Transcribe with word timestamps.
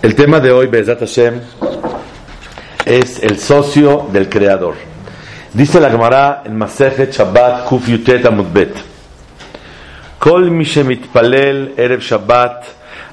El 0.00 0.14
tema 0.14 0.38
de 0.38 0.52
hoy, 0.52 0.68
Bezat 0.68 1.00
Hashem, 1.00 1.40
es 2.84 3.20
el 3.20 3.36
socio 3.36 4.06
del 4.12 4.28
creador. 4.28 4.76
Dice 5.52 5.80
la 5.80 5.90
Gemara 5.90 6.42
en 6.44 6.56
Masejet 6.56 7.12
Shabbat 7.12 7.64
Kuf 7.64 7.88
Yutet 7.88 8.24
Amudbet. 8.24 8.76
Kol 10.20 10.52
mi 10.52 10.64
palel 11.12 11.74
Erev 11.76 12.00
Shabbat, 12.00 12.64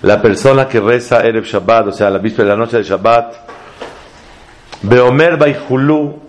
la 0.03 0.21
persona 0.21 0.67
que 0.67 0.79
reza 0.79 1.21
Erev 1.21 1.46
Shabbat, 1.46 1.87
o 1.87 1.92
sea, 1.92 2.12
la 2.12 2.19
víspera 2.19 2.49
de 2.49 2.56
la 2.56 2.63
noche 2.63 2.78
de 2.78 2.83
Shabbat, 2.83 3.33
Beomer 4.83 5.38
Baihulu, 5.38 6.20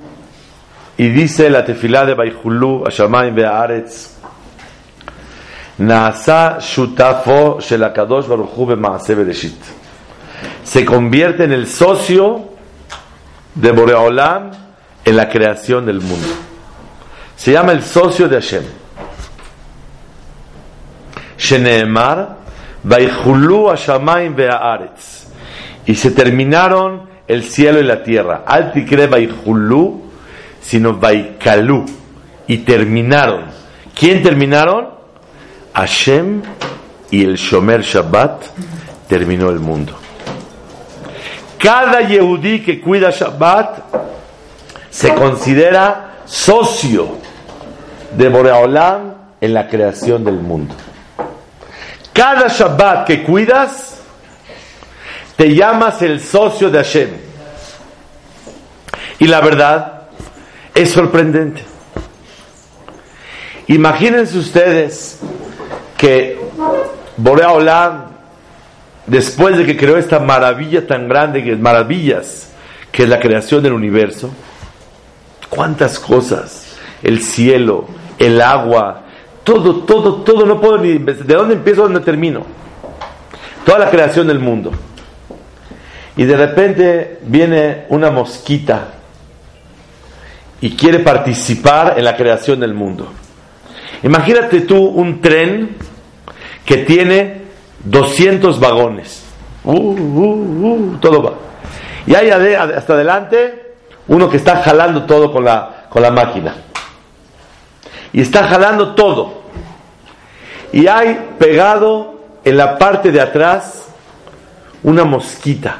y 0.96 1.08
dice 1.08 1.50
la 1.50 1.66
tefilá 1.66 2.06
de 2.06 2.14
Baihulu, 2.14 2.84
Hashamayim 2.86 3.34
Be'aretz, 3.34 4.16
Naasa 5.80 6.56
Shutafo 6.60 7.60
Shel 7.60 7.84
Akadosh 7.84 8.26
Baruch 8.26 8.56
Hu 8.56 8.64
Be'maaseh 8.64 9.14
Bereshit 9.14 9.85
se 10.64 10.84
convierte 10.84 11.44
en 11.44 11.52
el 11.52 11.66
socio 11.66 12.50
de 13.54 13.70
Boreolam 13.72 14.50
en 15.04 15.16
la 15.16 15.28
creación 15.28 15.86
del 15.86 16.00
mundo. 16.00 16.28
Se 17.36 17.52
llama 17.52 17.72
el 17.72 17.82
socio 17.82 18.28
de 18.28 18.36
Hashem. 18.36 18.64
Sheneemar, 21.38 22.36
Vaihulu 22.82 23.68
Hashamayim 23.68 24.34
Be'aretz. 24.34 25.26
Y 25.86 25.94
se 25.94 26.10
terminaron 26.10 27.08
el 27.28 27.44
cielo 27.44 27.78
y 27.80 27.84
la 27.84 28.02
tierra. 28.02 28.42
Altikre 28.46 29.06
Vaihulu, 29.06 30.10
sino 30.60 30.94
Vaikalu. 30.94 31.84
Y 32.48 32.58
terminaron. 32.58 33.44
¿Quién 33.94 34.22
terminaron? 34.22 34.88
Hashem 35.72 36.42
y 37.10 37.22
el 37.22 37.36
Shomer 37.36 37.82
Shabbat 37.82 38.44
terminó 39.08 39.50
el 39.50 39.60
mundo. 39.60 40.05
Cada 41.66 42.02
Yehudí 42.02 42.62
que 42.62 42.80
cuida 42.80 43.10
Shabbat 43.10 43.78
se 44.88 45.12
considera 45.12 46.20
socio 46.24 47.18
de 48.12 48.28
Boreolam 48.28 49.14
en 49.40 49.52
la 49.52 49.66
creación 49.68 50.22
del 50.22 50.36
mundo. 50.36 50.76
Cada 52.12 52.46
Shabbat 52.46 53.04
que 53.04 53.24
cuidas, 53.24 53.98
te 55.34 55.56
llamas 55.56 56.00
el 56.02 56.20
socio 56.20 56.70
de 56.70 56.78
Hashem. 56.78 57.10
Y 59.18 59.26
la 59.26 59.40
verdad 59.40 60.02
es 60.72 60.92
sorprendente. 60.92 61.64
Imagínense 63.66 64.38
ustedes 64.38 65.18
que 65.96 66.38
Boreolam 67.16 68.15
después 69.06 69.56
de 69.56 69.64
que 69.64 69.76
creó 69.76 69.96
esta 69.96 70.18
maravilla 70.18 70.86
tan 70.86 71.08
grande, 71.08 71.42
que 71.42 71.56
maravillas, 71.56 72.52
que 72.90 73.04
es 73.04 73.08
la 73.08 73.20
creación 73.20 73.62
del 73.62 73.72
universo, 73.72 74.30
cuántas 75.48 75.98
cosas, 75.98 76.76
el 77.02 77.22
cielo, 77.22 77.86
el 78.18 78.40
agua, 78.40 79.02
todo, 79.44 79.84
todo, 79.84 80.22
todo, 80.22 80.44
no 80.44 80.60
puedo 80.60 80.78
ni, 80.78 80.98
¿de 80.98 81.34
dónde 81.34 81.54
empiezo, 81.54 81.82
dónde 81.82 82.00
termino? 82.00 82.44
Toda 83.64 83.78
la 83.78 83.90
creación 83.90 84.26
del 84.26 84.38
mundo. 84.38 84.72
Y 86.16 86.24
de 86.24 86.36
repente 86.36 87.18
viene 87.22 87.84
una 87.90 88.10
mosquita 88.10 88.94
y 90.60 90.74
quiere 90.74 91.00
participar 91.00 91.94
en 91.96 92.04
la 92.04 92.16
creación 92.16 92.58
del 92.60 92.74
mundo. 92.74 93.12
Imagínate 94.02 94.62
tú 94.62 94.78
un 94.78 95.20
tren 95.20 95.76
que 96.64 96.78
tiene 96.78 97.35
200 97.84 98.58
vagones. 98.60 99.22
Uh, 99.64 99.72
uh, 99.72 100.94
uh, 100.94 100.98
todo 100.98 101.22
va. 101.22 101.32
Y 102.06 102.14
hay 102.14 102.30
hasta 102.30 102.92
adelante 102.92 103.74
uno 104.08 104.28
que 104.28 104.36
está 104.36 104.62
jalando 104.62 105.04
todo 105.04 105.32
con 105.32 105.44
la, 105.44 105.86
con 105.88 106.02
la 106.02 106.10
máquina. 106.10 106.54
Y 108.12 108.20
está 108.20 108.46
jalando 108.46 108.94
todo. 108.94 109.42
Y 110.72 110.86
hay 110.86 111.32
pegado 111.38 112.20
en 112.44 112.56
la 112.56 112.78
parte 112.78 113.10
de 113.10 113.20
atrás 113.20 113.88
una 114.82 115.04
mosquita. 115.04 115.78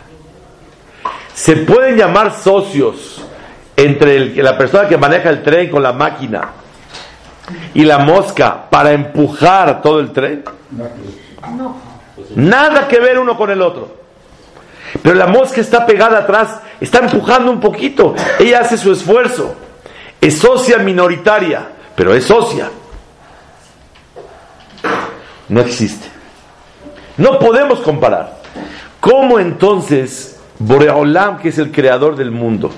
Se 1.33 1.57
pueden 1.57 1.97
llamar 1.97 2.33
socios 2.33 3.23
entre 3.77 4.35
la 4.43 4.57
persona 4.57 4.89
que 4.89 4.97
maneja 4.97 5.31
el 5.31 5.43
tren 5.43 5.71
con 5.71 5.83
la 5.83 5.93
máquina 5.93 6.51
y 7.75 7.85
la 7.85 7.99
mosca 7.99 8.69
para 8.69 8.93
empujar 8.93 9.81
todo 9.83 10.01
el 10.01 10.13
tren. 10.13 10.45
No. 11.57 11.86
Nada 12.35 12.89
que 12.89 13.01
ver 13.01 13.19
uno 13.19 13.37
con 13.37 13.51
el 13.51 13.63
otro. 13.63 13.97
Pero 15.03 15.15
la 15.15 15.27
mosca 15.27 15.61
está 15.61 15.87
pegada 15.87 16.19
atrás, 16.19 16.61
está 16.81 16.99
empujando 17.01 17.51
un 17.51 17.61
poquito. 17.61 18.15
Ella 18.39 18.61
hace 18.61 18.79
su 18.79 18.93
esfuerzo. 18.93 19.55
Es 20.21 20.39
socia 20.39 20.79
minoritaria, 20.79 21.67
pero 21.95 22.15
es 22.15 22.25
socia. 22.25 22.71
No 25.49 25.61
existe. 25.61 26.09
No 27.17 27.39
podemos 27.39 27.81
comparar. 27.81 28.37
¿Cómo 29.01 29.39
entonces 29.39 30.39
Boreolam, 30.59 31.39
que 31.39 31.51
es 31.51 31.59
el 31.59 31.71
creador 31.71 32.17
del 32.17 32.31
mundo, 32.31 32.71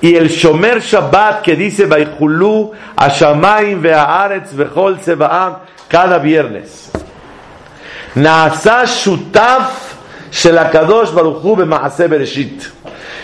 y 0.00 0.14
el 0.14 0.28
Shomer 0.28 0.80
Shabbat 0.80 1.42
que 1.42 1.56
dice 1.56 1.86
Baihulu, 1.86 2.72
Ashamaim, 2.96 3.82
Ve'aretz, 3.82 4.54
Vehol, 4.54 5.00
Sebaam, 5.00 5.58
cada 5.88 6.18
viernes, 6.18 6.90
Naasa 8.14 8.84
Shutaf 8.84 9.94
Shelakadosh 10.30 11.12
Baruchu 11.12 11.56
Bemaase 11.56 12.08
Bereshit. 12.08 12.62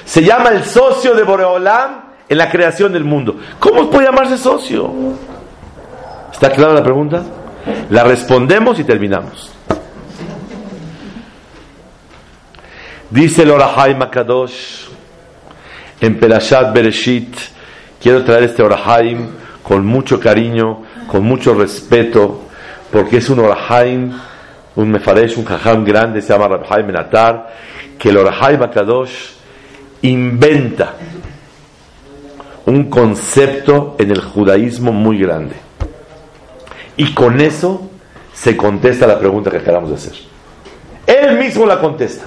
Se 0.05 0.23
llama 0.23 0.51
el 0.51 0.65
socio 0.65 1.15
de 1.15 1.23
Boreolam 1.25 2.03
en 2.29 2.39
la 2.39 2.51
creación 2.51 2.93
del 2.93 3.05
mundo. 3.05 3.37
¿Cómo 3.59 3.91
puede 3.91 4.07
llamarse 4.07 4.39
socio? 4.39 4.93
¿Está 6.33 6.51
clara 6.51 6.75
la 6.75 6.83
pregunta? 6.83 7.23
La 7.91 8.05
respondemos 8.05 8.79
y 8.79 8.85
terminamos. 8.85 9.53
Dice 13.11 13.43
el 13.43 13.51
Orahai 13.51 13.95
Makadosh 13.97 14.87
en 16.01 16.19
Perashat 16.19 16.73
Bereshit. 16.73 17.37
Quiero 18.01 18.25
traer 18.25 18.45
este 18.45 18.63
Orahaim 18.63 19.29
con 19.63 19.85
mucho 19.87 20.21
cariño, 20.21 20.83
con 21.09 21.25
mucho 21.25 21.55
respeto, 21.55 22.43
porque 22.93 23.17
es 23.19 23.31
un 23.31 23.41
Orahaim 23.41 24.13
un 24.77 24.91
mefaresh, 24.91 25.39
un 25.39 25.45
jajam 25.45 25.85
grande, 25.85 26.21
se 26.21 26.33
llama 26.33 26.49
Rabhai 26.49 26.85
Menatar, 26.85 27.49
que 27.99 28.11
el 28.11 28.19
Orahai 28.19 28.57
Bakadosh 28.57 29.33
inventa 30.03 30.95
un 32.67 32.91
concepto 32.91 33.97
en 33.99 34.11
el 34.11 34.21
judaísmo 34.21 34.93
muy 34.93 35.19
grande. 35.19 35.55
Y 36.97 37.15
con 37.15 37.41
eso 37.41 37.91
se 38.35 38.57
contesta 38.57 39.07
la 39.07 39.19
pregunta 39.19 39.51
que 39.51 39.59
acabamos 39.59 39.91
de 39.91 39.97
hacer. 39.97 40.15
Él 41.07 41.39
mismo 41.39 41.65
la 41.65 41.79
contesta. 41.79 42.27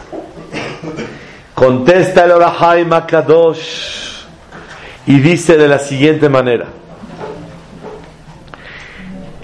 Contesta 1.53 2.25
el 2.25 2.31
Orahai 2.31 2.85
Makadosh 2.85 4.23
y 5.05 5.19
dice 5.19 5.57
de 5.57 5.67
la 5.67 5.77
siguiente 5.77 6.29
manera: 6.29 6.65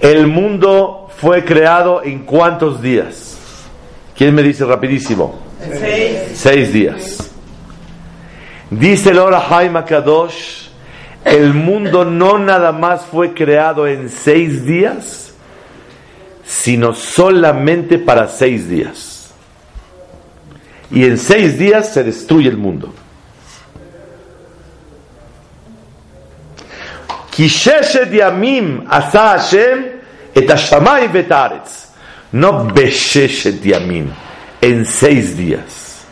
El 0.00 0.26
mundo 0.26 1.05
fue 1.18 1.44
creado 1.44 2.02
en 2.02 2.24
cuántos 2.24 2.80
días? 2.82 3.36
¿Quién 4.16 4.34
me 4.34 4.42
dice 4.42 4.64
rapidísimo? 4.64 5.38
Seis. 6.34 6.72
días. 6.72 7.30
Dice 8.70 9.10
el 9.10 9.18
Jaime 9.18 9.84
Kadosh, 9.84 10.68
el 11.24 11.54
mundo 11.54 12.04
no 12.04 12.38
nada 12.38 12.72
más 12.72 13.04
fue 13.04 13.32
creado 13.32 13.86
en 13.86 14.08
seis 14.08 14.64
días, 14.64 15.34
sino 16.44 16.94
solamente 16.94 17.98
para 17.98 18.28
seis 18.28 18.68
días. 18.68 19.30
Y 20.90 21.04
en 21.04 21.18
seis 21.18 21.58
días 21.58 21.92
se 21.92 22.04
destruye 22.04 22.48
el 22.48 22.56
mundo. 22.56 22.92
Yamim 28.12 28.84
asa 28.88 29.38
Hashem 29.38 29.95
et 30.36 30.46
Hashamay 30.46 31.08
betaretz. 31.08 31.88
No 32.32 32.68
besheshet 32.68 33.64
yamim. 33.64 34.12
En 34.60 34.84
seis 34.84 35.34
días. 35.34 36.04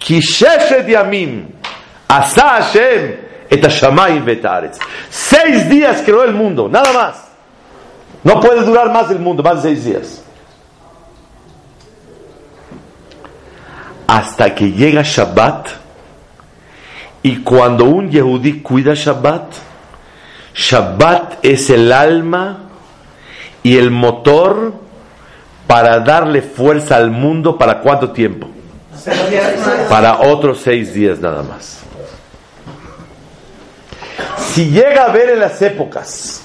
Kisheshet 0.00 0.88
yamim. 0.88 1.46
Asa 2.08 2.60
Hashem 2.60 3.16
et 3.48 3.62
Hashamay 3.62 4.20
betaretz. 4.20 4.78
Seis 5.08 5.68
días 5.68 6.02
creó 6.02 6.24
el 6.24 6.34
mundo, 6.34 6.68
nada 6.68 6.92
más. 6.92 7.16
No 8.24 8.40
puede 8.40 8.64
durar 8.64 8.92
más 8.92 9.10
el 9.10 9.20
mundo, 9.20 9.42
más 9.42 9.62
de 9.62 9.70
seis 9.70 9.84
días. 9.84 10.22
Hasta 14.08 14.54
que 14.54 14.72
llega 14.72 15.02
Shabbat. 15.02 15.68
Y 17.22 17.36
cuando 17.38 17.84
un 17.84 18.10
Yehudí 18.10 18.62
cuida 18.62 18.94
Shabbat, 18.94 19.54
Shabbat 20.54 21.44
es 21.44 21.70
el 21.70 21.92
alma 21.92 22.61
y 23.62 23.76
el 23.76 23.90
motor 23.90 24.74
para 25.66 26.00
darle 26.00 26.42
fuerza 26.42 26.96
al 26.96 27.10
mundo 27.10 27.56
para 27.56 27.80
cuánto 27.80 28.10
tiempo? 28.10 28.48
Para 29.88 30.20
otros 30.20 30.60
seis 30.62 30.92
días 30.92 31.20
nada 31.20 31.42
más. 31.42 31.78
Si 34.52 34.70
llega 34.70 35.04
a 35.04 35.12
ver 35.12 35.30
en 35.30 35.40
las 35.40 35.62
épocas, 35.62 36.42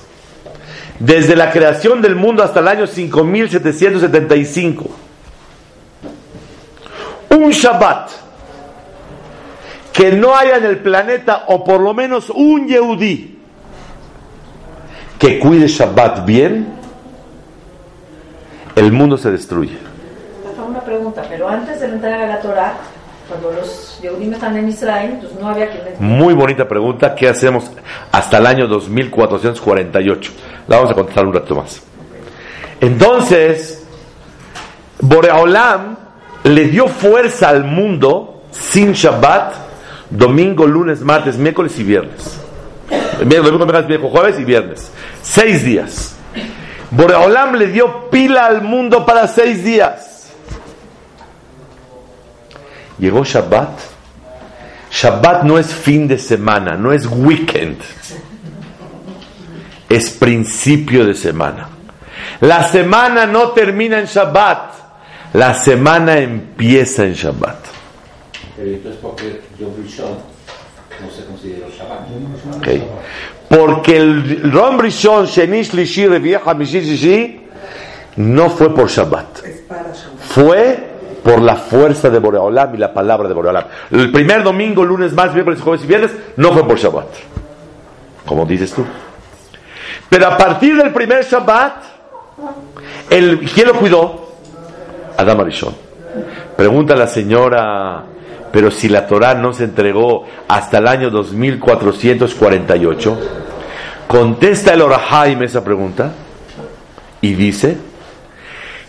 desde 1.00 1.36
la 1.36 1.52
creación 1.52 2.02
del 2.02 2.16
mundo 2.16 2.44
hasta 2.44 2.62
el 2.62 2.68
año 2.68 2.88
5775, 2.88 4.90
un 7.32 7.52
Shabbat 7.52 8.12
que 9.92 10.12
no 10.12 10.36
haya 10.36 10.58
en 10.58 10.66
el 10.66 10.78
planeta, 10.78 11.46
o 11.48 11.64
por 11.64 11.82
lo 11.82 11.94
menos 11.94 12.30
un 12.30 12.68
Yehudí, 12.68 13.40
que 15.18 15.40
cuide 15.40 15.68
Shabbat 15.68 16.24
bien, 16.24 16.68
el 18.78 18.92
mundo 18.92 19.18
se 19.18 19.32
destruye. 19.32 19.78
Una 20.68 20.82
pregunta, 20.82 21.24
pero 21.28 21.50
antes 21.50 21.80
de 21.80 21.88
entrar 21.88 22.20
a 22.20 22.28
la 22.28 22.40
Torah, 22.40 22.74
cuando 23.28 23.52
los 23.52 24.00
Yehudim 24.02 24.34
están 24.34 24.56
en 24.58 24.70
Israel, 24.70 25.18
pues 25.22 25.34
no 25.40 25.50
había 25.50 25.70
que... 25.70 25.96
Muy 26.00 26.34
bonita 26.34 26.68
pregunta, 26.68 27.16
¿qué 27.16 27.28
hacemos 27.28 27.72
hasta 28.12 28.38
el 28.38 28.46
año 28.46 28.68
2448? 28.68 30.32
La 30.68 30.78
vamos 30.78 30.92
a 30.92 30.94
contestar 30.94 31.26
un 31.26 31.34
rato 31.34 31.56
más. 31.56 31.82
Entonces, 32.80 33.86
Boreolam 35.00 35.98
le 36.44 36.66
dio 36.66 36.88
fuerza 36.88 37.50
al 37.50 37.64
mundo 37.64 38.44
sin 38.52 38.92
Shabbat, 38.92 39.54
domingo, 40.10 40.68
lunes, 40.68 41.02
martes, 41.02 41.38
miércoles 41.38 41.78
y 41.80 41.84
viernes. 41.84 42.40
Domingo, 43.20 43.66
miércoles, 43.66 44.00
jueves 44.12 44.40
y 44.40 44.44
viernes. 44.44 44.92
Seis 45.24 45.64
días. 45.64 46.17
Boreolam 46.92 47.56
le 47.56 47.68
dio 47.68 48.10
pila 48.10 48.46
al 48.46 48.62
mundo 48.62 49.06
para 49.06 49.28
seis 49.28 49.64
días. 49.64 50.32
Llegó 52.98 53.24
Shabbat. 53.24 53.80
Shabbat 54.92 55.44
no 55.44 55.60
es 55.60 55.74
fin 55.74 56.08
de 56.08 56.18
semana, 56.18 56.76
no 56.76 56.92
es 56.92 57.06
weekend. 57.06 57.78
Es 59.90 60.10
principio 60.12 61.06
de 61.06 61.14
semana. 61.14 61.70
La 62.42 62.64
semana 62.64 63.26
no 63.26 63.50
termina 63.52 64.00
en 64.00 64.06
Shabbat. 64.06 64.74
La 65.34 65.54
semana 65.54 66.18
empieza 66.18 67.04
en 67.04 67.14
Shabbat. 67.14 67.58
Pero 68.56 68.70
entonces, 68.70 69.00
¿por 69.02 69.16
qué 69.16 69.42
Yom 69.60 69.72
Rishon 69.78 70.18
no 71.02 71.12
se 71.12 71.26
consideró 71.26 71.68
Shabbat? 71.70 72.58
Okay. 72.58 72.84
Porque 73.50 73.98
el 73.98 74.52
Rom 74.52 74.80
Rishon, 74.80 75.26
Sheni, 75.26 75.62
Shlishi, 75.64 76.08
Shishi, 76.08 77.42
no 78.18 78.50
fue 78.50 78.74
por 78.74 78.90
Shabbat. 78.90 79.40
Fue 80.20 80.88
por 81.24 81.42
la 81.42 81.56
fuerza 81.56 82.10
de 82.10 82.20
Boreolam 82.20 82.76
y 82.76 82.78
la 82.78 82.94
palabra 82.94 83.28
de 83.28 83.34
Boreolam. 83.34 83.66
El 83.92 84.12
primer 84.12 84.44
domingo, 84.44 84.84
lunes, 84.84 85.14
martes, 85.14 85.34
miércoles, 85.34 85.62
jueves 85.62 85.84
y 85.84 85.88
viernes 85.88 86.12
no 86.36 86.52
fue 86.52 86.68
por 86.68 86.78
Shabbat. 86.78 87.08
Como 88.26 88.46
dices 88.46 88.74
tú. 88.74 88.86
Pero 90.10 90.28
a 90.28 90.38
partir 90.38 90.76
del 90.76 90.92
primer 90.92 91.24
Shabbat, 91.24 91.84
el, 93.10 93.40
¿quién 93.54 93.68
lo 93.68 93.74
cuidó? 93.76 94.28
Adam 95.18 95.40
Arishon. 95.42 95.76
Pregunta 96.56 96.96
la 96.96 97.08
señora, 97.08 98.04
pero 98.58 98.72
si 98.72 98.90
la 98.90 99.06
Torah 99.06 99.36
no 99.36 99.54
se 99.54 99.66
entregó 99.66 100.26
hasta 100.48 100.80
el 100.80 100.88
año 100.88 101.12
2448, 101.12 103.20
contesta 104.08 104.74
el 104.74 104.82
Orahaim 104.82 105.44
esa 105.44 105.64
pregunta 105.64 106.12
y 107.22 107.36
dice 107.36 107.78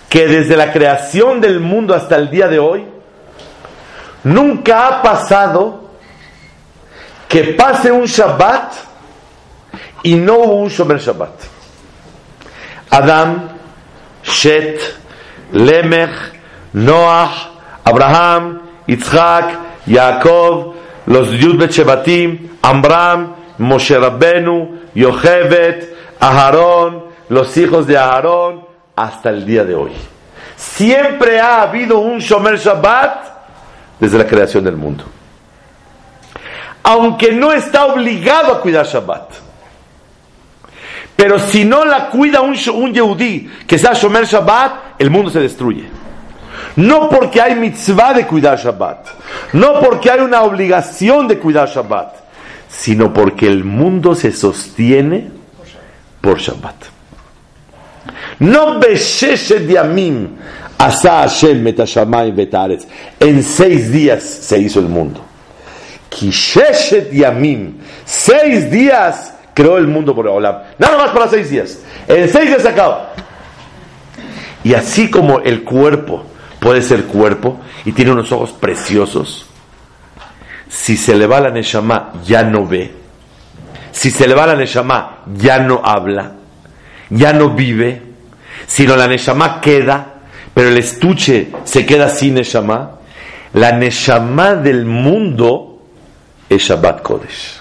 que 0.09 0.27
desde 0.27 0.57
la 0.57 0.73
creación 0.73 1.43
del 1.43 1.61
mundo 1.61 1.95
hasta 1.95 2.17
el 2.17 2.31
día 2.31 2.49
de 2.49 2.59
hoy, 2.59 2.87
nunca 4.25 4.89
ha 4.89 5.03
pasado 5.03 5.91
que 7.29 7.53
pase 7.53 7.93
un 7.93 8.07
Shabbat 8.07 8.73
y 10.03 10.15
no 10.15 10.39
hubo 10.39 10.55
un 10.61 10.71
Shomer 10.71 10.99
Shabbat. 10.99 11.43
Adam, 12.89 13.49
Shet, 14.23 14.81
Lemech, 15.53 16.15
Noah, 16.73 17.51
Abraham, 17.85 18.68
Yitzhak, 18.89 19.85
Jacob, 19.87 20.75
los 21.07 21.31
Yudbet 21.31 21.71
Shebatim, 21.71 22.49
Amram, 22.63 23.35
Moshe 23.59 23.99
Rabbenu, 23.99 24.81
Yochebet, 24.95 25.97
Aharón, 26.19 27.05
los 27.29 27.57
hijos 27.57 27.87
de 27.87 27.97
Aharón, 27.97 28.65
hasta 28.97 29.31
el 29.31 29.45
día 29.47 29.65
de 29.65 29.75
hoy. 29.75 29.93
Siempre 30.57 31.41
ha 31.41 31.63
habido 31.63 31.99
un 31.99 32.19
Shomer 32.19 32.59
Shabbat 32.59 33.27
desde 34.01 34.19
la 34.19 34.27
creación 34.27 34.65
del 34.65 34.77
mundo. 34.77 35.05
Aunque 36.83 37.31
no 37.33 37.53
está 37.53 37.87
obligado 37.87 38.53
a 38.53 38.61
cuidar 38.61 38.87
Shabbat. 38.87 39.31
Pero 41.15 41.39
si 41.39 41.65
no 41.65 41.85
la 41.85 42.09
cuida 42.09 42.41
un, 42.41 42.57
un 42.75 42.95
Yehudí 42.95 43.51
que 43.67 43.79
sea 43.79 43.93
Shomer 43.93 44.25
Shabbat, 44.25 45.01
el 45.01 45.11
mundo 45.11 45.31
se 45.31 45.41
destruye. 45.41 45.89
No 46.77 47.09
porque 47.09 47.41
hay 47.41 47.55
mitzvah 47.55 48.15
de 48.15 48.27
cuidar 48.27 48.59
Shabbat, 48.59 49.07
no 49.53 49.81
porque 49.81 50.11
hay 50.11 50.21
una 50.21 50.43
obligación 50.43 51.27
de 51.27 51.39
cuidar 51.39 51.69
Shabbat, 51.69 52.15
sino 52.69 53.13
porque 53.13 53.47
el 53.47 53.65
mundo 53.65 54.15
se 54.15 54.33
sostiene 54.33 55.31
por 56.21 56.39
Shabbat. 56.39 56.99
No 58.41 58.81
yamim 58.81 60.29
asa 60.79 61.23
Hashem. 61.23 61.67
En 63.21 63.43
seis 63.43 63.91
días 63.91 64.23
se 64.23 64.59
hizo 64.59 64.81
el 64.81 64.89
mundo. 64.89 65.21
Kisheshet 66.09 67.13
yamim. 67.13 67.79
Seis 68.05 68.71
días 68.71 69.35
creó 69.55 69.79
el 69.79 69.89
mundo 69.89 70.15
por 70.15 70.29
Olam. 70.29 70.63
Nada 70.79 70.99
más 70.99 71.11
para 71.11 71.29
seis 71.29 71.51
días. 71.51 71.79
En 72.07 72.29
seis 72.29 72.49
días 72.49 72.63
se 72.63 72.69
acaba. 72.69 73.13
Y 74.63 74.75
así 74.75 75.11
como 75.11 75.41
el 75.41 75.65
cuerpo 75.65 76.25
puede 76.59 76.83
ser 76.83 77.05
cuerpo 77.05 77.61
y 77.85 77.93
tiene 77.93 78.13
unos 78.13 78.33
ojos 78.33 78.53
preciosos, 78.53 79.47
si 80.69 80.97
se 80.97 81.15
le 81.15 81.27
va 81.27 81.41
la 81.41 81.51
Neshama 81.51 82.13
ya 82.25 82.43
no 82.43 82.67
ve. 82.67 82.93
Si 83.91 84.11
se 84.11 84.29
le 84.29 84.35
va 84.35 84.47
la 84.47 84.55
Neshama 84.55 85.25
ya 85.35 85.59
no 85.59 85.81
habla. 85.85 86.33
Ya 87.11 87.33
no 87.33 87.51
vive. 87.51 88.03
Sino 88.67 88.97
la 88.97 89.07
Neshama 89.07 89.61
queda, 89.61 90.15
pero 90.53 90.69
el 90.69 90.79
estuche 90.79 91.53
se 91.65 91.87
queda 91.87 92.11
sin 92.11 92.35
Neshama. 92.35 92.99
La 93.55 93.73
Neshama 93.73 94.55
del 94.55 94.85
mundo 94.85 95.81
es 96.49 96.63
Shabbat 96.63 97.03
Kodesh. 97.03 97.61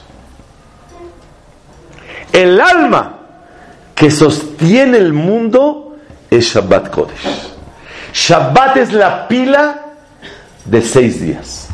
El 2.33 2.59
alma 2.59 3.19
que 3.95 4.11
sostiene 4.11 4.97
el 4.97 5.13
mundo 5.13 5.97
es 6.29 6.45
Shabbat 6.53 6.89
Kodesh. 6.89 7.56
Shabbat 8.17 8.77
es 8.77 8.93
la 8.93 9.27
pila 9.27 9.79
de 10.65 10.81
seis 10.81 11.21
días. 11.21 11.69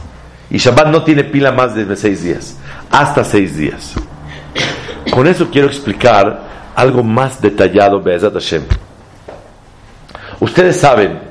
Y 0.50 0.58
Shabbat 0.58 0.88
no 0.88 1.04
tiene 1.04 1.24
pila 1.24 1.54
más 1.54 1.74
de 1.74 1.96
seis 1.96 2.22
días, 2.22 2.58
hasta 2.92 3.24
seis 3.24 3.56
días. 3.56 3.94
Con 5.10 5.26
eso 5.26 5.50
quiero 5.50 5.68
explicar 5.70 6.42
algo 6.76 7.02
más 7.02 7.40
detallado, 7.40 8.02
Be'ezat 8.02 8.34
Hashem. 8.34 8.64
Ustedes 10.42 10.78
saben 10.82 11.22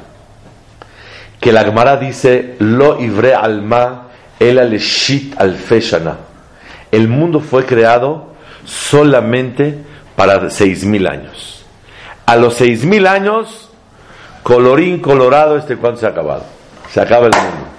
que 1.38 1.52
la 1.52 1.64
Gemara 1.64 1.98
dice, 1.98 2.56
Lo 2.58 2.98
ibre 2.98 3.34
alma 3.34 4.08
el 4.40 4.58
aleshit 4.58 5.38
al 5.38 5.56
feshana. 5.56 6.16
El 6.90 7.08
mundo 7.08 7.40
fue 7.40 7.66
creado 7.66 8.32
solamente 8.64 9.76
para 10.16 10.48
seis 10.48 10.84
mil 10.84 11.06
años. 11.06 11.66
A 12.24 12.36
los 12.36 12.54
seis 12.54 12.84
mil 12.86 13.06
años, 13.06 13.71
colorín 14.42 15.00
colorado, 15.00 15.56
este 15.56 15.76
cuando 15.76 16.00
se 16.00 16.06
ha 16.06 16.10
acabado. 16.10 16.44
Se 16.90 17.00
acaba 17.00 17.26
el 17.26 17.32
mundo. 17.32 17.72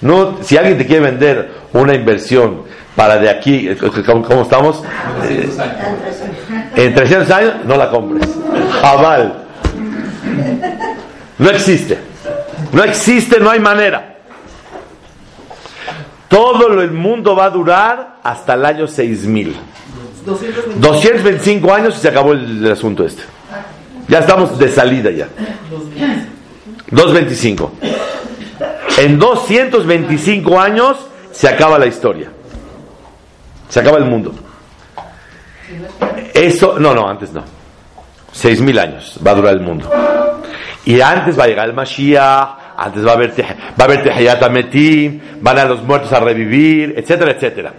No, 0.00 0.42
si 0.42 0.56
alguien 0.56 0.78
te 0.78 0.86
quiere 0.86 1.02
vender 1.02 1.52
una 1.72 1.94
inversión 1.94 2.62
para 2.94 3.18
de 3.18 3.28
aquí, 3.30 3.68
¿cómo, 4.06 4.42
estamos? 4.42 4.82
Eh, 5.24 5.50
en 6.76 6.94
300 6.94 7.30
años, 7.30 7.54
no 7.64 7.76
la 7.76 7.90
compres. 7.90 8.28
Jabal. 8.80 9.44
No 11.38 11.50
existe. 11.50 11.98
No 12.72 12.84
existe, 12.84 13.40
no 13.40 13.50
hay 13.50 13.60
manera. 13.60 14.18
Todo 16.28 16.80
el 16.80 16.90
mundo 16.90 17.36
va 17.36 17.46
a 17.46 17.50
durar 17.50 18.16
hasta 18.22 18.54
el 18.54 18.64
año 18.64 18.86
6000. 18.86 19.56
225 20.76 21.72
años 21.72 21.96
y 21.96 22.00
se 22.00 22.08
acabó 22.08 22.32
el, 22.32 22.64
el 22.64 22.72
asunto 22.72 23.04
este. 23.04 23.22
Ya 24.08 24.18
estamos 24.18 24.58
de 24.58 24.68
salida 24.68 25.10
ya. 25.10 25.28
225. 26.90 27.72
En 28.98 29.18
225 29.18 30.60
años 30.60 30.96
se 31.32 31.48
acaba 31.48 31.78
la 31.78 31.86
historia. 31.86 32.30
Se 33.68 33.80
acaba 33.80 33.98
el 33.98 34.04
mundo. 34.04 34.34
Eso, 36.32 36.78
no, 36.78 36.94
no, 36.94 37.08
antes 37.08 37.32
no. 37.32 37.42
6000 38.32 38.78
años 38.78 39.18
va 39.24 39.30
a 39.30 39.34
durar 39.34 39.54
el 39.54 39.60
mundo. 39.60 39.90
Y 40.84 41.00
antes 41.00 41.38
va 41.38 41.44
a 41.44 41.46
llegar 41.46 41.68
el 41.68 41.74
Mashiach, 41.74 42.48
antes 42.76 43.06
va 43.06 43.12
a 43.12 43.14
haber, 43.14 43.32
va 43.40 43.44
a 43.78 43.84
haber 43.84 44.44
Ametim, 44.44 45.20
van 45.40 45.58
a 45.58 45.64
los 45.64 45.82
muertos 45.82 46.12
a 46.12 46.20
revivir, 46.20 46.94
etcétera, 46.96 47.32
etcétera. 47.32 47.72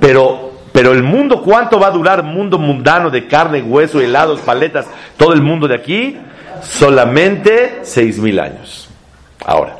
Pero, 0.00 0.59
pero 0.72 0.92
el 0.92 1.02
mundo, 1.02 1.42
¿cuánto 1.42 1.80
va 1.80 1.88
a 1.88 1.92
durar? 1.92 2.22
Mundo 2.22 2.58
mundano 2.58 3.10
de 3.10 3.26
carne, 3.26 3.62
hueso, 3.62 4.00
helados, 4.00 4.40
paletas, 4.40 4.86
todo 5.16 5.32
el 5.32 5.42
mundo 5.42 5.66
de 5.66 5.74
aquí, 5.74 6.16
solamente 6.62 7.80
seis 7.82 8.18
mil 8.18 8.38
años. 8.38 8.88
Ahora, 9.44 9.76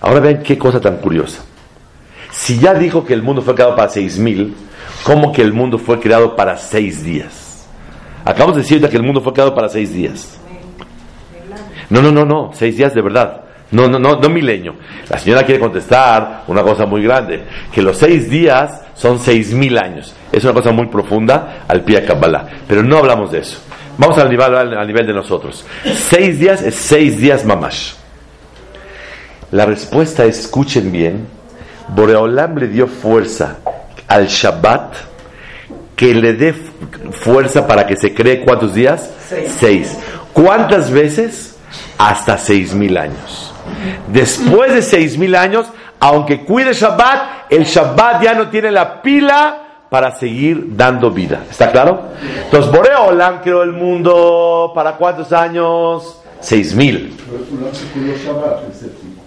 ahora 0.00 0.20
ven 0.20 0.42
qué 0.42 0.56
cosa 0.56 0.80
tan 0.80 0.96
curiosa. 0.98 1.42
Si 2.30 2.58
ya 2.58 2.74
dijo 2.74 3.04
que 3.04 3.14
el 3.14 3.22
mundo 3.22 3.42
fue 3.42 3.54
creado 3.54 3.76
para 3.76 3.88
seis 3.88 4.18
mil, 4.18 4.54
¿cómo 5.02 5.32
que 5.32 5.42
el 5.42 5.52
mundo 5.52 5.78
fue 5.78 6.00
creado 6.00 6.34
para 6.34 6.56
seis 6.56 7.02
días? 7.02 7.66
Acabamos 8.24 8.56
de 8.56 8.62
decir 8.62 8.88
que 8.88 8.96
el 8.96 9.02
mundo 9.02 9.20
fue 9.20 9.32
creado 9.32 9.54
para 9.54 9.68
seis 9.68 9.92
días. 9.92 10.38
No, 11.90 12.02
no, 12.02 12.12
no, 12.12 12.24
no, 12.24 12.50
seis 12.54 12.76
días 12.76 12.94
de 12.94 13.02
verdad. 13.02 13.42
No, 13.70 13.86
no, 13.86 13.98
no, 13.98 14.16
no 14.16 14.28
milenio. 14.28 14.76
La 15.10 15.18
señora 15.18 15.44
quiere 15.44 15.60
contestar 15.60 16.44
una 16.46 16.62
cosa 16.62 16.86
muy 16.86 17.02
grande, 17.02 17.44
que 17.72 17.82
los 17.82 17.98
seis 17.98 18.30
días 18.30 18.82
son 18.98 19.18
seis 19.18 19.54
mil 19.54 19.78
años. 19.78 20.12
Es 20.30 20.44
una 20.44 20.52
cosa 20.52 20.72
muy 20.72 20.86
profunda 20.86 21.64
al 21.66 21.82
pie 21.82 22.00
de 22.00 22.06
Kabbalah. 22.06 22.46
Pero 22.66 22.82
no 22.82 22.98
hablamos 22.98 23.32
de 23.32 23.38
eso. 23.38 23.58
Vamos 23.96 24.18
al 24.18 24.28
nivel, 24.28 24.54
al 24.54 24.86
nivel 24.86 25.06
de 25.06 25.14
nosotros. 25.14 25.64
Seis 26.10 26.38
días 26.38 26.62
es 26.62 26.74
seis 26.74 27.18
días 27.18 27.44
mamash. 27.44 27.92
La 29.50 29.64
respuesta 29.64 30.24
es, 30.26 30.40
escuchen 30.40 30.92
bien, 30.92 31.26
Boreolam 31.88 32.58
le 32.58 32.68
dio 32.68 32.86
fuerza 32.86 33.58
al 34.06 34.26
Shabbat 34.26 34.94
que 35.96 36.14
le 36.14 36.34
dé 36.34 36.54
fuerza 37.12 37.66
para 37.66 37.86
que 37.86 37.96
se 37.96 38.14
cree 38.14 38.44
cuántos 38.44 38.74
días? 38.74 39.10
Seis. 39.58 39.98
¿Cuántas 40.32 40.90
veces? 40.90 41.56
Hasta 41.98 42.38
seis 42.38 42.74
mil 42.74 42.96
años. 42.96 43.52
Después 44.12 44.74
de 44.74 44.82
seis 44.82 45.18
mil 45.18 45.34
años, 45.34 45.66
aunque 46.00 46.44
cuide 46.44 46.72
Shabbat, 46.72 47.50
el 47.50 47.64
Shabbat 47.64 48.22
ya 48.22 48.34
no 48.34 48.48
tiene 48.48 48.70
la 48.70 49.02
pila 49.02 49.64
para 49.88 50.14
seguir 50.16 50.76
dando 50.76 51.10
vida. 51.10 51.44
¿Está 51.50 51.70
claro? 51.72 52.10
Entonces, 52.44 52.70
Boreolam 52.70 53.40
creó 53.40 53.62
el 53.62 53.72
mundo 53.72 54.72
para 54.74 54.92
cuántos 54.92 55.32
años? 55.32 56.22
Seis 56.40 56.74
mil. 56.74 57.16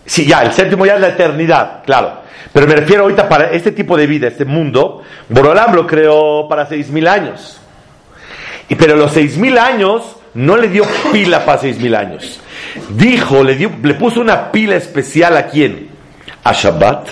Sí, 0.05 0.25
ya, 0.25 0.43
el 0.43 0.53
séptimo 0.53 0.85
ya 0.85 0.95
es 0.95 1.01
la 1.01 1.09
eternidad, 1.09 1.83
claro. 1.83 2.21
Pero 2.53 2.67
me 2.67 2.75
refiero 2.75 3.03
ahorita 3.03 3.29
para 3.29 3.51
este 3.51 3.71
tipo 3.71 3.97
de 3.97 4.07
vida, 4.07 4.27
este 4.27 4.45
mundo, 4.45 5.01
Borolam 5.29 5.73
lo 5.73 5.87
creó 5.87 6.47
para 6.47 6.65
seis 6.65 6.89
mil 6.89 7.07
años. 7.07 7.59
Y 8.69 8.75
pero 8.75 8.95
los 8.95 9.11
seis 9.11 9.37
mil 9.37 9.57
años 9.57 10.15
no 10.33 10.57
le 10.57 10.69
dio 10.69 10.83
pila 11.11 11.45
para 11.45 11.59
seis 11.59 11.79
mil 11.79 11.95
años. 11.95 12.39
Dijo, 12.89 13.43
le, 13.43 13.55
dio, 13.55 13.71
le 13.83 13.93
puso 13.95 14.21
una 14.21 14.51
pila 14.51 14.75
especial 14.75 15.35
a 15.37 15.47
quién? 15.47 15.90
A 16.43 16.53
Shabbat. 16.53 17.09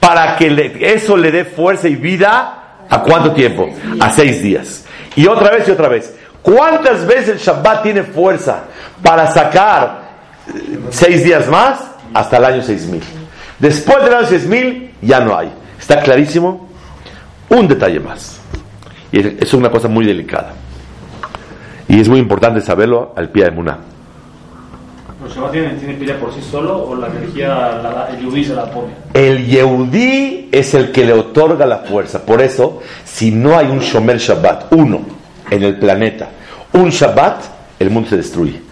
Para 0.00 0.36
que 0.36 0.78
eso 0.80 1.16
le 1.16 1.30
dé 1.30 1.44
fuerza 1.44 1.88
y 1.88 1.96
vida 1.96 2.84
a 2.88 3.02
cuánto 3.02 3.32
tiempo? 3.32 3.68
A 4.00 4.10
seis 4.10 4.42
días. 4.42 4.84
Y 5.14 5.26
otra 5.26 5.50
vez 5.50 5.68
y 5.68 5.70
otra 5.70 5.88
vez. 5.88 6.14
¿Cuántas 6.42 7.06
veces 7.06 7.28
el 7.28 7.38
Shabbat 7.38 7.82
tiene 7.82 8.02
fuerza 8.02 8.64
para 9.00 9.28
sacar 9.28 10.02
eh, 10.48 10.78
seis 10.90 11.22
días 11.22 11.48
más? 11.48 11.80
Hasta 12.12 12.36
el 12.38 12.44
año 12.44 12.62
seis 12.62 12.86
mil. 12.86 13.02
Después 13.58 14.02
del 14.04 14.14
año 14.14 14.26
seis 14.26 14.46
mil 14.46 14.92
ya 15.00 15.20
no 15.20 15.38
hay. 15.38 15.52
¿Está 15.78 16.00
clarísimo? 16.00 16.68
Un 17.48 17.68
detalle 17.68 18.00
más. 18.00 18.40
Y 19.12 19.20
es 19.42 19.54
una 19.54 19.70
cosa 19.70 19.88
muy 19.88 20.04
delicada. 20.04 20.52
Y 21.86 22.00
es 22.00 22.08
muy 22.08 22.18
importante 22.18 22.60
saberlo 22.60 23.12
al 23.16 23.28
pie 23.28 23.44
de 23.44 23.50
Muná. 23.50 23.78
¿Los 25.22 25.36
Shabbat 25.36 25.52
tiene, 25.52 25.68
tiene 25.74 25.94
pila 25.94 26.18
por 26.18 26.34
sí 26.34 26.40
solo 26.42 26.84
o 26.84 26.96
la 26.96 27.06
energía, 27.06 28.08
el 28.10 28.20
Yudí 28.20 28.44
se 28.44 28.54
la 28.54 28.68
pone? 28.68 28.92
El 29.14 29.46
Yehudí 29.46 30.48
es 30.50 30.74
el 30.74 30.90
que 30.90 31.04
le 31.04 31.12
otorga 31.12 31.64
la 31.64 31.78
fuerza. 31.78 32.26
Por 32.26 32.42
eso, 32.42 32.80
si 33.04 33.30
no 33.30 33.56
hay 33.56 33.66
un 33.66 33.78
Shomer 33.78 34.18
Shabbat, 34.18 34.72
uno 34.72 35.00
en 35.48 35.62
el 35.62 35.78
planeta, 35.78 36.28
un 36.72 36.90
Shabbat, 36.90 37.36
el 37.78 37.90
mundo 37.90 38.10
se 38.10 38.16
destruye. 38.16 38.62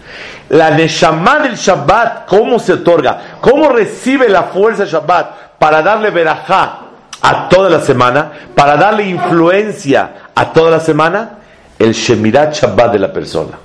La 0.49 0.71
Neshama 0.71 1.39
del 1.39 1.55
Shabbat, 1.55 2.27
¿cómo 2.27 2.59
se 2.59 2.73
otorga? 2.73 3.37
¿Cómo 3.39 3.69
recibe 3.69 4.27
la 4.27 4.43
fuerza 4.43 4.83
Shabbat 4.83 5.57
para 5.57 5.81
darle 5.81 6.09
verajá 6.09 6.79
a 7.21 7.47
toda 7.47 7.69
la 7.69 7.79
semana? 7.79 8.29
Para 8.53 8.75
darle 8.75 9.07
influencia 9.07 10.11
a 10.35 10.51
toda 10.51 10.69
la 10.69 10.81
semana? 10.81 11.37
El 11.79 11.93
Shemirat 11.93 12.53
Shabbat 12.53 12.91
de 12.91 12.99
la 12.99 13.13
persona. 13.13 13.57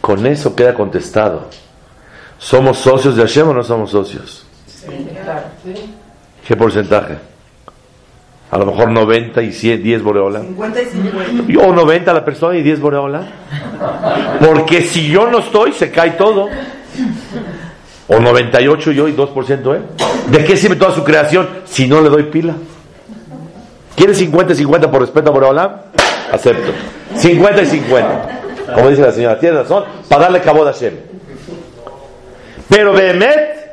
Con 0.00 0.26
eso 0.26 0.56
queda 0.56 0.74
contestado. 0.74 1.48
¿Somos 2.42 2.78
socios 2.78 3.14
de 3.14 3.22
Hashem 3.22 3.48
o 3.48 3.54
no 3.54 3.62
somos 3.62 3.90
socios? 3.90 4.44
¿Qué 6.46 6.56
porcentaje? 6.56 7.16
A 8.50 8.58
lo 8.58 8.66
mejor 8.66 8.90
90 8.90 9.40
y 9.42 9.52
100, 9.52 9.82
10 9.82 10.02
Boreola. 10.02 10.40
50 10.40 10.82
y 10.82 10.84
50. 10.86 11.64
O 11.64 11.72
90 11.72 12.12
la 12.12 12.24
persona 12.24 12.58
y 12.58 12.62
10 12.62 12.80
Boreola. 12.80 13.22
Porque 14.44 14.82
si 14.82 15.08
yo 15.08 15.28
no 15.30 15.38
estoy, 15.38 15.72
se 15.72 15.92
cae 15.92 16.10
todo. 16.12 16.48
O 18.08 18.18
98 18.18 18.90
yo 18.90 19.06
y 19.06 19.14
2% 19.14 19.76
él. 19.76 19.82
¿De 20.26 20.44
qué 20.44 20.56
sirve 20.56 20.74
toda 20.74 20.92
su 20.92 21.04
creación 21.04 21.48
si 21.64 21.86
no 21.86 22.02
le 22.02 22.08
doy 22.08 22.24
pila? 22.24 22.54
¿Quieres 23.94 24.18
50 24.18 24.52
y 24.52 24.56
50 24.56 24.90
por 24.90 25.00
respeto 25.00 25.30
a 25.30 25.32
Boreola? 25.32 25.84
Acepto. 26.32 26.72
50 27.14 27.62
y 27.62 27.66
50. 27.66 28.40
Como 28.74 28.88
dice 28.88 29.02
la 29.02 29.12
señora, 29.12 29.38
tiene 29.38 29.58
razón, 29.58 29.84
para 30.08 30.22
darle 30.24 30.40
cabo 30.40 30.66
a 30.66 30.72
Hashem. 30.72 31.11
Pero 32.72 32.94
Behemet, 32.94 33.70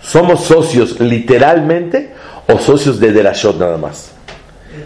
¿somos 0.00 0.44
socios 0.44 1.00
literalmente 1.00 2.14
o 2.46 2.60
socios 2.60 3.00
de 3.00 3.10
Derashot 3.10 3.58
nada 3.58 3.76
más? 3.76 4.12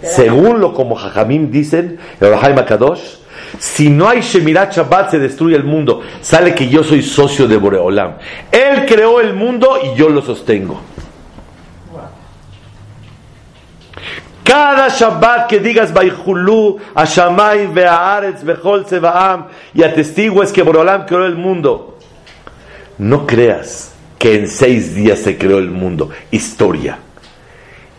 Según 0.02 0.60
lo 0.60 0.72
como 0.72 0.94
Jajamim 0.96 1.50
dicen, 1.50 1.98
el 2.20 2.30
Rahaim 2.30 2.56
Kadosh, 2.64 3.16
si 3.58 3.90
no 3.90 4.08
hay 4.08 4.22
Shemirat 4.22 4.74
Shabbat 4.74 5.10
se 5.10 5.18
destruye 5.18 5.56
el 5.56 5.64
mundo. 5.64 6.00
Sale 6.22 6.54
que 6.54 6.70
yo 6.70 6.82
soy 6.82 7.02
socio 7.02 7.46
de 7.46 7.58
Boreolam. 7.58 8.14
Él 8.50 8.86
creó 8.86 9.20
el 9.20 9.34
mundo 9.34 9.78
y 9.84 9.94
yo 9.94 10.08
lo 10.08 10.22
sostengo. 10.22 10.80
Cada 14.42 14.88
Shabbat 14.88 15.48
que 15.48 15.60
digas 15.60 15.92
Baihulu, 15.92 16.78
Ashamay, 16.94 17.66
Be'aretz, 17.66 18.42
Behol, 18.42 18.86
Sebaam, 18.86 19.48
y 19.74 19.82
atestigues 19.82 20.50
que 20.50 20.62
Boreolam 20.62 21.04
creó 21.04 21.26
el 21.26 21.36
mundo. 21.36 21.97
No 22.98 23.26
creas 23.26 23.92
que 24.18 24.34
en 24.34 24.48
seis 24.48 24.94
días 24.94 25.20
se 25.20 25.38
creó 25.38 25.58
el 25.58 25.70
mundo. 25.70 26.10
Historia. 26.30 26.98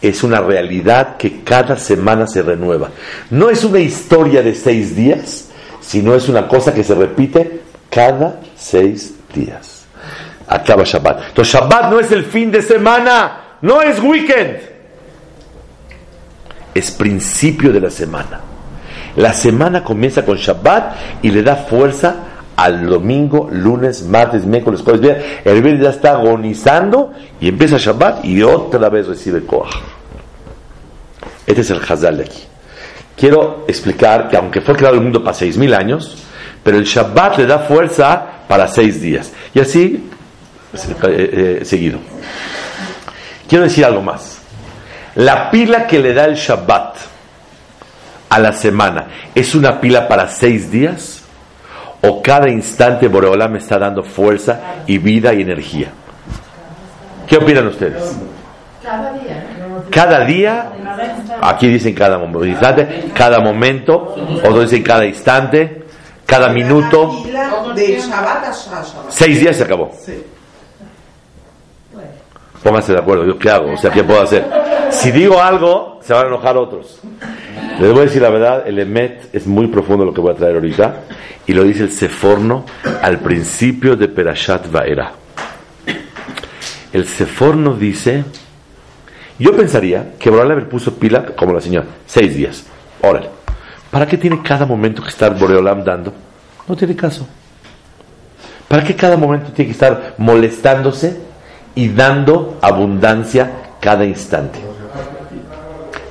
Es 0.01 0.23
una 0.23 0.41
realidad 0.41 1.17
que 1.17 1.43
cada 1.43 1.77
semana 1.77 2.27
se 2.27 2.41
renueva. 2.41 2.89
No 3.29 3.49
es 3.49 3.63
una 3.63 3.79
historia 3.79 4.41
de 4.41 4.55
seis 4.55 4.95
días, 4.95 5.49
sino 5.81 6.15
es 6.15 6.29
una 6.29 6.47
cosa 6.47 6.73
que 6.73 6.83
se 6.83 6.95
repite 6.95 7.61
cada 7.89 8.41
seis 8.55 9.15
días. 9.33 9.85
Acaba 10.47 10.83
Shabbat. 10.83 11.29
Entonces 11.29 11.53
Shabbat 11.53 11.91
no 11.91 11.99
es 11.99 12.11
el 12.11 12.25
fin 12.25 12.51
de 12.51 12.61
semana, 12.61 13.57
no 13.61 13.81
es 13.81 13.99
weekend. 14.01 14.57
Es 16.73 16.91
principio 16.91 17.71
de 17.71 17.81
la 17.81 17.89
semana. 17.89 18.41
La 19.15 19.33
semana 19.33 19.83
comienza 19.83 20.23
con 20.23 20.37
Shabbat 20.37 21.23
y 21.23 21.31
le 21.31 21.43
da 21.43 21.55
fuerza 21.55 22.15
al 22.59 22.85
domingo, 22.87 23.49
lunes, 23.49 24.03
martes, 24.03 24.45
miércoles, 24.45 24.81
jueves, 24.81 24.99
viernes. 24.99 25.25
El 25.45 25.61
viernes 25.61 25.83
ya 25.83 25.89
está 25.91 26.11
agonizando 26.11 27.13
y 27.39 27.47
empieza 27.47 27.77
Shabbat 27.77 28.25
y 28.25 28.43
otra 28.43 28.89
vez 28.89 29.07
recibe 29.07 29.45
Koach. 29.45 29.75
Este 31.47 31.61
es 31.61 31.69
el 31.69 31.79
Hazal 31.81 32.17
de 32.17 32.23
aquí. 32.23 32.43
Quiero 33.15 33.63
explicar 33.65 34.27
que 34.27 34.35
aunque 34.35 34.59
fue 34.59 34.75
creado 34.75 34.95
el 34.95 35.01
mundo 35.01 35.23
para 35.23 35.33
seis 35.33 35.57
mil 35.57 35.73
años, 35.73 36.17
pero 36.61 36.77
el 36.77 36.83
Shabbat 36.83 37.37
le 37.37 37.45
da 37.45 37.59
fuerza 37.59 38.25
para 38.47 38.67
seis 38.67 39.01
días. 39.01 39.31
Y 39.53 39.61
así, 39.61 40.09
eh, 41.03 41.59
eh, 41.61 41.65
seguido. 41.65 41.99
Quiero 43.47 43.63
decir 43.63 43.85
algo 43.85 44.01
más. 44.01 44.39
La 45.15 45.49
pila 45.49 45.87
que 45.87 45.99
le 45.99 46.13
da 46.13 46.25
el 46.25 46.35
Shabbat 46.35 46.97
a 48.29 48.39
la 48.39 48.51
semana 48.51 49.07
es 49.33 49.55
una 49.55 49.79
pila 49.79 50.09
para 50.09 50.27
seis 50.27 50.69
días 50.69 51.18
o 52.01 52.21
cada 52.21 52.49
instante 52.49 53.07
Boreolam 53.07 53.51
me 53.51 53.57
está 53.59 53.77
dando 53.77 54.03
fuerza 54.03 54.83
y 54.87 54.97
vida 54.97 55.33
y 55.33 55.41
energía. 55.41 55.89
¿Qué 57.27 57.37
opinan 57.37 57.67
ustedes? 57.67 58.17
Cada 58.83 59.13
día. 59.13 59.45
Cada 59.91 60.25
día, 60.25 60.71
aquí 61.41 61.67
dicen 61.67 61.93
cada 61.93 62.17
instante, 62.17 63.11
cada 63.13 63.39
momento, 63.39 64.15
otros 64.43 64.69
dicen 64.69 64.83
cada 64.83 65.05
instante, 65.05 65.83
cada 66.25 66.49
minuto, 66.49 67.23
seis 69.09 69.39
días 69.39 69.57
se 69.57 69.63
acabó. 69.63 69.91
Pónganse 72.63 72.93
de 72.93 72.99
acuerdo, 72.99 73.25
¿yo 73.25 73.37
qué 73.39 73.49
hago? 73.49 73.73
O 73.73 73.77
sea, 73.77 73.89
¿qué 73.89 74.03
puedo 74.03 74.21
hacer? 74.21 74.45
Si 74.91 75.11
digo 75.11 75.41
algo, 75.41 75.99
se 76.01 76.13
van 76.13 76.25
a 76.25 76.27
enojar 76.27 76.57
otros. 76.57 76.99
Les 77.79 77.89
voy 77.93 78.01
a 78.01 78.05
decir 78.05 78.21
la 78.21 78.29
verdad, 78.29 78.67
el 78.67 78.77
Emet 78.77 79.33
es 79.33 79.47
muy 79.47 79.67
profundo 79.67 80.03
lo 80.03 80.13
que 80.13 80.19
voy 80.19 80.33
a 80.33 80.35
traer 80.35 80.55
ahorita, 80.55 80.95
y 81.47 81.53
lo 81.53 81.63
dice 81.63 81.83
el 81.83 81.91
Seforno 81.93 82.65
al 83.01 83.19
principio 83.19 83.95
de 83.95 84.09
Perashat 84.09 84.69
Vaera. 84.69 85.13
El 86.91 87.07
Seforno 87.07 87.75
dice, 87.75 88.25
yo 89.37 89.55
pensaría 89.55 90.15
que 90.19 90.29
Boreolam 90.29 90.67
puso 90.67 90.95
pila 90.95 91.27
como 91.27 91.53
la 91.53 91.61
señora, 91.61 91.85
seis 92.05 92.35
días. 92.35 92.65
Órale. 93.01 93.29
¿Para 93.89 94.05
qué 94.05 94.17
tiene 94.17 94.41
cada 94.43 94.65
momento 94.65 95.01
que 95.01 95.09
estar 95.09 95.39
Boreolam 95.39 95.81
dando? 95.81 96.13
No 96.67 96.75
tiene 96.75 96.97
caso. 96.97 97.25
¿Para 98.67 98.83
qué 98.83 98.93
cada 98.93 99.15
momento 99.15 99.53
tiene 99.53 99.67
que 99.69 99.73
estar 99.73 100.15
molestándose 100.17 101.17
y 101.75 101.87
dando 101.87 102.59
abundancia 102.61 103.51
cada 103.79 104.03
instante? 104.03 104.68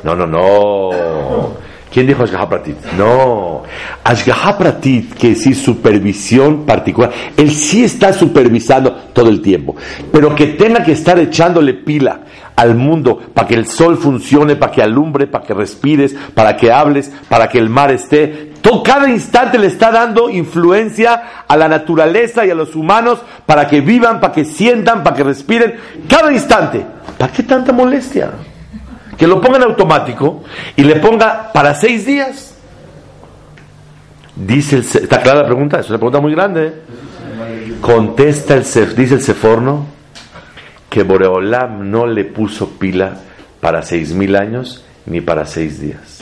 No, 0.08 0.16
no, 0.16 0.26
no. 0.26 1.50
¿Quién 1.92 2.06
dijo 2.06 2.22
Ashgaha 2.22 2.48
Pratit? 2.48 2.76
No. 2.96 3.62
Ashgaha 4.02 4.56
Pratit, 4.56 5.12
que 5.12 5.34
sí, 5.34 5.54
supervisión 5.54 6.64
particular. 6.64 7.10
Él 7.36 7.50
sí 7.50 7.84
está 7.84 8.14
supervisando 8.14 8.90
todo 9.12 9.28
el 9.28 9.42
tiempo. 9.42 9.76
Pero 10.10 10.34
que 10.34 10.46
tenga 10.46 10.82
que 10.82 10.92
estar 10.92 11.18
echándole 11.18 11.74
pila 11.74 12.20
al 12.56 12.74
mundo 12.74 13.20
para 13.34 13.46
que 13.46 13.54
el 13.54 13.66
sol 13.66 13.98
funcione, 13.98 14.56
para 14.56 14.72
que 14.72 14.82
alumbre, 14.82 15.26
para 15.26 15.44
que 15.44 15.52
respires, 15.52 16.16
para 16.32 16.56
que 16.56 16.72
hables, 16.72 17.12
para 17.28 17.50
que 17.50 17.58
el 17.58 17.68
mar 17.68 17.90
esté. 17.90 18.52
Todo, 18.62 18.82
cada 18.82 19.10
instante 19.10 19.58
le 19.58 19.66
está 19.66 19.90
dando 19.90 20.30
influencia 20.30 21.44
a 21.46 21.54
la 21.54 21.68
naturaleza 21.68 22.46
y 22.46 22.50
a 22.50 22.54
los 22.54 22.74
humanos 22.74 23.18
para 23.44 23.66
que 23.66 23.82
vivan, 23.82 24.20
para 24.20 24.32
que 24.32 24.46
sientan, 24.46 25.02
para 25.02 25.16
que 25.16 25.24
respiren. 25.24 25.74
Cada 26.08 26.32
instante. 26.32 26.86
¿Para 27.18 27.30
qué 27.30 27.42
tanta 27.42 27.74
molestia? 27.74 28.30
Que 29.18 29.26
lo 29.26 29.40
ponga 29.40 29.56
en 29.56 29.64
automático 29.64 30.44
y 30.76 30.84
le 30.84 30.96
ponga 30.96 31.52
para 31.52 31.74
seis 31.74 32.06
días. 32.06 32.54
Dice 34.36 34.76
el, 34.76 34.82
¿Está 34.82 35.20
clara 35.20 35.40
la 35.40 35.46
pregunta? 35.46 35.80
Es 35.80 35.88
una 35.90 35.98
pregunta 35.98 36.20
muy 36.20 36.32
grande. 36.32 36.72
Contesta 37.80 38.54
el 38.54 38.62
dice 38.94 39.14
el 39.14 39.20
Seforno 39.20 39.86
que 40.88 41.02
Boreolam 41.02 41.90
no 41.90 42.06
le 42.06 42.24
puso 42.24 42.70
pila 42.70 43.18
para 43.60 43.82
seis 43.82 44.12
mil 44.12 44.36
años 44.36 44.84
ni 45.06 45.20
para 45.20 45.44
seis 45.46 45.80
días. 45.80 46.20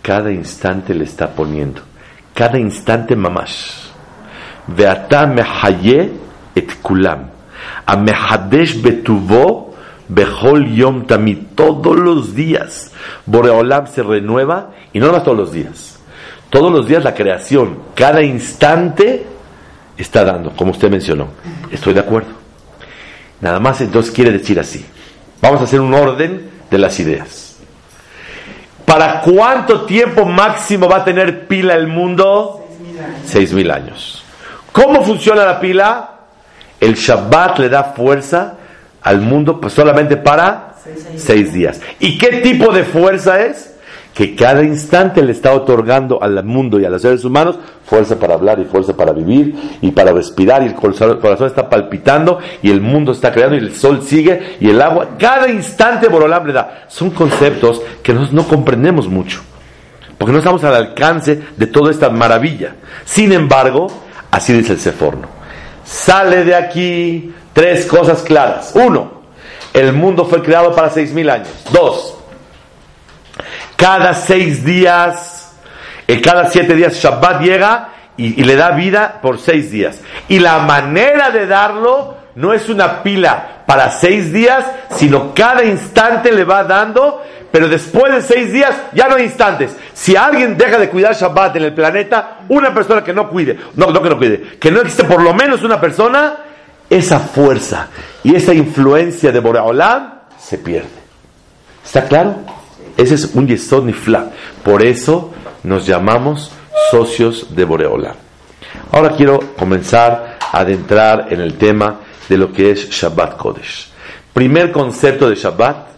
Cada 0.00 0.32
instante 0.32 0.94
le 0.94 1.04
está 1.04 1.28
poniendo. 1.28 1.82
Cada 2.32 2.58
instante 2.58 3.14
mamash. 3.14 3.88
Veata 4.66 5.26
mehaye 5.26 6.10
et 6.54 6.80
kulam. 6.80 7.30
A 7.84 7.96
mehadesh 7.96 8.80
betuvo 8.80 9.67
Behol 10.08 10.74
Yom 10.74 11.06
Tamid, 11.06 11.38
todos 11.54 11.96
los 11.96 12.34
días. 12.34 12.92
Boreolam 13.26 13.86
se 13.86 14.02
renueva 14.02 14.70
y 14.92 15.00
no 15.00 15.12
más 15.12 15.22
todos 15.22 15.36
los 15.36 15.52
días. 15.52 15.98
Todos 16.50 16.72
los 16.72 16.88
días 16.88 17.04
la 17.04 17.14
creación, 17.14 17.78
cada 17.94 18.22
instante 18.22 19.26
está 19.96 20.24
dando, 20.24 20.50
como 20.56 20.70
usted 20.70 20.90
mencionó. 20.90 21.28
Estoy 21.70 21.92
de 21.92 22.00
acuerdo. 22.00 22.30
Nada 23.40 23.60
más 23.60 23.80
entonces 23.80 24.12
quiere 24.12 24.30
decir 24.32 24.58
así. 24.58 24.84
Vamos 25.42 25.60
a 25.60 25.64
hacer 25.64 25.80
un 25.80 25.92
orden 25.92 26.50
de 26.70 26.78
las 26.78 26.98
ideas. 27.00 27.56
¿Para 28.84 29.20
cuánto 29.20 29.82
tiempo 29.82 30.24
máximo 30.24 30.88
va 30.88 30.96
a 30.96 31.04
tener 31.04 31.46
pila 31.46 31.74
el 31.74 31.88
mundo? 31.88 32.66
Seis 33.26 33.52
mil 33.52 33.70
años. 33.70 34.24
¿Cómo 34.72 35.04
funciona 35.04 35.44
la 35.44 35.60
pila? 35.60 36.10
El 36.80 36.94
Shabbat 36.94 37.58
le 37.58 37.68
da 37.68 37.84
fuerza 37.84 38.57
al 39.02 39.20
mundo 39.20 39.60
pues 39.60 39.72
solamente 39.72 40.16
para 40.16 40.74
seis, 41.16 41.52
días. 41.52 41.80
¿Y 42.00 42.18
qué 42.18 42.38
tipo 42.38 42.72
de 42.72 42.84
fuerza 42.84 43.44
es? 43.44 43.74
Que 44.14 44.34
cada 44.34 44.64
instante 44.64 45.22
le 45.22 45.32
está 45.32 45.52
otorgando 45.52 46.20
al 46.22 46.42
mundo 46.44 46.80
y 46.80 46.84
a 46.84 46.90
los 46.90 47.02
seres 47.02 47.24
humanos 47.24 47.58
fuerza 47.84 48.18
para 48.18 48.34
hablar 48.34 48.58
y 48.58 48.64
fuerza 48.64 48.96
para 48.96 49.12
vivir 49.12 49.54
y 49.80 49.92
para 49.92 50.12
respirar 50.12 50.62
y 50.62 50.66
el 50.66 50.74
corazón 50.74 51.46
está 51.46 51.68
palpitando 51.68 52.38
y 52.62 52.70
el 52.70 52.80
mundo 52.80 53.12
está 53.12 53.32
creando 53.32 53.56
y 53.56 53.60
el 53.60 53.74
sol 53.74 54.02
sigue 54.02 54.56
y 54.60 54.70
el 54.70 54.82
agua. 54.82 55.10
Cada 55.18 55.48
instante 55.48 56.08
Borolam 56.08 56.46
le 56.46 56.52
da. 56.52 56.86
Son 56.88 57.10
conceptos 57.10 57.80
que 58.02 58.12
nosotros 58.12 58.34
no 58.34 58.48
comprendemos 58.48 59.08
mucho 59.08 59.42
porque 60.18 60.32
no 60.32 60.38
estamos 60.38 60.64
al 60.64 60.74
alcance 60.74 61.40
de 61.56 61.66
toda 61.68 61.92
esta 61.92 62.10
maravilla. 62.10 62.74
Sin 63.04 63.32
embargo, 63.32 63.86
así 64.32 64.52
dice 64.52 64.72
el 64.72 64.80
Seforno. 64.80 65.28
Sale 65.84 66.44
de 66.44 66.54
aquí 66.56 67.32
Tres 67.52 67.86
cosas 67.86 68.22
claras. 68.22 68.72
Uno, 68.74 69.22
el 69.72 69.92
mundo 69.92 70.24
fue 70.26 70.42
creado 70.42 70.74
para 70.74 70.90
seis 70.90 71.12
mil 71.12 71.28
años. 71.28 71.48
Dos, 71.72 72.18
cada 73.76 74.14
seis 74.14 74.64
días, 74.64 75.52
eh, 76.06 76.20
cada 76.20 76.48
siete 76.48 76.74
días 76.74 76.94
Shabbat 76.94 77.42
llega 77.42 77.88
y, 78.16 78.42
le 78.42 78.56
da 78.56 78.72
vida 78.72 79.20
por 79.22 79.38
seis 79.38 79.70
días. 79.70 80.00
Y 80.28 80.40
la 80.40 80.58
manera 80.58 81.30
de 81.30 81.46
darlo 81.46 82.16
no 82.34 82.52
es 82.52 82.68
una 82.68 83.02
pila 83.02 83.62
para 83.66 83.90
seis 83.90 84.32
días, 84.32 84.64
sino 84.96 85.32
cada 85.34 85.64
instante 85.64 86.32
le 86.32 86.42
va 86.42 86.64
dando, 86.64 87.22
pero 87.52 87.68
después 87.68 88.12
de 88.12 88.22
seis 88.22 88.52
días 88.52 88.74
ya 88.92 89.08
no 89.08 89.14
hay 89.14 89.24
instantes. 89.24 89.76
Si 89.94 90.16
alguien 90.16 90.58
deja 90.58 90.78
de 90.78 90.90
cuidar 90.90 91.14
Shabbat 91.14 91.54
en 91.56 91.64
el 91.64 91.74
planeta, 91.74 92.38
una 92.48 92.74
persona 92.74 93.04
que 93.04 93.12
no 93.12 93.28
cuide, 93.28 93.56
no 93.76 93.86
que 94.02 94.10
no 94.10 94.18
cuide, 94.18 94.42
que 94.58 94.72
no 94.72 94.80
existe 94.80 95.04
por 95.04 95.22
lo 95.22 95.32
menos 95.32 95.62
una 95.62 95.80
persona, 95.80 96.34
esa 96.90 97.20
fuerza 97.20 97.88
y 98.24 98.34
esa 98.34 98.54
influencia 98.54 99.32
de 99.32 99.40
Boreolam 99.40 100.20
se 100.38 100.58
pierde. 100.58 100.88
¿Está 101.84 102.06
claro? 102.06 102.36
Ese 102.96 103.14
es 103.14 103.30
un 103.34 103.46
yesod 103.46 103.84
nifla. 103.84 104.30
Por 104.62 104.82
eso 104.82 105.32
nos 105.62 105.86
llamamos 105.86 106.50
socios 106.90 107.54
de 107.54 107.64
Boreolam. 107.64 108.16
Ahora 108.92 109.14
quiero 109.16 109.38
comenzar 109.56 110.38
a 110.40 110.58
adentrar 110.58 111.26
en 111.30 111.40
el 111.40 111.54
tema 111.54 112.00
de 112.28 112.38
lo 112.38 112.52
que 112.52 112.70
es 112.70 112.88
Shabbat 112.90 113.36
Kodesh. 113.36 113.90
Primer 114.32 114.72
concepto 114.72 115.28
de 115.28 115.36
Shabbat, 115.36 115.88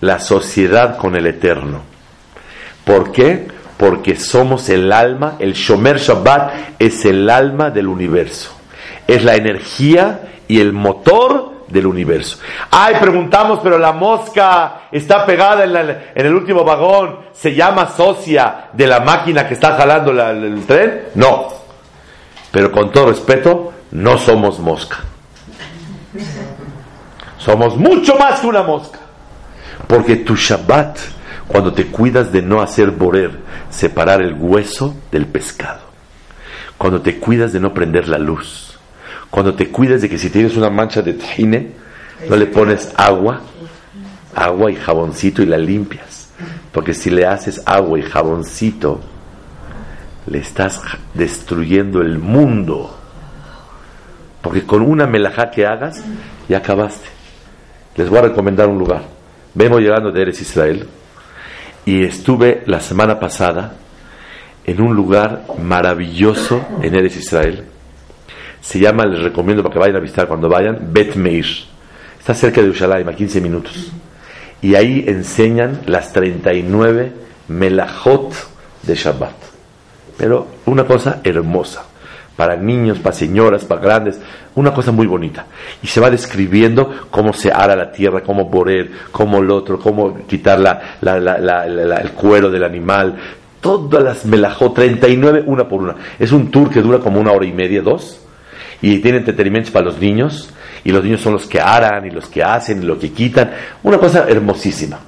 la 0.00 0.18
sociedad 0.18 0.96
con 0.96 1.14
el 1.16 1.26
Eterno. 1.26 1.82
¿Por 2.84 3.12
qué? 3.12 3.48
Porque 3.76 4.16
somos 4.16 4.68
el 4.68 4.92
alma, 4.92 5.36
el 5.38 5.54
Shomer 5.54 5.98
Shabbat 5.98 6.52
es 6.78 7.04
el 7.04 7.28
alma 7.30 7.70
del 7.70 7.86
universo 7.86 8.59
es 9.10 9.24
la 9.24 9.34
energía 9.34 10.20
y 10.46 10.60
el 10.60 10.72
motor 10.72 11.64
del 11.66 11.86
universo. 11.86 12.38
Ay, 12.70 12.94
preguntamos, 13.00 13.58
pero 13.60 13.76
la 13.76 13.92
mosca 13.92 14.82
está 14.92 15.26
pegada 15.26 15.64
en, 15.64 16.26
el 16.26 16.34
último 16.34 16.64
vagón, 16.64 17.18
¿se 17.32 17.54
llama 17.54 17.88
socia 17.88 18.68
de 18.72 18.86
la 18.86 19.00
máquina 19.00 19.48
que 19.48 19.54
está 19.54 19.76
jalando 19.76 20.12
el 20.12 20.64
tren? 20.64 21.08
No. 21.16 21.48
Pero 22.52 22.70
con 22.70 22.92
todo 22.92 23.08
respeto, 23.08 23.72
no 23.92 24.16
somos 24.16 24.60
mosca. 24.60 24.98
Somos 27.38 27.76
mucho 27.76 28.16
más 28.16 28.40
que 28.40 28.46
una 28.46 28.62
mosca. 28.62 28.98
Porque 29.88 30.16
tu 30.16 30.36
Shabbat, 30.36 30.98
cuando 31.48 31.72
te 31.72 31.86
cuidas 31.86 32.30
de 32.30 32.42
no 32.42 32.60
hacer 32.60 32.92
borer, 32.92 33.40
separar 33.70 34.20
el 34.22 34.34
hueso 34.34 34.94
del 35.10 35.26
pescado. 35.26 35.80
Cuando 36.78 37.00
te 37.00 37.18
cuidas 37.18 37.52
de 37.52 37.60
no 37.60 37.74
prender 37.74 38.08
la 38.08 38.18
luz 38.18 38.69
cuando 39.30 39.54
te 39.54 39.68
cuidas 39.68 40.02
de 40.02 40.08
que 40.08 40.18
si 40.18 40.28
tienes 40.28 40.56
una 40.56 40.70
mancha 40.70 41.02
de 41.02 41.14
tajine, 41.14 41.70
no 42.28 42.36
le 42.36 42.46
pones 42.46 42.92
agua, 42.96 43.40
agua 44.34 44.70
y 44.70 44.76
jaboncito 44.76 45.42
y 45.42 45.46
la 45.46 45.56
limpias. 45.56 46.30
Porque 46.72 46.94
si 46.94 47.10
le 47.10 47.26
haces 47.26 47.62
agua 47.64 47.98
y 47.98 48.02
jaboncito, 48.02 49.00
le 50.26 50.38
estás 50.38 50.80
destruyendo 51.14 52.00
el 52.00 52.18
mundo. 52.18 52.96
Porque 54.42 54.64
con 54.64 54.82
una 54.82 55.06
melajá 55.06 55.50
que 55.50 55.64
hagas, 55.64 56.02
ya 56.48 56.58
acabaste. 56.58 57.08
Les 57.96 58.08
voy 58.08 58.18
a 58.18 58.22
recomendar 58.22 58.68
un 58.68 58.78
lugar. 58.78 59.02
Vengo 59.54 59.78
llegando 59.78 60.10
de 60.10 60.22
Eres 60.22 60.40
Israel 60.40 60.88
y 61.84 62.04
estuve 62.04 62.62
la 62.66 62.80
semana 62.80 63.18
pasada 63.20 63.74
en 64.64 64.80
un 64.80 64.94
lugar 64.94 65.44
maravilloso 65.58 66.64
en 66.82 66.94
Eres 66.94 67.16
Israel 67.16 67.69
se 68.60 68.78
llama, 68.78 69.06
les 69.06 69.20
recomiendo 69.20 69.62
para 69.62 69.72
que 69.72 69.78
vayan 69.78 69.96
a 69.96 70.00
visitar 70.00 70.28
cuando 70.28 70.48
vayan, 70.48 70.78
Bet 70.92 71.14
Meir. 71.14 71.46
Está 72.18 72.34
cerca 72.34 72.60
de 72.60 72.68
Ushalayim, 72.68 73.08
a 73.08 73.14
15 73.14 73.40
minutos. 73.40 73.90
Y 74.60 74.74
ahí 74.74 75.04
enseñan 75.06 75.80
las 75.86 76.12
39 76.12 77.12
melajot 77.48 78.32
de 78.82 78.94
Shabbat. 78.94 79.34
Pero 80.18 80.46
una 80.66 80.84
cosa 80.84 81.20
hermosa. 81.24 81.86
Para 82.36 82.56
niños, 82.56 82.98
para 82.98 83.14
señoras, 83.14 83.64
para 83.64 83.80
grandes. 83.80 84.20
Una 84.54 84.72
cosa 84.72 84.92
muy 84.92 85.06
bonita. 85.06 85.46
Y 85.82 85.86
se 85.86 86.00
va 86.00 86.10
describiendo 86.10 86.90
cómo 87.10 87.32
se 87.32 87.50
ara 87.50 87.74
la 87.74 87.90
tierra, 87.90 88.22
cómo 88.22 88.46
borer, 88.46 88.90
cómo 89.10 89.38
el 89.38 89.50
otro, 89.50 89.78
cómo 89.78 90.26
quitar 90.26 90.58
el 91.00 92.10
cuero 92.12 92.50
del 92.50 92.64
animal. 92.64 93.16
Todas 93.60 94.02
las 94.02 94.24
melajot, 94.26 94.74
39 94.74 95.44
una 95.46 95.66
por 95.68 95.82
una. 95.82 95.96
Es 96.18 96.32
un 96.32 96.50
tour 96.50 96.70
que 96.70 96.82
dura 96.82 96.98
como 96.98 97.20
una 97.20 97.32
hora 97.32 97.46
y 97.46 97.52
media, 97.52 97.80
dos 97.80 98.20
y 98.82 98.98
tiene 98.98 99.18
entretenimientos 99.18 99.72
para 99.72 99.86
los 99.86 99.98
niños 99.98 100.50
y 100.84 100.92
los 100.92 101.04
niños 101.04 101.20
son 101.20 101.34
los 101.34 101.46
que 101.46 101.60
harán 101.60 102.06
y 102.06 102.10
los 102.10 102.28
que 102.28 102.42
hacen 102.42 102.82
y 102.82 102.86
lo 102.86 102.98
que 102.98 103.12
quitan. 103.12 103.50
Una 103.82 103.98
cosa 103.98 104.26
hermosísima. 104.28 104.98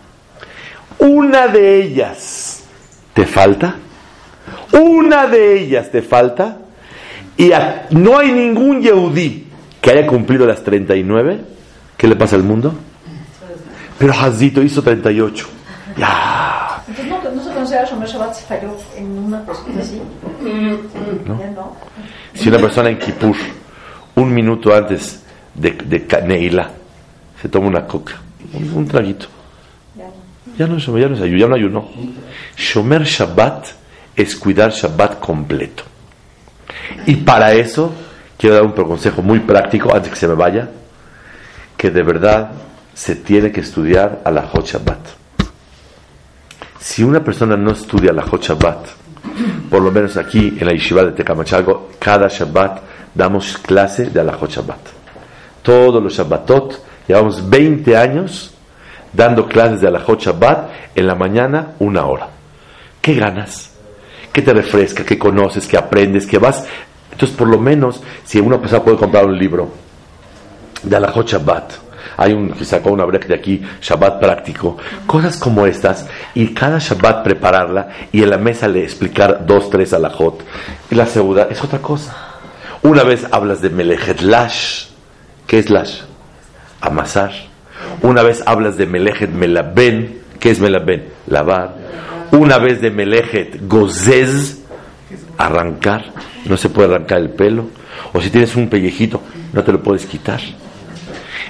Una 0.98 1.48
de 1.48 1.82
ellas 1.82 2.64
te 3.14 3.26
falta. 3.26 3.76
Una 4.72 5.26
de 5.26 5.60
ellas 5.60 5.90
te 5.90 6.02
falta. 6.02 6.58
Y 7.36 7.50
no 7.90 8.18
hay 8.18 8.30
ningún 8.30 8.82
Yehudí 8.82 9.46
que 9.80 9.90
haya 9.90 10.06
cumplido 10.06 10.46
las 10.46 10.62
39 10.62 11.52
¿qué 12.02 12.08
le 12.08 12.16
pasa 12.16 12.34
al 12.34 12.42
mundo? 12.42 12.74
Pero 13.96 14.12
Hazito 14.12 14.60
hizo 14.60 14.82
38. 14.82 15.46
Ya. 15.96 16.82
Entonces, 16.88 17.06
no, 17.06 17.30
no 17.30 17.44
se 17.44 17.54
considera 17.54 17.84
Shomer 17.84 18.08
Shabbat 18.08 18.34
si 18.34 18.44
falló 18.44 18.76
en 18.96 19.18
una 19.18 19.44
cosita 19.44 19.78
así. 19.80 20.02
¿No? 21.24 21.38
Ya 21.38 21.50
no. 21.52 21.76
Si 22.34 22.48
una 22.48 22.58
persona 22.58 22.90
en 22.90 22.98
Kippur, 22.98 23.36
un 24.16 24.32
minuto 24.34 24.74
antes 24.74 25.22
de, 25.54 25.72
de 25.72 26.06
Ka- 26.06 26.20
Neila, 26.20 26.70
se 27.40 27.48
toma 27.48 27.68
una 27.68 27.86
coca, 27.86 28.14
un, 28.52 28.72
un 28.74 28.86
traguito, 28.88 29.26
Ya 29.96 30.66
no. 30.66 30.78
ya 30.78 31.08
no, 31.08 31.18
ya 31.36 31.46
no 31.48 31.54
ayunó. 31.54 31.88
Shomer 32.56 33.04
Shabbat 33.04 33.66
es 34.16 34.36
cuidar 34.36 34.70
Shabbat 34.72 35.18
completo. 35.18 35.84
Y 37.06 37.16
para 37.16 37.52
eso, 37.54 37.92
quiero 38.38 38.56
dar 38.56 38.64
un 38.64 38.72
consejo 38.72 39.22
muy 39.22 39.40
práctico 39.40 39.94
antes 39.94 40.10
que 40.10 40.16
se 40.16 40.28
me 40.28 40.34
vaya, 40.34 40.68
que 41.76 41.90
de 41.90 42.02
verdad 42.02 42.52
se 42.94 43.16
tiene 43.16 43.50
que 43.50 43.60
estudiar 43.60 44.20
a 44.24 44.30
la 44.30 44.42
Hot 44.42 44.66
Shabbat. 44.66 44.98
Si 46.78 47.02
una 47.02 47.22
persona 47.24 47.56
no 47.56 47.70
estudia 47.72 48.12
la 48.12 48.22
Hot 48.22 48.42
Shabbat, 48.44 48.86
por 49.72 49.80
lo 49.80 49.90
menos 49.90 50.18
aquí 50.18 50.58
en 50.60 50.66
la 50.66 50.72
Yeshiva 50.72 51.02
de 51.02 51.12
Tecamachalgo, 51.12 51.92
cada 51.98 52.28
Shabbat 52.28 52.82
damos 53.14 53.56
clase 53.56 54.10
de 54.10 54.22
la 54.22 54.34
Hot 54.34 54.50
Shabbat. 54.50 54.80
Todos 55.62 56.02
los 56.02 56.12
Shabbatot, 56.12 56.74
llevamos 57.08 57.48
20 57.48 57.96
años 57.96 58.52
dando 59.14 59.48
clases 59.48 59.80
de 59.80 59.88
Alajot 59.88 60.20
Shabbat 60.20 60.70
en 60.94 61.06
la 61.06 61.14
mañana, 61.14 61.68
una 61.78 62.04
hora. 62.04 62.28
¿Qué 63.00 63.14
ganas? 63.14 63.70
¿Qué 64.30 64.42
te 64.42 64.52
refresca? 64.52 65.06
¿Qué 65.06 65.18
conoces? 65.18 65.66
¿Qué 65.66 65.78
aprendes? 65.78 66.26
¿Qué 66.26 66.36
vas? 66.36 66.66
Entonces, 67.10 67.34
por 67.34 67.48
lo 67.48 67.58
menos, 67.58 68.02
si 68.26 68.40
una 68.40 68.60
persona 68.60 68.84
puede 68.84 68.98
comprar 68.98 69.24
un 69.24 69.38
libro 69.38 69.70
de 70.82 70.96
Alajot 70.96 71.28
Shabbat, 71.28 71.72
hay 72.16 72.32
un 72.32 72.50
que 72.50 72.64
sacó 72.64 72.90
una 72.90 73.04
break 73.04 73.26
de 73.26 73.34
aquí, 73.34 73.62
Shabbat 73.80 74.20
práctico, 74.20 74.76
cosas 75.06 75.36
como 75.36 75.66
estas, 75.66 76.06
y 76.34 76.48
cada 76.48 76.78
Shabbat 76.78 77.24
prepararla 77.24 77.88
y 78.12 78.22
en 78.22 78.30
la 78.30 78.38
mesa 78.38 78.68
le 78.68 78.84
explicar 78.84 79.44
dos, 79.46 79.70
tres 79.70 79.92
Alajot. 79.92 80.44
Y 80.90 80.94
la 80.94 81.06
segunda 81.06 81.48
es 81.50 81.62
otra 81.62 81.80
cosa. 81.80 82.14
Una 82.82 83.04
vez 83.04 83.26
hablas 83.30 83.60
de 83.62 83.70
Melechet 83.70 84.22
Lash, 84.22 84.86
¿qué 85.46 85.58
es 85.58 85.70
Lash? 85.70 86.00
Amasar. 86.80 87.32
Una 88.02 88.22
vez 88.22 88.42
hablas 88.46 88.76
de 88.76 88.86
Melejet 88.86 89.30
Melaben, 89.30 90.20
¿qué 90.40 90.50
es 90.50 90.58
Melaben? 90.58 91.04
Lavar. 91.28 91.76
Una 92.32 92.58
vez 92.58 92.80
de 92.80 92.90
Melejet 92.90 93.68
Gozez, 93.68 94.62
arrancar. 95.38 96.06
No 96.46 96.56
se 96.56 96.68
puede 96.68 96.92
arrancar 96.92 97.18
el 97.18 97.30
pelo. 97.30 97.66
O 98.12 98.20
si 98.20 98.30
tienes 98.30 98.56
un 98.56 98.68
pellejito, 98.68 99.22
no 99.52 99.62
te 99.62 99.72
lo 99.72 99.82
puedes 99.82 100.06
quitar. 100.06 100.40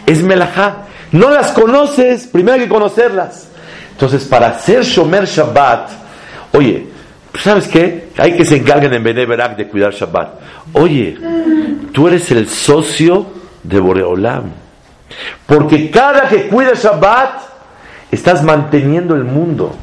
Es 0.06 0.22
Melajá. 0.22 0.86
No 1.12 1.30
las 1.30 1.52
conoces, 1.52 2.26
primero 2.26 2.54
hay 2.54 2.60
que 2.60 2.68
conocerlas. 2.68 3.48
Entonces, 3.92 4.24
para 4.24 4.48
hacer 4.48 4.82
Shomer 4.82 5.26
Shabbat, 5.26 5.90
oye, 6.54 6.86
¿sabes 7.38 7.68
qué? 7.68 8.08
Hay 8.16 8.36
que 8.36 8.44
se 8.44 8.56
encarguen 8.56 8.92
en 8.94 9.04
Bene 9.04 9.26
Berak 9.26 9.56
de 9.56 9.68
cuidar 9.68 9.92
Shabbat. 9.92 10.40
Oye, 10.72 11.18
tú 11.92 12.08
eres 12.08 12.30
el 12.30 12.48
socio 12.48 13.26
de 13.62 13.78
Boreolam. 13.78 14.44
Porque 15.46 15.90
cada 15.90 16.28
que 16.28 16.48
cuida 16.48 16.72
Shabbat, 16.72 17.42
estás 18.10 18.42
manteniendo 18.42 19.14
el 19.14 19.24
mundo. 19.24 19.76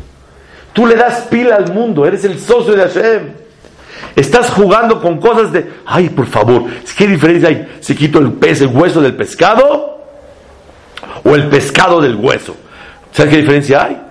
Tú 0.74 0.88
le 0.88 0.96
das 0.96 1.28
pila 1.30 1.56
al 1.56 1.72
mundo, 1.72 2.06
eres 2.06 2.24
el 2.26 2.40
socio 2.40 2.74
de 2.74 2.82
Hashem. 2.82 3.34
Estás 4.16 4.50
jugando 4.50 5.00
con 5.00 5.20
cosas 5.20 5.52
de, 5.52 5.70
ay, 5.86 6.10
por 6.10 6.26
favor, 6.26 6.66
¿qué 6.98 7.08
diferencia 7.08 7.50
hay 7.50 7.78
si 7.80 7.96
quito 7.96 8.20
el 8.20 8.34
pez, 8.34 8.62
el 8.62 8.68
hueso 8.68 9.02
del 9.02 9.16
pescado 9.16 9.89
o 11.24 11.36
el 11.36 11.48
pescado 11.48 12.02
del 12.02 12.16
hueso? 12.16 12.56
¿Sabes 13.12 13.32
qué 13.32 13.38
diferencia 13.42 13.86
hay? 13.86 14.02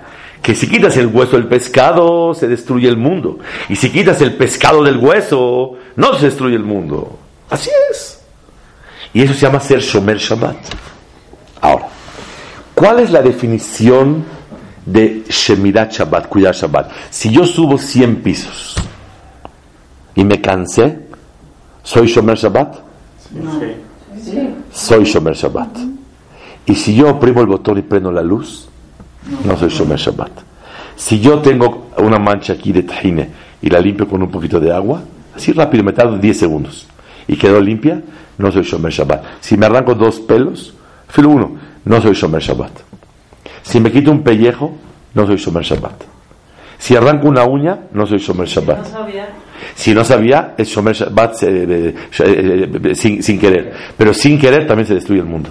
Que 0.43 0.55
si 0.55 0.69
quitas 0.69 0.97
el 0.97 1.09
hueso 1.09 1.37
del 1.37 1.47
pescado, 1.47 2.33
se 2.35 2.49
destruye 2.49 2.89
el 2.89 2.97
mundo. 2.97 3.39
Y 3.69 3.77
si 3.77 3.91
quitas 3.91 4.21
el 4.23 4.35
pescado 4.35 4.83
del 4.83 4.97
hueso, 4.97 5.77
no 5.97 6.15
se 6.15 6.27
destruye 6.27 6.57
el 6.57 6.63
mundo. 6.63 7.19
Así 7.51 7.71
es. 7.91 8.21
Y 9.13 9.23
eso 9.23 9.35
se 9.35 9.41
llama 9.41 9.61
ser 9.61 9.81
Shomer 9.81 10.19
Shabbat. 10.19 10.57
Ahora, 11.61 11.89
¿cuál 12.75 13.01
es 13.01 13.11
la 13.11 13.23
definición 13.23 14.25
de 14.85 15.25
Shemirat 15.29 15.93
Shabbat, 15.93 16.29
cuidar 16.29 16.55
Shabbat? 16.55 16.93
Si 17.11 17.31
yo 17.31 17.45
subo 17.45 17.79
100 17.79 18.23
pisos 18.23 18.77
y 20.15 20.25
me 20.25 20.41
cansé, 20.41 20.99
¿soy 21.83 22.07
Shomer 22.07 22.37
Shabbat? 22.37 22.77
Soy 24.73 25.05
Shomer 25.05 25.35
Shabbat. 25.35 25.98
Y 26.69 26.75
si 26.75 26.95
yo 26.95 27.09
oprimo 27.09 27.41
el 27.41 27.47
botón 27.47 27.79
y 27.79 27.83
prendo 27.83 28.13
la 28.13 28.23
luz, 28.23 28.69
no 29.45 29.57
soy 29.57 29.71
Shomer 29.71 29.99
Shabbat. 29.99 30.31
Si 30.95 31.19
yo 31.19 31.39
tengo 31.39 31.89
una 31.97 32.19
mancha 32.19 32.53
aquí 32.53 32.73
de 32.73 32.83
tajine 32.83 33.31
y 33.63 33.71
la 33.71 33.81
limpio 33.81 34.07
con 34.07 34.23
un 34.23 34.31
poquito 34.31 34.61
de 34.61 34.71
agua, 34.71 35.01
así 35.35 35.53
rápido, 35.53 35.83
me 35.83 35.93
tardo 35.93 36.19
10 36.19 36.39
segundos 36.39 36.87
y 37.27 37.37
quedó 37.37 37.59
limpia, 37.59 38.03
no 38.37 38.53
soy 38.53 38.65
Shomer 38.65 38.93
Shabbat. 38.93 39.25
Si 39.41 39.57
me 39.57 39.65
arranco 39.65 39.95
dos 39.95 40.21
pelos, 40.21 40.75
filo 41.09 41.31
uno, 41.31 41.57
no 41.87 42.03
soy 42.03 42.13
Shomer 42.13 42.43
Shabbat. 42.43 42.73
Si 43.63 43.81
me 43.81 43.91
quito 43.91 44.11
un 44.11 44.23
pellejo, 44.23 44.77
no 45.15 45.27
soy 45.27 45.37
Shomer 45.37 45.65
Shabbat. 45.65 46.05
Si 46.77 46.95
arranco 46.95 47.29
una 47.29 47.45
uña, 47.45 47.79
no 47.95 48.07
soy 48.07 48.19
Shomer 48.19 48.47
Shabbat. 48.47 48.87
Si 49.75 49.95
no 49.95 50.05
sabía, 50.05 50.55
es 50.59 50.69
Shomer 50.69 50.95
Shabbat 50.95 51.43
eh, 51.45 51.95
eh, 52.21 52.71
eh, 52.85 52.95
sin, 52.95 53.23
sin 53.23 53.39
querer. 53.39 53.73
Pero 53.97 54.13
sin 54.13 54.39
querer 54.39 54.67
también 54.67 54.87
se 54.87 54.95
destruye 54.95 55.21
el 55.23 55.27
mundo. 55.27 55.49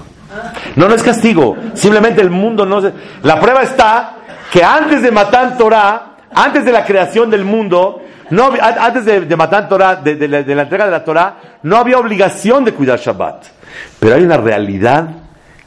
No, 0.75 0.87
no 0.87 0.95
es 0.95 1.03
castigo. 1.03 1.55
Simplemente 1.73 2.21
el 2.21 2.29
mundo 2.29 2.65
no 2.65 2.81
se... 2.81 2.93
La 3.23 3.39
prueba 3.39 3.63
está 3.63 4.15
que 4.51 4.63
antes 4.63 5.01
de 5.01 5.11
Matan 5.11 5.57
Torah, 5.57 6.17
antes 6.33 6.65
de 6.65 6.71
la 6.71 6.85
creación 6.85 7.29
del 7.29 7.43
mundo, 7.43 8.01
no, 8.29 8.51
antes 8.61 9.05
de, 9.05 9.21
de 9.21 9.35
Matan 9.35 9.69
Torah, 9.69 9.95
de, 9.95 10.15
de 10.15 10.27
la, 10.27 10.43
de 10.43 10.55
la 10.55 10.63
entrega 10.63 10.85
de 10.85 10.91
la 10.91 11.03
Torah, 11.03 11.35
no 11.63 11.77
había 11.77 11.97
obligación 11.97 12.65
de 12.65 12.73
cuidar 12.73 12.99
Shabbat. 12.99 13.45
Pero 13.99 14.15
hay 14.15 14.23
una 14.23 14.37
realidad 14.37 15.09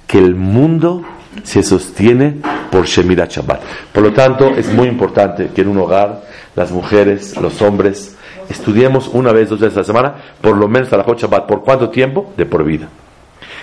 que 0.07 0.19
el 0.19 0.35
mundo 0.35 1.03
se 1.43 1.63
sostiene 1.63 2.37
por 2.71 2.87
Shemirat 2.87 3.31
Shabbat. 3.31 3.61
Por 3.93 4.03
lo 4.03 4.13
tanto, 4.13 4.49
es 4.51 4.73
muy 4.73 4.89
importante 4.89 5.51
que 5.55 5.63
en 5.63 5.69
un 5.69 5.79
hogar, 5.79 6.23
las 6.57 6.71
mujeres, 6.71 7.37
los 7.41 7.63
hombres, 7.63 8.17
estudiemos 8.49 9.09
una 9.09 9.33
vez, 9.33 9.49
dos 9.49 9.61
veces 9.61 9.77
a 9.77 9.81
la 9.81 9.87
semana, 9.87 10.15
por 10.41 10.57
lo 10.57 10.69
menos 10.69 10.93
a 10.93 10.97
la 10.97 11.05
Shabbat. 11.05 11.47
¿Por 11.47 11.63
cuánto 11.63 11.91
tiempo? 11.91 12.33
De 12.37 12.47
por 12.47 12.65
vida. 12.65 12.89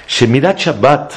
Shemirat 0.08 0.58
Shabbat 0.58 1.13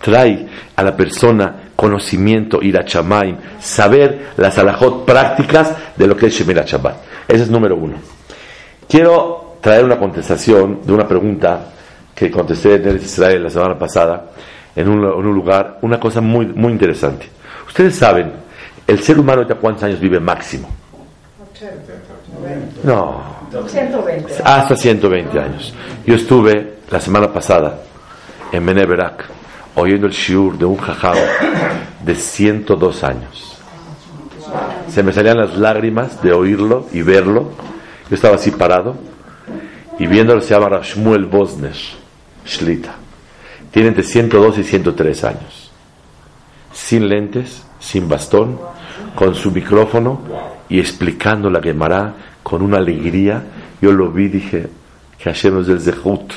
trae 0.00 0.46
a 0.76 0.82
la 0.82 0.96
persona 0.96 1.54
conocimiento, 1.74 2.62
ir 2.62 2.78
a 2.78 2.82
Shamaim, 2.82 3.36
saber 3.60 4.30
las 4.36 4.56
alajot 4.58 5.04
prácticas 5.04 5.72
de 5.96 6.06
lo 6.06 6.16
que 6.16 6.26
es 6.26 6.34
Shemirat 6.34 6.66
Shabbat. 6.66 6.96
Ese 7.28 7.44
es 7.44 7.50
número 7.50 7.76
uno. 7.76 7.96
Quiero 8.88 9.58
traer 9.60 9.84
una 9.84 9.98
contestación 9.98 10.80
de 10.84 10.92
una 10.92 11.06
pregunta 11.06 11.66
que 12.14 12.30
contesté 12.30 12.76
en 12.76 12.96
Israel 12.96 13.44
la 13.44 13.50
semana 13.50 13.78
pasada 13.78 14.30
en 14.74 14.88
un, 14.88 15.04
en 15.04 15.26
un 15.26 15.34
lugar, 15.34 15.78
una 15.82 15.98
cosa 15.98 16.20
muy, 16.20 16.46
muy 16.46 16.72
interesante. 16.72 17.28
Ustedes 17.66 17.96
saben, 17.96 18.32
el 18.86 19.00
ser 19.00 19.18
humano 19.18 19.42
ahorita 19.42 19.56
cuántos 19.56 19.84
años 19.84 20.00
vive 20.00 20.18
máximo. 20.18 20.68
No, 22.82 23.20
120. 23.66 24.42
hasta 24.44 24.76
120 24.76 25.38
años. 25.38 25.74
Yo 26.06 26.14
estuve 26.14 26.78
la 26.90 27.00
semana 27.00 27.32
pasada 27.32 27.78
en 28.52 28.66
Beneberak 28.66 29.24
oyendo 29.74 30.06
el 30.06 30.12
shiur 30.12 30.58
de 30.58 30.64
un 30.64 30.76
jajam 30.76 31.16
de 32.04 32.14
102 32.14 33.04
años. 33.04 33.58
Se 34.88 35.02
me 35.02 35.12
salían 35.12 35.36
las 35.36 35.56
lágrimas 35.56 36.22
de 36.22 36.32
oírlo 36.32 36.86
y 36.92 37.02
verlo. 37.02 37.52
Yo 38.08 38.14
estaba 38.14 38.36
así 38.36 38.50
parado 38.50 38.96
y 39.98 40.06
viéndolo 40.06 40.40
se 40.40 40.54
llama 40.54 40.80
Shmuel 40.82 41.26
Bosner 41.26 41.76
Shlita. 42.46 42.94
Tiene 43.70 43.88
entre 43.88 44.02
102 44.02 44.58
y 44.58 44.64
103 44.64 45.24
años. 45.24 45.70
Sin 46.72 47.08
lentes, 47.08 47.64
sin 47.78 48.08
bastón, 48.08 48.58
con 49.14 49.34
su 49.34 49.50
micrófono 49.50 50.20
y 50.68 50.80
explicando 50.80 51.50
la 51.50 51.60
Gemara 51.60 52.14
con 52.42 52.62
una 52.62 52.78
alegría. 52.78 53.44
Yo 53.80 53.92
lo 53.92 54.10
vi 54.10 54.28
dije 54.28 54.68
que 55.18 55.24
Hashem 55.24 55.62
del 55.62 55.80
Zehut 55.80 56.32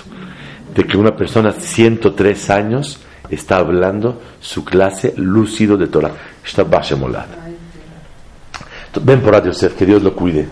de 0.74 0.84
que 0.86 0.98
una 0.98 1.16
persona 1.16 1.52
de 1.52 1.60
103 1.60 2.50
años 2.50 3.00
está 3.30 3.58
hablando 3.58 4.22
su 4.40 4.64
clase 4.64 5.14
lúcido 5.18 5.78
de 5.78 5.88
Torah. 5.88 6.12
Está 6.46 6.64
Bashemolad. 6.64 7.26
Ven 9.02 9.22
por 9.22 9.44
Yosef, 9.44 9.76
que 9.76 9.86
Dios 9.86 10.04
lo 10.04 10.14
cuide. 10.14 10.48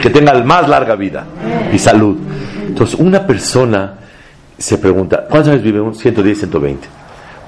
Que 0.00 0.10
tenga 0.10 0.34
más 0.44 0.68
larga 0.68 0.94
vida 0.94 1.26
y 1.72 1.78
salud. 1.78 2.16
Entonces, 2.66 2.98
una 2.98 3.26
persona 3.26 3.98
se 4.56 4.78
pregunta, 4.78 5.26
¿cuántos 5.28 5.52
años 5.52 5.64
vive 5.64 5.80
uno? 5.80 5.92
110, 5.92 6.38
120. 6.38 6.88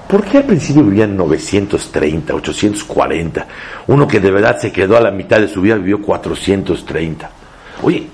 ¿Por 0.09 0.23
qué 0.23 0.39
al 0.39 0.43
principio 0.43 0.83
vivían 0.83 1.15
930, 1.15 2.35
840? 2.35 3.47
Uno 3.87 4.07
que 4.07 4.19
de 4.19 4.31
verdad 4.31 4.59
se 4.59 4.71
quedó 4.71 4.97
a 4.97 5.01
la 5.01 5.11
mitad 5.11 5.39
de 5.39 5.47
su 5.47 5.61
vida 5.61 5.75
vivió 5.75 6.01
430. 6.01 7.29
Oye, 7.81 8.07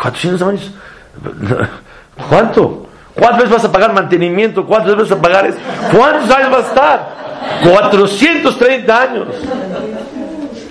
400 0.00 0.42
años. 0.42 0.72
¿Cuánto? 2.28 2.86
¿Cuántas 3.14 3.38
veces 3.38 3.52
vas 3.52 3.64
a 3.64 3.72
pagar 3.72 3.92
mantenimiento? 3.92 4.66
¿Cuántas 4.66 4.96
veces 4.96 5.10
vas 5.10 5.18
a 5.18 5.22
pagar 5.22 5.46
eso? 5.46 5.58
¿Cuántos 5.96 6.30
años 6.30 6.50
vas 6.50 6.64
a 6.64 6.68
estar? 6.68 7.14
430 7.62 9.02
años. 9.02 9.28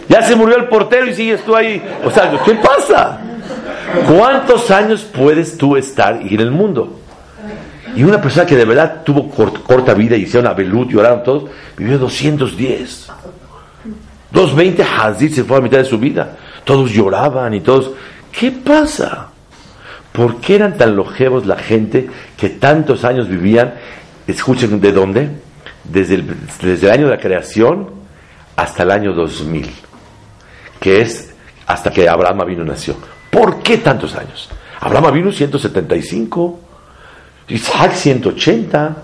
Ya 0.09 0.21
se 0.21 0.35
murió 0.35 0.57
el 0.57 0.65
portero 0.65 1.07
y 1.07 1.13
sigues 1.13 1.43
tú 1.43 1.55
ahí. 1.55 1.81
O 2.05 2.11
sea, 2.11 2.31
¿qué 2.43 2.55
pasa? 2.55 3.19
¿Cuántos 4.13 4.69
años 4.71 5.03
puedes 5.03 5.57
tú 5.57 5.77
estar 5.77 6.19
en 6.21 6.39
el 6.39 6.51
mundo? 6.51 6.99
Y 7.95 8.03
una 8.03 8.19
persona 8.21 8.45
que 8.45 8.55
de 8.55 8.65
verdad 8.65 9.03
tuvo 9.03 9.29
corta 9.29 9.93
vida 9.93 10.15
y 10.15 10.23
hicieron 10.23 10.51
a 10.51 10.59
y 10.59 10.95
oraron 10.95 11.23
todos, 11.23 11.49
vivió 11.77 11.97
210. 11.97 13.11
220 14.31 14.83
Hazid 14.83 15.33
se 15.33 15.43
fue 15.43 15.57
a 15.57 15.61
mitad 15.61 15.77
de 15.77 15.85
su 15.85 15.97
vida. 15.99 16.35
Todos 16.63 16.91
lloraban 16.91 17.53
y 17.53 17.61
todos. 17.61 17.91
¿Qué 18.31 18.51
pasa? 18.51 19.32
¿Por 20.13 20.39
qué 20.39 20.55
eran 20.55 20.77
tan 20.77 20.95
longevos 20.95 21.45
la 21.45 21.57
gente 21.57 22.07
que 22.37 22.49
tantos 22.49 23.03
años 23.03 23.27
vivían? 23.27 23.73
Escuchen, 24.27 24.79
¿de 24.79 24.91
dónde? 24.91 25.29
Desde 25.83 26.15
el, 26.15 26.35
desde 26.61 26.87
el 26.87 26.93
año 26.93 27.05
de 27.05 27.15
la 27.15 27.21
creación 27.21 27.89
hasta 28.55 28.83
el 28.83 28.91
año 28.91 29.13
2000, 29.13 29.69
que 30.79 31.01
es 31.01 31.33
hasta 31.65 31.91
que 31.91 32.07
Abraham 32.07 32.45
vino 32.45 32.63
nació. 32.63 32.95
¿Por 33.31 33.63
qué 33.63 33.79
tantos 33.79 34.15
años? 34.15 34.49
Abraham 34.79 35.13
vino 35.13 35.31
175, 35.31 36.59
Isaac 37.47 37.93
180, 37.93 38.95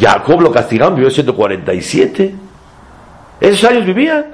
Jacob 0.00 0.40
lo 0.40 0.52
castigaron, 0.52 0.94
vivió 0.94 1.10
147. 1.10 2.34
Esos 3.40 3.70
años 3.70 3.84
vivían. 3.84 4.26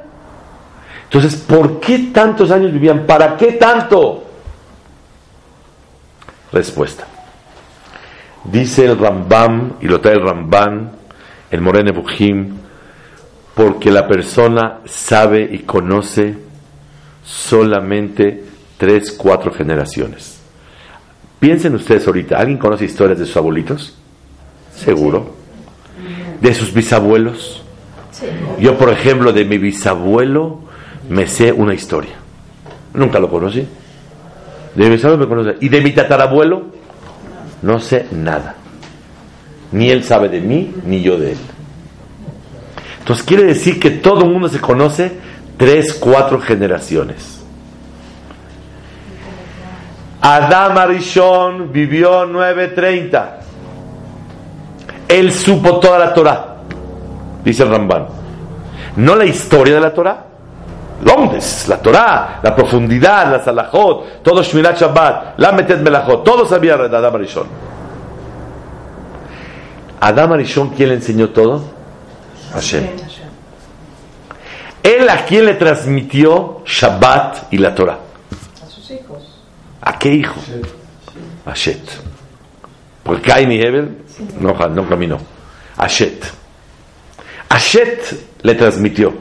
Entonces, 1.05 1.37
¿por 1.37 1.81
qué 1.81 2.11
tantos 2.13 2.51
años 2.51 2.73
vivían? 2.73 3.07
¿Para 3.07 3.37
qué 3.37 3.53
tanto? 3.53 4.25
Respuesta. 6.55 7.07
Dice 8.45 8.87
el 8.87 8.99
Rambam, 8.99 9.75
y 9.81 9.89
lo 9.89 10.01
trae 10.01 10.15
el 10.15 10.23
Rambam, 10.23 10.91
el 11.51 11.61
Morene 11.61 11.93
Bujim, 11.93 12.57
porque 13.55 13.91
la 13.91 14.07
persona 14.07 14.81
sabe 14.85 15.49
y 15.51 15.61
conoce 15.61 16.37
solamente 17.25 18.45
tres, 18.77 19.13
cuatro 19.13 19.53
generaciones. 19.53 20.41
Piensen 21.41 21.75
ustedes 21.75 22.07
ahorita, 22.07 22.39
¿alguien 22.39 22.59
conoce 22.59 22.85
historias 22.85 23.19
de 23.19 23.27
sus 23.27 23.37
abuelitos? 23.37 23.97
Seguro. 24.75 25.35
¿De 26.41 26.55
sus 26.55 26.73
bisabuelos? 26.73 27.63
Yo, 28.61 28.79
por 28.79 28.91
ejemplo, 28.91 29.33
de 29.33 29.45
mi 29.45 29.59
bisabuelo 29.59 30.61
me 31.09 31.27
sé 31.27 31.53
una 31.53 31.75
historia. 31.75 32.15
Nunca 32.93 33.19
lo 33.19 33.29
conocí. 33.29 33.67
De 34.75 34.91
mi. 34.91 34.97
Y 35.61 35.69
de 35.69 35.81
mi 35.81 35.93
tatarabuelo 35.93 36.65
no 37.63 37.81
sé 37.81 38.07
nada. 38.13 38.57
Ni 39.73 39.91
él 39.91 40.05
sabe 40.05 40.29
de 40.29 40.41
mí, 40.41 40.75
ni 40.85 41.03
yo 41.03 41.19
de 41.19 41.33
él. 41.33 41.39
Entonces 42.99 43.25
quiere 43.25 43.45
decir 43.45 43.81
que 43.81 43.91
todo 43.91 44.25
el 44.25 44.31
mundo 44.31 44.49
se 44.49 44.61
conoce 44.61 45.13
tres, 45.57 45.95
cuatro 45.95 46.41
generaciones. 46.41 47.43
Adam 50.21 50.79
Arishon 50.79 51.73
vivió 51.73 52.27
930. 52.27 53.41
Él 55.09 55.33
supo 55.33 55.81
toda 55.81 55.99
la 55.99 56.15
Torah, 56.15 56.57
dice 57.45 57.63
el 57.63 57.71
Ramban. 57.71 58.07
No 58.97 59.17
la 59.17 59.25
historia 59.25 59.75
de 59.75 59.81
la 59.81 59.93
Torah, 59.93 60.27
¿Dónde? 61.05 61.39
La 61.69 61.77
Torah, 61.83 62.41
la 62.43 62.57
profundidad, 62.57 63.31
la 63.31 63.45
Salahot, 63.45 64.23
todo 64.23 64.43
Shmirat 64.43 64.81
Shabbat, 64.81 65.39
la 65.39 65.53
Metet 65.53 65.81
Melachot, 65.81 66.25
todo 66.25 66.47
sabía 66.47 66.79
de 66.79 66.97
Adam 66.97 67.15
Arishon. 67.15 67.47
Adam 70.01 70.33
Arishon, 70.33 70.71
¿quién 70.71 70.89
le 70.89 70.95
enseñó 70.95 71.29
todo? 71.29 71.63
Hashem. 72.55 72.87
Él 74.83 75.09
a 75.09 75.25
quién 75.27 75.45
le 75.45 75.55
transmitió 75.55 76.63
Shabbat 76.65 77.53
y 77.53 77.59
la 77.59 77.75
Torah. 77.75 77.99
A 78.65 78.69
sus 78.69 78.91
hijos. 78.91 79.43
¿A 79.83 79.99
qué 79.99 80.11
hijo? 80.11 80.41
A 81.45 81.55
Shet. 81.55 81.83
Porque 83.03 83.23
Cain 83.23 83.53
y 83.53 83.61
Hebel 83.61 84.05
no, 84.41 84.55
no 84.55 84.89
caminó. 84.89 85.19
A 85.77 85.87
Shet. 85.87 86.25
A 87.51 87.59
Shet 87.59 88.41
le 88.43 88.55
transmitió. 88.55 89.13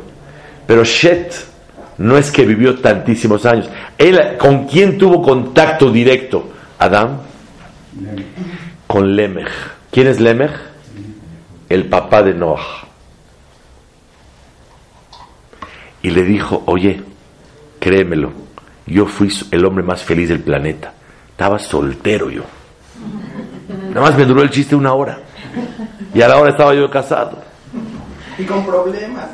Pero 0.65 0.85
Shet 0.85 1.52
no 1.97 2.17
es 2.17 2.31
que 2.31 2.45
vivió 2.45 2.79
tantísimos 2.79 3.45
años. 3.45 3.69
Él, 3.97 4.37
¿Con 4.39 4.65
quién 4.65 4.97
tuvo 4.97 5.21
contacto 5.21 5.91
directo? 5.91 6.51
Adán. 6.79 7.19
Con 8.87 9.15
Lemech. 9.15 9.51
¿Quién 9.91 10.07
es 10.07 10.19
Lemech? 10.19 10.51
El 11.69 11.85
papá 11.85 12.23
de 12.23 12.33
Noah. 12.33 12.87
Y 16.01 16.09
le 16.09 16.23
dijo, 16.23 16.63
oye, 16.65 17.01
créemelo, 17.79 18.33
yo 18.85 19.05
fui 19.05 19.31
el 19.51 19.65
hombre 19.65 19.83
más 19.83 20.03
feliz 20.03 20.29
del 20.29 20.41
planeta. 20.41 20.93
Estaba 21.29 21.57
soltero 21.59 22.29
yo. 22.29 22.43
Nada 23.89 24.01
más 24.01 24.17
me 24.17 24.25
duró 24.25 24.41
el 24.41 24.49
chiste 24.49 24.75
una 24.75 24.93
hora. 24.93 25.19
Y 26.13 26.21
a 26.21 26.27
la 26.27 26.37
hora 26.37 26.51
estaba 26.51 26.73
yo 26.73 26.89
casado. 26.89 27.52
Y 28.37 28.43
con 28.43 28.65
problemas. 28.65 29.29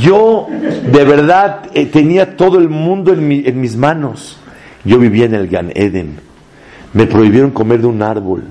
Yo, 0.00 0.46
de 0.48 1.04
verdad, 1.04 1.62
eh, 1.74 1.86
tenía 1.86 2.36
todo 2.36 2.58
el 2.58 2.68
mundo 2.68 3.12
en, 3.12 3.60
mis 3.60 3.76
manos. 3.76 4.38
Yo 4.84 4.98
vivía 4.98 5.26
en 5.26 5.34
el 5.34 5.48
Gan 5.48 5.72
Eden. 5.74 6.20
Me 6.92 7.06
prohibieron 7.06 7.50
comer 7.50 7.80
de 7.80 7.86
un 7.86 8.02
árbol. 8.02 8.44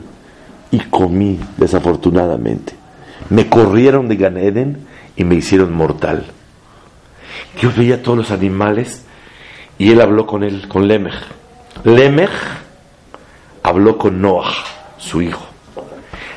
Y 0.71 0.79
comí, 0.79 1.39
desafortunadamente. 1.57 2.73
Me 3.29 3.47
corrieron 3.47 4.07
de 4.07 4.15
Gan 4.15 4.38
Eden 4.38 4.77
y 5.15 5.23
me 5.23 5.35
hicieron 5.35 5.73
mortal. 5.73 6.25
Yo 7.61 7.71
veía 7.75 8.01
todos 8.01 8.17
los 8.17 8.31
animales 8.31 9.05
y 9.77 9.91
él 9.91 10.01
habló 10.01 10.25
con 10.25 10.43
él, 10.43 10.67
con 10.67 10.88
Lemech. 10.88 11.15
Lemech 11.83 12.31
habló 13.63 13.97
con 13.97 14.21
Noah, 14.21 14.53
su 14.97 15.21
hijo. 15.21 15.45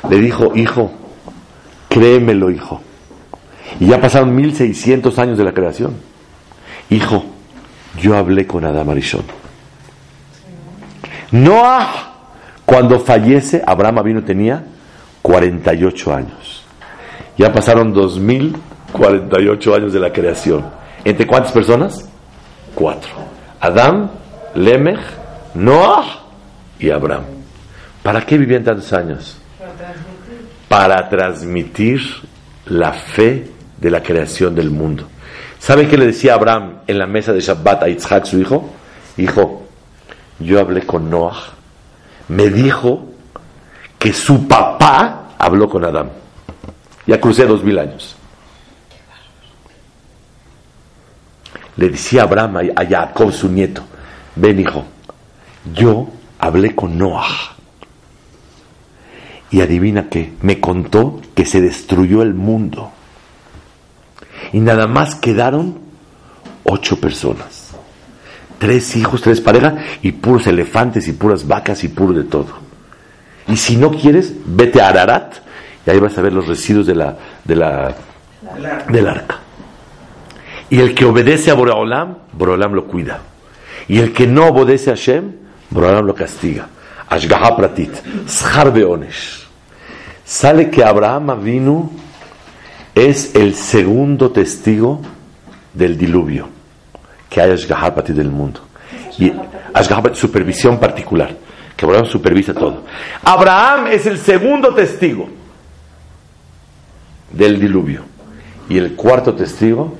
Le 0.09 0.19
dijo, 0.19 0.55
hijo, 0.55 0.91
créemelo, 1.89 2.49
hijo. 2.51 2.81
Y 3.79 3.87
ya 3.87 3.99
pasaron 3.99 4.35
1600 4.35 5.19
años 5.19 5.37
de 5.37 5.43
la 5.43 5.53
creación. 5.53 5.95
Hijo, 6.89 7.25
yo 8.01 8.17
hablé 8.17 8.47
con 8.47 8.65
Adam 8.65 8.89
Arishon. 8.89 9.23
Noah, 11.31 12.13
cuando 12.65 12.99
fallece, 12.99 13.61
Abraham 13.65 14.03
vino 14.03 14.23
tenía 14.23 14.63
48 15.21 16.13
años. 16.13 16.63
Ya 17.37 17.53
pasaron 17.53 17.93
2048 17.93 19.75
años 19.75 19.93
de 19.93 19.99
la 19.99 20.11
creación. 20.11 20.65
¿Entre 21.05 21.25
cuántas 21.27 21.51
personas? 21.51 22.09
Cuatro. 22.75 23.11
Adán, 23.59 24.11
Lemech, 24.55 24.99
Noah 25.53 26.23
y 26.79 26.89
Abraham. 26.89 27.23
¿Para 28.03 28.25
qué 28.25 28.37
vivían 28.37 28.63
tantos 28.63 28.91
años? 28.93 29.37
Para 30.67 31.07
transmitir 31.09 32.01
la 32.65 32.93
fe 32.93 33.49
de 33.79 33.89
la 33.89 34.03
creación 34.03 34.55
del 34.55 34.69
mundo. 34.69 35.07
¿Sabe 35.59 35.87
qué 35.87 35.97
le 35.97 36.07
decía 36.07 36.33
Abraham 36.33 36.79
en 36.87 36.97
la 36.97 37.07
mesa 37.07 37.33
de 37.33 37.41
Shabbat 37.41 37.83
a 37.83 37.87
Yitzhak, 37.87 38.25
su 38.25 38.39
hijo? 38.39 38.69
Hijo, 39.17 39.67
yo 40.39 40.59
hablé 40.59 40.85
con 40.85 41.09
Noah. 41.09 41.53
Me 42.29 42.49
dijo 42.49 43.07
que 43.97 44.13
su 44.13 44.47
papá 44.47 45.33
habló 45.37 45.69
con 45.69 45.83
Adán. 45.83 46.11
Ya 47.05 47.19
crucé 47.19 47.45
dos 47.45 47.63
mil 47.63 47.77
años. 47.77 48.15
Le 51.75 51.89
decía 51.89 52.23
Abraham 52.23 52.57
a 52.75 52.85
Jacob, 52.85 53.31
su 53.31 53.49
nieto, 53.49 53.83
ven 54.35 54.59
hijo, 54.59 54.83
yo 55.73 56.09
hablé 56.37 56.75
con 56.75 56.97
Noah. 56.97 57.55
Y 59.51 59.61
adivina 59.61 60.09
qué, 60.09 60.33
me 60.41 60.59
contó 60.59 61.21
que 61.33 61.45
se 61.45 61.61
destruyó 61.61 62.21
el 62.21 62.33
mundo 62.33 62.91
y 64.53 64.59
nada 64.59 64.87
más 64.87 65.15
quedaron 65.15 65.79
ocho 66.63 66.99
personas. 66.99 67.71
Tres 68.57 68.95
hijos, 68.95 69.21
tres 69.21 69.39
parejas 69.41 69.75
y 70.01 70.11
puros 70.11 70.47
elefantes 70.47 71.07
y 71.07 71.13
puras 71.13 71.47
vacas 71.47 71.83
y 71.83 71.87
puro 71.87 72.13
de 72.13 72.23
todo. 72.23 72.47
Y 73.47 73.57
si 73.57 73.77
no 73.77 73.91
quieres, 73.91 74.33
vete 74.45 74.81
a 74.81 74.89
Ararat 74.89 75.35
y 75.85 75.89
ahí 75.89 75.99
vas 75.99 76.17
a 76.17 76.21
ver 76.21 76.33
los 76.33 76.47
residuos 76.47 76.85
de 76.85 76.95
la, 76.95 77.17
de 77.43 77.55
la, 77.55 77.95
del 78.89 79.07
arca. 79.07 79.37
Y 80.69 80.79
el 80.79 80.93
que 80.93 81.05
obedece 81.05 81.49
a 81.49 81.55
Boraholam, 81.55 82.17
Boraholam 82.33 82.73
lo 82.73 82.85
cuida. 82.85 83.21
Y 83.87 83.97
el 83.99 84.13
que 84.13 84.27
no 84.27 84.47
obedece 84.47 84.91
a 84.91 84.95
Hashem, 84.95 85.31
Boraholam 85.71 86.05
lo 86.05 86.13
castiga. 86.13 86.67
Ashgaha 87.07 87.55
pratit, 87.55 87.91
Sale 90.25 90.69
que 90.69 90.83
Abraham 90.83 91.43
vino 91.43 91.89
es 93.07 93.35
el 93.35 93.55
segundo 93.55 94.31
testigo 94.31 95.01
del 95.73 95.97
diluvio 95.97 96.49
que 97.29 97.41
hay 97.41 97.51
Ashgahabati 97.51 98.13
del 98.13 98.29
mundo. 98.29 98.61
Y 99.17 99.31
supervisión 100.13 100.79
particular. 100.79 101.35
que 101.75 101.85
Boreolam 101.85 102.11
supervisa 102.11 102.53
todo. 102.53 102.83
Abraham 103.23 103.87
es 103.87 104.05
el 104.05 104.17
segundo 104.17 104.73
testigo 104.73 105.29
del 107.31 107.59
diluvio 107.59 108.03
y 108.67 108.77
el 108.77 108.95
cuarto 108.95 109.33
testigo 109.33 109.95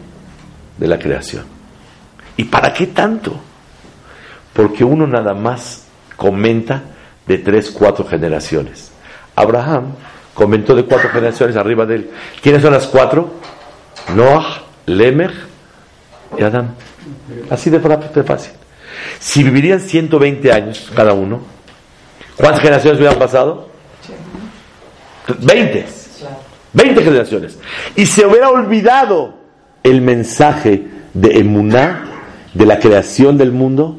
de 0.77 0.87
la 0.87 0.99
creación. 0.99 1.45
¿Y 2.35 2.45
para 2.45 2.73
qué 2.73 2.87
tanto? 2.87 3.39
Porque 4.53 4.83
uno 4.83 5.07
nada 5.07 5.33
más 5.33 5.85
comenta 6.17 6.83
de 7.25 7.37
tres, 7.37 7.71
cuatro 7.71 8.05
generaciones. 8.05 8.91
Abraham 9.35 9.93
comentó 10.39 10.73
de 10.73 10.85
cuatro 10.85 11.09
generaciones 11.09 11.57
arriba 11.57 11.85
de 11.85 11.95
él. 11.95 12.09
¿Quiénes 12.41 12.61
son 12.61 12.71
las 12.71 12.87
cuatro? 12.87 13.29
Noah, 14.15 14.63
Lemech 14.85 15.33
y 16.37 16.43
Adán. 16.43 16.75
Así 17.49 17.69
de 17.69 17.81
fácil. 18.23 18.53
Si 19.19 19.43
vivirían 19.43 19.81
120 19.81 20.53
años 20.53 20.89
cada 20.95 21.11
uno, 21.11 21.41
¿cuántas 22.37 22.61
generaciones 22.61 22.99
hubieran 22.99 23.19
pasado? 23.19 23.67
20. 25.27 25.85
20 26.71 27.03
generaciones. 27.03 27.59
Y 27.97 28.05
se 28.05 28.25
hubiera 28.25 28.49
olvidado 28.49 29.33
el 29.83 29.99
mensaje 29.99 30.87
de 31.13 31.37
Emuná, 31.37 32.05
de 32.53 32.65
la 32.65 32.79
creación 32.79 33.37
del 33.37 33.51
mundo, 33.51 33.97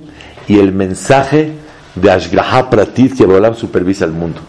y 0.48 0.58
el 0.58 0.72
mensaje 0.72 1.52
de 1.94 2.10
Ashgraha 2.10 2.70
Pratit 2.70 3.14
que 3.14 3.26
Borolam 3.26 3.54
supervisa 3.54 4.06
el 4.06 4.12
mundo. 4.12 4.40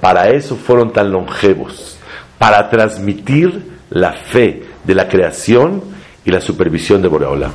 Para 0.00 0.30
eso 0.30 0.56
fueron 0.56 0.92
tan 0.92 1.12
longevos, 1.12 1.98
para 2.38 2.70
transmitir 2.70 3.78
la 3.90 4.12
fe 4.12 4.64
de 4.84 4.94
la 4.94 5.08
creación 5.08 5.82
y 6.24 6.30
la 6.30 6.40
supervisión 6.40 7.02
de 7.02 7.08
Boreolam. 7.08 7.52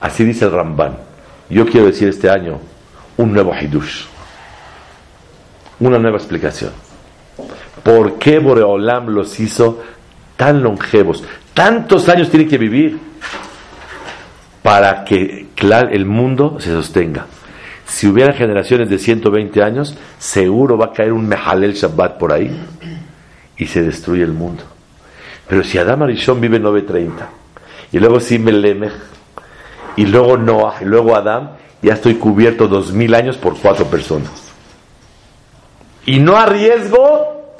Así 0.00 0.24
dice 0.24 0.46
el 0.46 0.52
Ramban. 0.52 0.96
Yo 1.48 1.66
quiero 1.66 1.86
decir 1.86 2.08
este 2.08 2.30
año 2.30 2.58
un 3.16 3.32
nuevo 3.32 3.52
Hidush, 3.54 4.06
una 5.78 5.98
nueva 5.98 6.16
explicación. 6.16 6.72
¿Por 7.82 8.18
qué 8.18 8.38
Boreolam 8.38 9.08
los 9.08 9.38
hizo 9.40 9.82
tan 10.36 10.62
longevos? 10.62 11.22
Tantos 11.54 12.08
años 12.08 12.30
tiene 12.30 12.46
que 12.46 12.58
vivir 12.58 12.98
para 14.62 15.04
que 15.04 15.48
el 15.58 16.06
mundo 16.06 16.58
se 16.60 16.70
sostenga. 16.70 17.26
Si 17.90 18.06
hubiera 18.06 18.32
generaciones 18.32 18.88
de 18.88 19.00
120 19.00 19.64
años, 19.64 19.96
seguro 20.16 20.78
va 20.78 20.86
a 20.86 20.92
caer 20.92 21.12
un 21.12 21.26
Mehalel 21.26 21.74
Shabbat 21.74 22.18
por 22.18 22.32
ahí 22.32 22.56
y 23.56 23.66
se 23.66 23.82
destruye 23.82 24.22
el 24.22 24.32
mundo. 24.32 24.62
Pero 25.48 25.64
si 25.64 25.76
Adam 25.76 26.04
Arishon 26.04 26.40
vive 26.40 26.60
930 26.60 27.28
y 27.90 27.98
luego 27.98 28.20
Simelemech 28.20 28.92
y 29.96 30.06
luego 30.06 30.36
Noah 30.36 30.76
y 30.80 30.84
luego 30.84 31.16
Adam, 31.16 31.50
ya 31.82 31.94
estoy 31.94 32.14
cubierto 32.14 32.68
dos 32.68 32.92
mil 32.92 33.12
años 33.12 33.36
por 33.36 33.58
cuatro 33.58 33.86
personas. 33.86 34.30
Y 36.06 36.20
no 36.20 36.36
arriesgo 36.36 37.56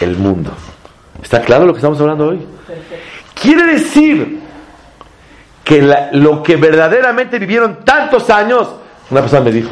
el 0.00 0.16
mundo. 0.16 0.52
¿Está 1.22 1.42
claro 1.42 1.66
lo 1.66 1.74
que 1.74 1.80
estamos 1.80 2.00
hablando 2.00 2.28
hoy? 2.28 2.46
Quiere 3.34 3.74
decir 3.74 4.40
que 5.62 5.82
lo 6.12 6.42
que 6.42 6.56
verdaderamente 6.56 7.38
vivieron 7.38 7.84
tantos 7.84 8.30
años, 8.30 8.79
una 9.10 9.20
persona 9.20 9.42
me 9.42 9.52
dijo, 9.52 9.70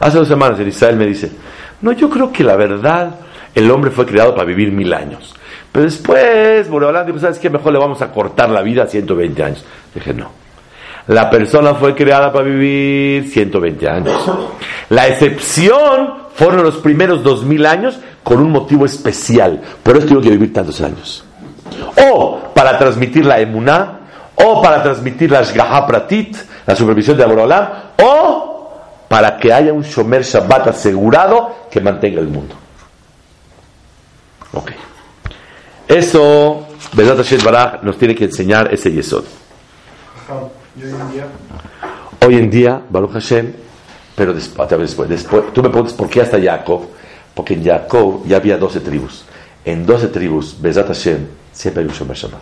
hace 0.00 0.18
dos 0.18 0.28
semanas 0.28 0.58
en 0.60 0.68
Israel 0.68 0.96
me 0.96 1.06
dice, 1.06 1.30
no, 1.80 1.92
yo 1.92 2.08
creo 2.08 2.32
que 2.32 2.44
la 2.44 2.56
verdad, 2.56 3.14
el 3.54 3.70
hombre 3.70 3.90
fue 3.90 4.06
creado 4.06 4.34
para 4.34 4.46
vivir 4.46 4.72
mil 4.72 4.92
años. 4.94 5.34
Pero 5.70 5.84
después, 5.84 6.68
Boreolán 6.68 7.06
dijo, 7.06 7.18
¿sabes 7.18 7.38
qué? 7.38 7.48
Mejor 7.48 7.72
le 7.72 7.78
vamos 7.78 8.02
a 8.02 8.12
cortar 8.12 8.50
la 8.50 8.62
vida 8.62 8.84
a 8.84 8.86
120 8.86 9.42
años. 9.42 9.64
Dije, 9.94 10.12
no. 10.12 10.30
La 11.08 11.28
persona 11.30 11.74
fue 11.74 11.94
creada 11.94 12.32
para 12.32 12.44
vivir 12.44 13.28
120 13.28 13.88
años. 13.88 14.30
La 14.90 15.08
excepción 15.08 16.14
fueron 16.34 16.62
los 16.62 16.76
primeros 16.76 17.24
2000 17.24 17.66
años 17.66 17.98
con 18.22 18.40
un 18.40 18.52
motivo 18.52 18.84
especial. 18.86 19.60
Por 19.82 19.96
eso 19.96 20.06
tuvo 20.06 20.20
que 20.20 20.30
vivir 20.30 20.52
tantos 20.52 20.80
años. 20.80 21.24
O 22.12 22.52
para 22.54 22.78
transmitir 22.78 23.26
la 23.26 23.40
emuná, 23.40 24.00
o 24.36 24.62
para 24.62 24.82
transmitir 24.82 25.30
la 25.30 25.42
shgaha 25.42 25.86
pratit, 25.86 26.36
la 26.66 26.76
supervisión 26.76 27.16
de 27.16 27.24
Boreolán, 27.24 27.68
o 28.00 28.70
para 29.08 29.36
que 29.38 29.52
haya 29.52 29.72
un 29.72 29.82
shomer 29.82 30.22
shabbat 30.22 30.68
asegurado 30.68 31.66
que 31.70 31.80
mantenga 31.80 32.20
el 32.20 32.28
mundo. 32.28 32.54
Ok. 34.52 34.70
Eso, 35.88 36.66
Bedrat 36.94 37.18
Hashem 37.18 37.42
Baraj 37.42 37.82
nos 37.82 37.98
tiene 37.98 38.14
que 38.14 38.24
enseñar 38.24 38.72
ese 38.72 38.90
yesod. 38.90 39.24
Hoy 42.24 42.36
en 42.36 42.50
día, 42.50 42.80
Baruch 42.88 43.12
Hashem, 43.12 43.52
pero 44.14 44.32
después, 44.32 44.68
después, 44.70 45.08
después, 45.08 45.52
tú 45.52 45.62
me 45.62 45.68
preguntas 45.68 45.94
por 45.94 46.08
qué 46.08 46.22
hasta 46.22 46.40
Jacob, 46.40 46.86
porque 47.34 47.54
en 47.54 47.64
Jacob 47.64 48.22
ya 48.26 48.36
había 48.36 48.56
12 48.56 48.80
tribus. 48.80 49.24
En 49.64 49.84
12 49.84 50.08
tribus, 50.08 50.60
Bezat 50.60 50.86
Hashem, 50.88 51.26
siempre 51.52 51.82
hay 51.82 51.88
un 51.88 51.94
Shomer 51.94 52.16
Shabbat. 52.16 52.40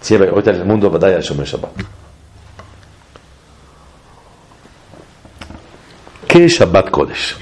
Siempre, 0.00 0.30
ahorita 0.30 0.50
en 0.50 0.56
el 0.56 0.64
mundo 0.64 0.90
batalla 0.90 1.16
el 1.16 1.22
Shomer 1.22 1.46
Shabbat. 1.46 1.70
¿Qué 6.30 6.44
es 6.44 6.52
Shabbat 6.52 6.90
Kodesh? 6.90 7.36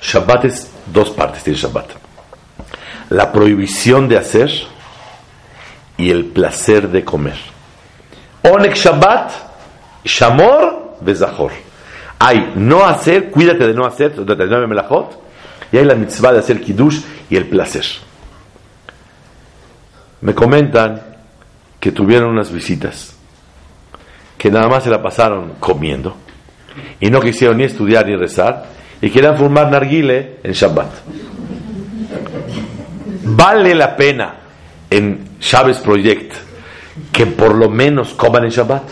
Shabbat 0.00 0.44
es 0.46 0.70
dos 0.92 1.10
partes, 1.10 1.44
tiene 1.44 1.58
Shabbat 1.58 2.02
la 3.12 3.30
prohibición 3.30 4.08
de 4.08 4.16
hacer 4.16 4.50
y 5.98 6.10
el 6.10 6.26
placer 6.26 6.88
de 6.88 7.04
comer. 7.04 7.36
Onek 8.42 8.74
Shabbat, 8.74 9.32
Shamor, 10.04 10.96
Bezahor. 11.00 11.52
Hay 12.18 12.52
no 12.56 12.84
hacer, 12.84 13.30
cuídate 13.30 13.66
de 13.66 13.74
no 13.74 13.84
hacer, 13.84 14.14
y 15.72 15.76
hay 15.76 15.84
la 15.84 15.94
mitzvah 15.94 16.32
de 16.32 16.38
hacer 16.38 16.60
kiddush 16.60 17.00
y 17.28 17.36
el 17.36 17.48
placer. 17.48 17.84
Me 20.22 20.34
comentan 20.34 21.02
que 21.78 21.92
tuvieron 21.92 22.30
unas 22.30 22.50
visitas, 22.50 23.14
que 24.38 24.50
nada 24.50 24.68
más 24.68 24.84
se 24.84 24.90
la 24.90 25.02
pasaron 25.02 25.54
comiendo, 25.58 26.16
y 27.00 27.10
no 27.10 27.20
quisieron 27.20 27.56
ni 27.58 27.64
estudiar 27.64 28.06
ni 28.06 28.16
rezar, 28.16 28.66
y 29.00 29.10
querían 29.10 29.36
formar 29.36 29.70
narguile 29.70 30.38
en 30.42 30.52
Shabbat 30.52 30.90
vale 33.36 33.74
la 33.74 33.96
pena 33.96 34.34
en 34.90 35.38
Chávez 35.38 35.78
Project 35.78 36.34
que 37.10 37.26
por 37.26 37.54
lo 37.54 37.68
menos 37.68 38.14
coman 38.14 38.44
en 38.44 38.50
Shabbat. 38.50 38.82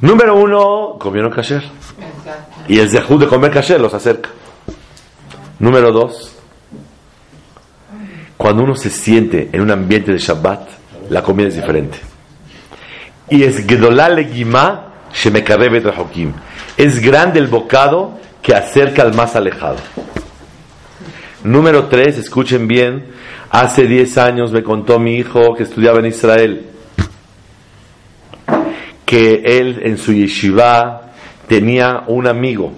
Número 0.00 0.36
uno, 0.36 0.96
comieron 0.98 1.30
kasher. 1.30 1.62
Y 2.68 2.78
el 2.78 2.90
zehud 2.90 3.20
de 3.20 3.28
comer 3.28 3.52
kasher 3.52 3.80
los 3.80 3.94
acerca. 3.94 4.30
Número 5.60 5.92
dos, 5.92 6.34
cuando 8.36 8.64
uno 8.64 8.74
se 8.74 8.90
siente 8.90 9.48
en 9.52 9.60
un 9.60 9.70
ambiente 9.70 10.12
de 10.12 10.18
Shabbat, 10.18 10.81
la 11.12 11.22
comida 11.22 11.48
es 11.48 11.54
diferente. 11.54 11.98
Y 13.30 13.44
es 13.44 13.66
es 16.76 17.00
grande 17.00 17.38
el 17.38 17.46
bocado 17.46 18.18
que 18.42 18.54
acerca 18.54 19.02
al 19.02 19.14
más 19.14 19.36
alejado. 19.36 19.76
Número 21.44 21.86
tres, 21.86 22.18
escuchen 22.18 22.66
bien, 22.66 23.06
hace 23.50 23.86
10 23.86 24.18
años 24.18 24.52
me 24.52 24.62
contó 24.62 24.98
mi 24.98 25.16
hijo 25.16 25.54
que 25.54 25.62
estudiaba 25.64 25.98
en 26.00 26.06
Israel 26.06 26.72
que 29.12 29.42
él 29.44 29.82
en 29.84 29.98
su 29.98 30.14
yeshiva 30.14 31.12
tenía 31.46 32.04
un 32.06 32.26
amigo. 32.26 32.72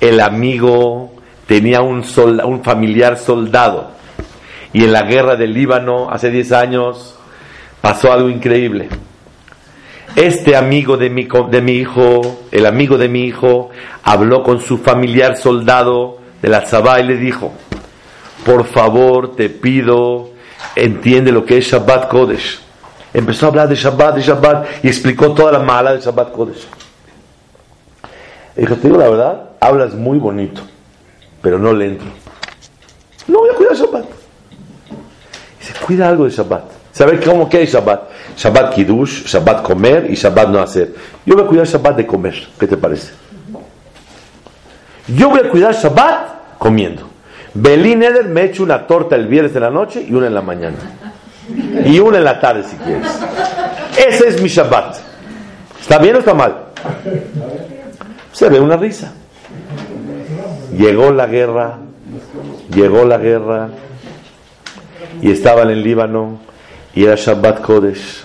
El 0.00 0.18
amigo 0.18 1.12
tenía 1.46 1.80
un, 1.80 2.04
un 2.44 2.64
familiar 2.64 3.16
soldado. 3.16 3.92
Y 4.72 4.82
en 4.82 4.90
la 4.90 5.02
guerra 5.02 5.36
del 5.36 5.54
Líbano, 5.54 6.10
hace 6.10 6.32
10 6.32 6.50
años, 6.50 7.13
pasó 7.84 8.10
algo 8.10 8.30
increíble 8.30 8.88
este 10.16 10.54
amigo 10.54 10.96
de 10.96 11.10
mi, 11.10 11.26
de 11.50 11.60
mi 11.60 11.72
hijo, 11.72 12.44
el 12.52 12.66
amigo 12.66 12.96
de 12.98 13.08
mi 13.08 13.24
hijo, 13.24 13.70
habló 14.02 14.42
con 14.42 14.60
su 14.60 14.78
familiar 14.78 15.36
soldado 15.36 16.18
de 16.40 16.48
la 16.48 16.60
Zabá 16.62 17.00
y 17.00 17.04
le 17.04 17.16
dijo, 17.16 17.52
por 18.46 18.64
favor 18.64 19.34
te 19.34 19.48
pido, 19.48 20.30
entiende 20.76 21.32
lo 21.32 21.44
que 21.44 21.58
es 21.58 21.66
Shabbat 21.66 22.08
Kodesh. 22.08 22.60
Empezó 23.12 23.46
a 23.46 23.48
hablar 23.48 23.68
de 23.68 23.74
Shabbat, 23.74 24.14
de 24.16 24.22
Shabbat, 24.22 24.84
y 24.84 24.88
explicó 24.88 25.32
toda 25.34 25.52
la 25.52 25.60
mala 25.60 25.94
de 25.94 26.00
Shabbat 26.00 26.32
Kodesh. 26.32 26.66
dijo, 28.56 28.76
te 28.76 28.88
digo 28.88 28.98
la 28.98 29.08
verdad, 29.08 29.50
hablas 29.60 29.94
muy 29.94 30.18
bonito, 30.18 30.62
pero 31.42 31.58
no 31.58 31.72
le 31.72 31.86
entro. 31.86 32.06
No 33.26 33.38
voy 33.38 33.50
a 33.50 33.54
cuidar 33.54 33.74
Shabbat. 33.74 34.04
Dice, 35.58 35.74
cuida 35.84 36.08
algo 36.08 36.24
de 36.24 36.30
Shabbat. 36.30 36.83
¿Saber 36.94 37.20
cómo 37.24 37.48
que 37.48 37.64
es 37.64 37.72
Shabbat? 37.72 38.02
Shabbat 38.36 38.72
Kiddush, 38.72 39.24
Shabbat 39.26 39.62
comer 39.62 40.06
y 40.08 40.14
Shabbat 40.14 40.48
no 40.48 40.60
hacer. 40.60 40.94
Yo 41.26 41.34
voy 41.34 41.44
a 41.44 41.46
cuidar 41.48 41.66
Shabbat 41.66 41.96
de 41.96 42.06
comer. 42.06 42.34
¿Qué 42.58 42.68
te 42.68 42.76
parece? 42.76 43.12
Yo 45.08 45.28
voy 45.28 45.40
a 45.40 45.50
cuidar 45.50 45.74
Shabbat 45.74 46.56
comiendo. 46.56 47.10
Belín 47.52 48.04
Eder 48.04 48.26
me 48.26 48.44
echo 48.44 48.62
una 48.62 48.86
torta 48.86 49.16
el 49.16 49.26
viernes 49.26 49.52
de 49.52 49.58
la 49.58 49.70
noche 49.70 50.06
y 50.08 50.14
una 50.14 50.28
en 50.28 50.34
la 50.34 50.42
mañana. 50.42 50.76
Y 51.84 51.98
una 51.98 52.18
en 52.18 52.24
la 52.24 52.40
tarde 52.40 52.62
si 52.62 52.76
quieres. 52.76 53.08
Ese 53.98 54.28
es 54.28 54.40
mi 54.40 54.48
Shabbat. 54.48 54.96
¿Está 55.80 55.98
bien 55.98 56.14
o 56.14 56.20
está 56.20 56.32
mal? 56.32 56.66
Se 58.30 58.48
ve 58.48 58.60
una 58.60 58.76
risa. 58.76 59.12
Llegó 60.78 61.10
la 61.10 61.26
guerra, 61.26 61.78
llegó 62.72 63.04
la 63.04 63.18
guerra 63.18 63.68
y 65.20 65.32
estaba 65.32 65.62
en 65.62 65.82
Líbano 65.82 66.43
y 66.94 67.04
era 67.04 67.16
Shabbat 67.16 67.60
Kodesh. 67.60 68.24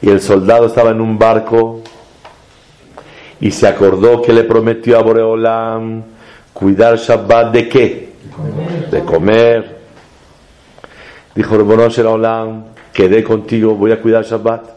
Y 0.00 0.10
el 0.10 0.20
soldado 0.20 0.66
estaba 0.66 0.90
en 0.90 1.00
un 1.00 1.18
barco 1.18 1.82
y 3.40 3.50
se 3.50 3.66
acordó 3.66 4.22
que 4.22 4.32
le 4.32 4.44
prometió 4.44 4.98
a 4.98 5.02
Boreolam 5.02 6.02
cuidar 6.52 6.96
Shabbat 6.96 7.52
de 7.52 7.68
qué? 7.68 8.12
De 8.90 9.04
comer. 9.04 9.78
Dijo 11.34 11.56
Rebonosh 11.56 12.00
Olam, 12.00 12.64
quedé 12.92 13.22
contigo, 13.22 13.74
voy 13.74 13.92
a 13.92 14.00
cuidar 14.00 14.24
Shabbat. 14.24 14.70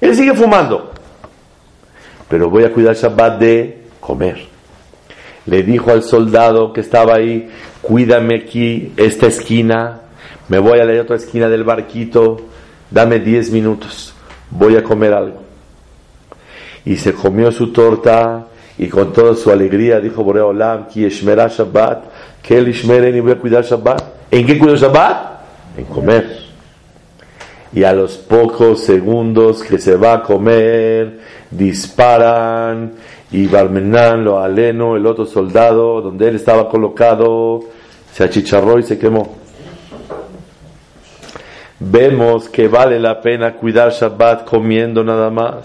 Él 0.00 0.14
sigue 0.14 0.34
fumando, 0.34 0.92
pero 2.28 2.50
voy 2.50 2.64
a 2.64 2.72
cuidar 2.72 2.94
Shabbat 2.94 3.38
de 3.38 3.84
comer. 4.00 4.46
Le 5.46 5.62
dijo 5.62 5.90
al 5.90 6.02
soldado 6.02 6.74
que 6.74 6.82
estaba 6.82 7.14
ahí, 7.14 7.48
cuídame 7.80 8.36
aquí, 8.36 8.92
esta 8.98 9.28
esquina, 9.28 10.02
me 10.48 10.58
voy 10.58 10.80
a 10.80 10.84
la 10.84 11.00
otra 11.00 11.16
esquina 11.16 11.48
del 11.48 11.64
barquito, 11.64 12.36
dame 12.90 13.18
10 13.18 13.50
minutos, 13.50 14.14
voy 14.50 14.76
a 14.76 14.82
comer 14.82 15.12
algo. 15.12 15.42
Y 16.84 16.96
se 16.96 17.12
comió 17.12 17.52
su 17.52 17.72
torta 17.72 18.46
y 18.78 18.88
con 18.88 19.12
toda 19.12 19.34
su 19.34 19.50
alegría 19.50 20.00
dijo 20.00 20.24
Boreo 20.24 20.48
Olam, 20.48 20.86
ki 20.88 21.04
eshmera 21.04 21.48
Shabbat, 21.48 22.04
que 22.42 22.56
él 22.56 22.68
y 22.68 23.20
voy 23.20 23.32
a 23.32 23.38
cuidar 23.38 23.64
Shabbat. 23.64 24.02
¿En 24.30 24.46
qué 24.46 24.58
cuido 24.58 24.76
Shabbat? 24.76 25.40
En 25.76 25.84
comer. 25.84 26.48
Y 27.72 27.82
a 27.84 27.92
los 27.92 28.16
pocos 28.16 28.80
segundos 28.80 29.62
que 29.62 29.78
se 29.78 29.96
va 29.96 30.14
a 30.14 30.22
comer, 30.22 31.20
disparan 31.50 32.92
y 33.30 33.46
Barmenán, 33.46 34.24
lo 34.24 34.40
aleno, 34.40 34.96
el 34.96 35.04
otro 35.04 35.26
soldado, 35.26 36.00
donde 36.00 36.28
él 36.28 36.36
estaba 36.36 36.68
colocado, 36.70 37.60
se 38.12 38.24
achicharró 38.24 38.78
y 38.78 38.84
se 38.84 38.98
quemó. 38.98 39.37
Vemos 41.80 42.48
que 42.48 42.66
vale 42.66 42.98
la 42.98 43.20
pena 43.20 43.54
cuidar 43.54 43.92
Shabbat 43.92 44.44
comiendo 44.44 45.04
nada 45.04 45.30
más. 45.30 45.64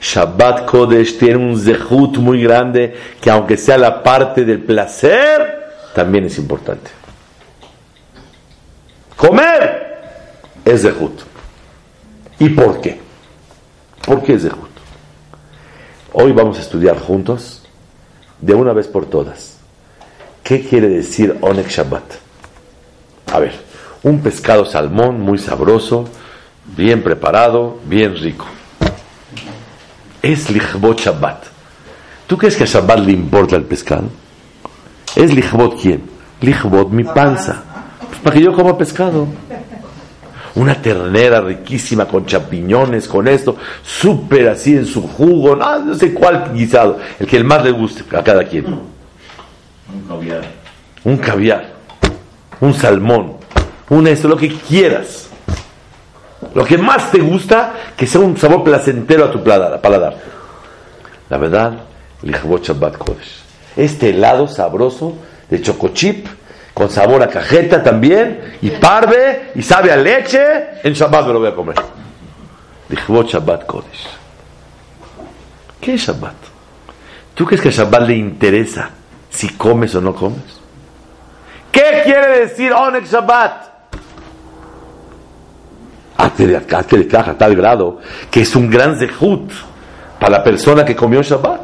Shabbat 0.00 0.64
Kodesh 0.64 1.18
tiene 1.18 1.36
un 1.36 1.58
zehut 1.58 2.16
muy 2.16 2.42
grande 2.42 2.96
que 3.20 3.30
aunque 3.30 3.58
sea 3.58 3.76
la 3.76 4.02
parte 4.02 4.44
del 4.44 4.60
placer, 4.60 5.66
también 5.94 6.24
es 6.24 6.38
importante. 6.38 6.90
Comer 9.16 9.98
es 10.64 10.82
zehut. 10.82 11.20
¿Y 12.38 12.48
por 12.50 12.80
qué? 12.80 12.98
¿Por 14.06 14.22
qué 14.22 14.34
es 14.34 14.42
zehut? 14.42 14.70
Hoy 16.14 16.32
vamos 16.32 16.56
a 16.56 16.62
estudiar 16.62 16.98
juntos, 16.98 17.62
de 18.40 18.54
una 18.54 18.72
vez 18.72 18.88
por 18.88 19.04
todas, 19.04 19.58
qué 20.42 20.66
quiere 20.66 20.88
decir 20.88 21.36
Onek 21.42 21.68
Shabbat. 21.68 22.27
A 23.32 23.38
ver, 23.38 23.52
un 24.02 24.20
pescado 24.20 24.64
salmón 24.64 25.20
muy 25.20 25.38
sabroso, 25.38 26.08
bien 26.76 27.02
preparado, 27.02 27.78
bien 27.86 28.16
rico 28.16 28.46
es 30.22 30.50
Lichbot 30.50 31.00
Shabbat. 31.00 31.44
¿Tú 32.26 32.36
crees 32.36 32.56
que 32.56 32.64
a 32.64 32.66
Shabbat 32.66 33.00
le 33.00 33.12
importa 33.12 33.56
el 33.56 33.64
pescado? 33.64 34.08
¿Es 35.16 35.34
Lichbot 35.34 35.80
quién? 35.80 36.02
Lichbot 36.40 36.90
mi 36.90 37.04
panza. 37.04 37.62
Pues 38.08 38.20
para 38.20 38.36
que 38.36 38.42
yo 38.42 38.52
coma 38.52 38.76
pescado. 38.76 39.26
Una 40.54 40.74
ternera 40.74 41.40
riquísima 41.40 42.06
con 42.06 42.26
champiñones, 42.26 43.06
con 43.06 43.28
esto, 43.28 43.56
súper 43.82 44.48
así 44.48 44.74
en 44.74 44.86
su 44.86 45.06
jugo, 45.06 45.54
no, 45.54 45.94
sé 45.94 46.12
cuál 46.12 46.52
guisado, 46.52 46.98
el 47.20 47.26
que 47.26 47.36
el 47.36 47.44
más 47.44 47.62
le 47.62 47.70
guste 47.70 48.02
a 48.16 48.24
cada 48.24 48.42
quien. 48.44 48.66
Un 48.66 50.02
caviar. 50.08 50.42
Un 51.04 51.16
caviar, 51.18 51.74
un 52.60 52.74
salmón, 52.74 53.36
un 53.90 54.06
esto, 54.06 54.28
lo 54.28 54.36
que 54.36 54.48
quieras. 54.48 55.28
Lo 56.54 56.64
que 56.64 56.78
más 56.78 57.10
te 57.10 57.18
gusta, 57.18 57.74
que 57.96 58.06
sea 58.06 58.20
un 58.20 58.36
sabor 58.36 58.64
placentero 58.64 59.24
a 59.24 59.30
tu 59.30 59.42
paladar. 59.42 60.16
La 61.28 61.36
verdad, 61.36 61.72
Lichbot 62.22 62.64
Shabbat 62.64 62.96
Kodesh. 62.96 63.42
Este 63.76 64.10
helado 64.10 64.48
sabroso 64.48 65.16
de 65.48 65.60
chocochip, 65.60 66.26
con 66.74 66.90
sabor 66.90 67.22
a 67.22 67.28
cajeta 67.28 67.82
también, 67.82 68.56
y 68.62 68.70
parve, 68.70 69.50
y 69.54 69.62
sabe 69.62 69.92
a 69.92 69.96
leche, 69.96 70.40
en 70.82 70.92
Shabbat 70.92 71.26
me 71.26 71.32
lo 71.32 71.40
voy 71.40 71.48
a 71.48 71.54
comer. 71.54 71.76
Lichbot 72.88 73.28
Shabbat 73.28 73.66
Kodesh. 73.66 74.06
¿Qué 75.80 75.94
es 75.94 76.00
Shabbat? 76.00 76.34
¿Tú 77.34 77.44
crees 77.44 77.60
que 77.60 77.68
a 77.68 77.72
Shabbat 77.72 78.08
le 78.08 78.16
interesa 78.16 78.90
si 79.30 79.50
comes 79.50 79.94
o 79.94 80.00
no 80.00 80.14
comes? 80.14 80.57
¿Qué 81.78 82.02
quiere 82.02 82.40
decir 82.40 82.72
Onek 82.72 83.06
Shabbat? 83.06 83.68
hazte 86.16 86.48
de 86.96 87.06
caja 87.06 87.30
a 87.30 87.38
tal 87.38 87.54
grado 87.54 88.00
que 88.28 88.40
es 88.40 88.56
un 88.56 88.68
gran 88.68 88.98
zehut 88.98 89.52
para 90.18 90.38
la 90.38 90.42
persona 90.42 90.84
que 90.84 90.96
comió 90.96 91.22
Shabbat. 91.22 91.60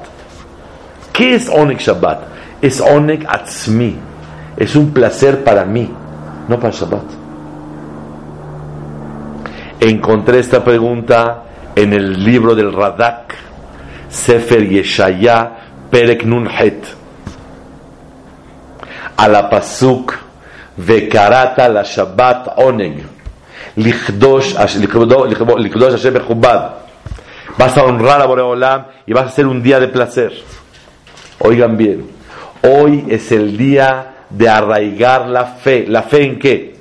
¿Qué 1.12 1.34
es 1.34 1.48
Onek 1.48 1.80
Shabbat? 1.80 2.20
Es 2.62 2.80
Onek 2.80 3.26
Atzmi. 3.28 3.96
Es 4.56 4.76
un 4.76 4.92
placer 4.92 5.42
para 5.42 5.64
mí, 5.64 5.90
no 6.46 6.60
para 6.60 6.72
Shabbat. 6.72 7.04
Encontré 9.80 10.38
esta 10.38 10.62
pregunta 10.62 11.42
en 11.74 11.92
el 11.92 12.24
libro 12.24 12.54
del 12.54 12.72
Radak, 12.72 13.34
Sefer 14.08 14.68
Yeshaya, 14.68 15.56
Perek 15.90 16.24
Nun 16.24 16.46
Het. 16.46 17.03
A 19.16 19.28
la 19.28 19.48
Pasuk, 19.48 20.14
Vekarata 20.76 21.68
la 21.68 21.82
Shabbat 21.82 22.58
Oneg. 22.58 23.04
Vas 27.56 27.76
a 27.76 27.84
honrar 27.84 28.20
a 28.20 28.26
Boreolam 28.26 28.86
y 29.06 29.12
vas 29.12 29.24
a 29.24 29.28
hacer 29.28 29.46
un 29.46 29.62
día 29.62 29.78
de 29.80 29.88
placer. 29.88 30.32
Oigan 31.38 31.76
bien, 31.76 32.10
hoy 32.62 33.04
es 33.08 33.30
el 33.32 33.56
día 33.56 34.14
de 34.30 34.48
arraigar 34.48 35.28
la 35.28 35.44
fe. 35.44 35.86
¿La 35.86 36.02
fe 36.02 36.24
en 36.24 36.38
qué? 36.38 36.74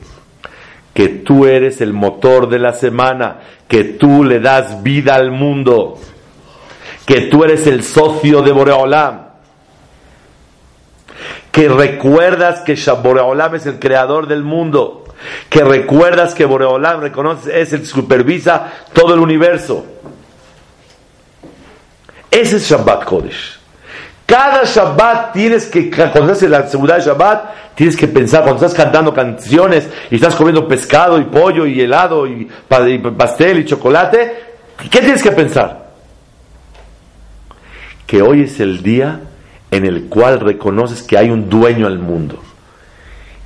Que 0.94 1.10
tú 1.10 1.46
eres 1.46 1.82
el 1.82 1.94
motor 1.94 2.50
de 2.50 2.60
la 2.60 2.74
semana, 2.74 3.40
que 3.68 3.84
tú 3.84 4.24
le 4.24 4.40
das 4.40 4.84
vida 4.84 5.16
al 5.16 5.32
mundo, 5.32 6.00
que 7.06 7.22
tú 7.22 7.44
eres 7.44 7.66
el 7.68 7.84
socio 7.84 8.42
de 8.42 8.52
Boreolam, 8.52 9.33
que 11.54 11.70
recuerdas 11.70 12.60
que 12.62 12.76
Boreolam 13.01 13.56
es 13.56 13.66
el 13.66 13.80
creador 13.80 14.28
del 14.28 14.43
mundo 14.43 15.04
que 15.49 15.64
recuerdas 15.64 16.34
que 16.34 16.45
Boreolam 16.45 17.01
reconoce 17.01 17.62
es 17.62 17.74
el 17.74 17.82
que 17.82 17.86
supervisa 17.86 18.72
todo 18.93 19.14
el 19.14 19.20
universo. 19.20 19.86
Ese 22.30 22.58
es 22.58 22.70
Shabbat 22.70 23.06
Kodesh. 23.06 23.60
Cada 24.26 24.64
Shabbat 24.64 25.34
tienes 25.34 25.68
que, 25.68 25.89
cuando 26.12 26.34
estás 26.34 26.43
en 26.43 26.51
la 26.51 26.68
seguridad 26.68 26.97
de 26.97 27.04
Shabbat, 27.04 27.76
tienes 27.76 27.95
que 27.95 28.08
pensar, 28.08 28.43
cuando 28.43 28.66
estás 28.66 28.74
cantando 28.74 29.14
canciones 29.14 29.88
y 30.10 30.16
estás 30.16 30.36
comiendo 30.36 30.68
pescado 30.68 31.20
y 31.20 31.26
pollo 31.26 31.66
y 31.66 31.80
helado 31.80 32.26
y 32.26 32.49
pastel 33.18 33.60
y 33.60 33.66
chocolate, 33.66 34.43
¿qué 34.89 34.99
tienes 34.99 35.22
que 35.22 35.32
pensar? 35.32 35.84
Que 38.08 38.22
hoy 38.22 38.43
es 38.43 38.60
el 38.60 38.82
día 38.82 39.20
en 39.74 39.88
el 39.88 40.03
cual 40.03 40.39
reconoces 40.39 41.01
que 41.01 41.17
hay 41.17 41.32
un 41.32 41.49
dueño 41.49 41.88
al 41.88 41.97
mundo 41.97 42.39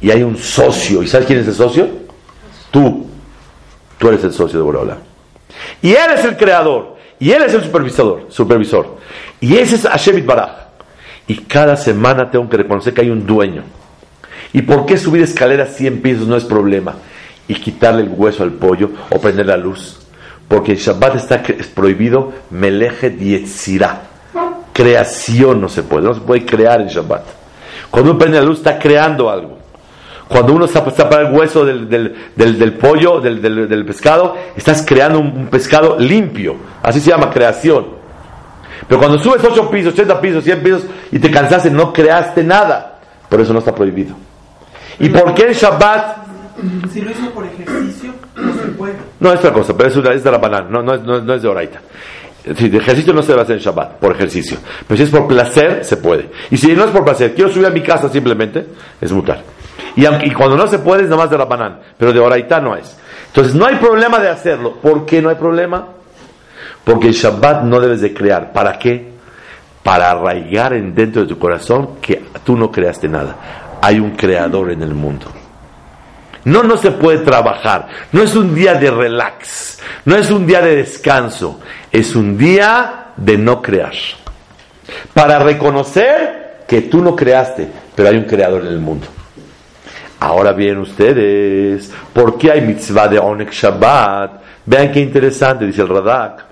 y 0.01 0.11
hay 0.11 0.23
un 0.23 0.37
socio. 0.37 1.01
¿Y 1.01 1.07
sabes 1.07 1.25
quién 1.25 1.39
es 1.39 1.47
el 1.47 1.53
socio? 1.53 1.87
Tú. 2.69 3.07
Tú 3.97 4.09
eres 4.09 4.23
el 4.25 4.33
socio 4.33 4.59
de 4.59 4.65
Borola. 4.65 4.97
Y 5.81 5.91
él 5.91 6.11
es 6.13 6.25
el 6.25 6.35
creador. 6.35 6.97
Y 7.17 7.31
él 7.31 7.43
es 7.43 7.53
el 7.53 7.63
supervisor. 7.63 8.25
supervisor. 8.27 8.97
Y 9.39 9.55
ese 9.55 9.75
es 9.75 9.87
Hashem 9.87 10.25
Baraj. 10.25 10.67
Y 11.27 11.37
cada 11.37 11.77
semana 11.77 12.29
tengo 12.29 12.49
que 12.49 12.57
reconocer 12.57 12.93
que 12.93 13.01
hay 13.01 13.09
un 13.09 13.25
dueño. 13.25 13.63
¿Y 14.51 14.63
por 14.63 14.85
qué 14.85 14.97
subir 14.97 15.21
escaleras 15.21 15.75
100 15.77 16.01
pisos 16.01 16.27
no 16.27 16.35
es 16.35 16.43
problema? 16.43 16.95
Y 17.47 17.55
quitarle 17.55 18.01
el 18.01 18.09
hueso 18.09 18.43
al 18.43 18.51
pollo 18.51 18.91
o 19.11 19.21
prender 19.21 19.45
la 19.45 19.55
luz. 19.55 19.99
Porque 20.49 20.73
en 20.73 20.77
Shabbat 20.77 21.15
está 21.15 21.41
prohibido 21.73 22.33
meleje 22.49 23.09
dietzirá. 23.09 24.06
Creación 24.77 25.59
no 25.59 25.69
se 25.69 25.81
puede. 25.81 26.03
No 26.05 26.13
se 26.13 26.21
puede 26.21 26.45
crear 26.45 26.79
en 26.81 26.87
Shabbat. 26.87 27.23
Cuando 27.89 28.11
uno 28.11 28.19
prende 28.19 28.37
la 28.37 28.45
luz 28.45 28.59
está 28.59 28.77
creando 28.77 29.27
algo. 29.27 29.57
Cuando 30.27 30.53
uno 30.53 30.67
para 30.67 31.27
el 31.27 31.33
hueso 31.33 31.65
del, 31.65 31.89
del, 31.89 32.73
pollo, 32.73 33.19
del, 33.19 33.85
pescado, 33.87 34.35
estás 34.55 34.83
creando 34.85 35.17
un, 35.17 35.47
pescado 35.47 35.97
limpio. 35.97 36.57
Así 36.83 36.99
se 36.99 37.09
llama 37.09 37.31
creación. 37.31 37.87
Pero 38.87 38.99
cuando 38.99 39.17
subes 39.17 39.43
8 39.43 39.67
pisos, 39.71 39.93
80 39.93 40.21
pisos, 40.21 40.43
100 40.43 40.61
pisos 40.61 40.83
y 41.11 41.17
te 41.17 41.31
cansaste, 41.31 41.71
no 41.71 41.91
creaste 41.91 42.43
nada. 42.43 42.99
Por 43.29 43.41
eso 43.41 43.53
no 43.53 43.59
está 43.59 43.73
prohibido. 43.73 44.15
¿Y 44.99 45.09
por 45.09 45.33
qué 45.33 45.47
en 45.47 45.53
Shabbat? 45.53 46.17
Si 46.93 47.01
lo 47.01 47.09
hizo 47.09 47.31
por 47.31 47.45
ejercicio, 47.45 48.13
no 48.35 48.53
se 48.53 48.67
puede. 48.69 48.93
No, 49.19 49.33
es 49.33 49.39
otra 49.39 49.53
cosa, 49.53 49.75
pero 49.75 49.89
es, 49.89 49.95
una- 49.95 50.11
es 50.11 50.23
de 50.23 50.31
la 50.31 50.37
banana, 50.37 50.67
no, 50.69 50.83
no, 50.83 51.21
no 51.21 51.33
es 51.33 51.41
de 51.41 51.47
Oraita. 51.47 51.79
Si 52.55 52.69
de 52.69 52.77
ejercicio 52.77 53.13
no 53.13 53.21
se 53.21 53.29
debe 53.29 53.41
hacer 53.41 53.57
en 53.57 53.61
Shabbat, 53.61 53.93
por 53.93 54.11
ejercicio. 54.11 54.57
Pero 54.87 54.97
si 54.97 55.03
es 55.03 55.09
por 55.09 55.27
placer, 55.27 55.83
se 55.83 55.97
puede. 55.97 56.29
Y 56.51 56.57
si 56.57 56.73
no 56.73 56.85
es 56.85 56.91
por 56.91 57.03
placer, 57.03 57.33
quiero 57.33 57.51
subir 57.51 57.67
a 57.67 57.71
mi 57.71 57.81
casa 57.81 58.09
simplemente, 58.09 58.65
es 59.01 59.11
mutar. 59.11 59.41
Y, 59.95 60.31
cuando 60.31 60.55
no 60.55 60.67
se 60.67 60.79
puede, 60.79 61.03
es 61.03 61.09
nada 61.09 61.23
más 61.23 61.31
de 61.31 61.37
la 61.37 61.45
banana. 61.45 61.79
Pero 61.97 62.13
de 62.13 62.19
Oraita 62.19 62.59
no 62.59 62.75
es. 62.75 62.95
Entonces 63.27 63.55
no 63.55 63.65
hay 63.65 63.75
problema 63.75 64.19
de 64.19 64.29
hacerlo. 64.29 64.75
¿Por 64.75 65.05
qué 65.05 65.21
no 65.21 65.29
hay 65.29 65.35
problema? 65.35 65.87
Porque 66.83 67.07
el 67.07 67.13
Shabbat 67.13 67.63
no 67.63 67.79
debes 67.79 68.01
de 68.01 68.13
crear. 68.13 68.53
¿Para 68.53 68.77
qué? 68.77 69.13
Para 69.81 70.11
arraigar 70.11 70.73
en 70.73 70.93
dentro 70.93 71.23
de 71.23 71.27
tu 71.27 71.39
corazón 71.39 71.95
que 71.99 72.25
tú 72.43 72.55
no 72.55 72.71
creaste 72.71 73.09
nada. 73.09 73.77
Hay 73.81 73.99
un 73.99 74.11
creador 74.11 74.71
en 74.71 74.83
el 74.83 74.93
mundo. 74.93 75.25
No, 76.45 76.63
no 76.63 76.77
se 76.77 76.91
puede 76.91 77.19
trabajar. 77.19 77.87
No 78.11 78.21
es 78.21 78.35
un 78.35 78.55
día 78.55 78.75
de 78.75 78.89
relax. 78.89 79.79
No 80.05 80.15
es 80.15 80.31
un 80.31 80.45
día 80.45 80.61
de 80.61 80.77
descanso. 80.77 81.59
Es 81.97 82.15
un 82.15 82.37
día 82.37 83.07
de 83.17 83.39
no 83.39 83.59
crear. 83.59 83.95
Para 85.15 85.39
reconocer 85.39 86.61
que 86.67 86.81
tú 86.83 87.01
no 87.01 87.15
creaste, 87.15 87.67
pero 87.95 88.09
hay 88.09 88.17
un 88.17 88.25
creador 88.25 88.61
en 88.61 88.67
el 88.67 88.79
mundo. 88.79 89.07
Ahora 90.19 90.53
bien 90.53 90.77
ustedes, 90.77 91.91
¿por 92.13 92.37
qué 92.37 92.51
hay 92.51 92.61
mitzvah 92.61 93.07
de 93.07 93.17
Onek 93.17 93.51
Shabbat? 93.51 94.31
Vean 94.67 94.91
qué 94.91 94.99
interesante, 94.99 95.65
dice 95.65 95.81
el 95.81 95.87
Radak. 95.87 96.45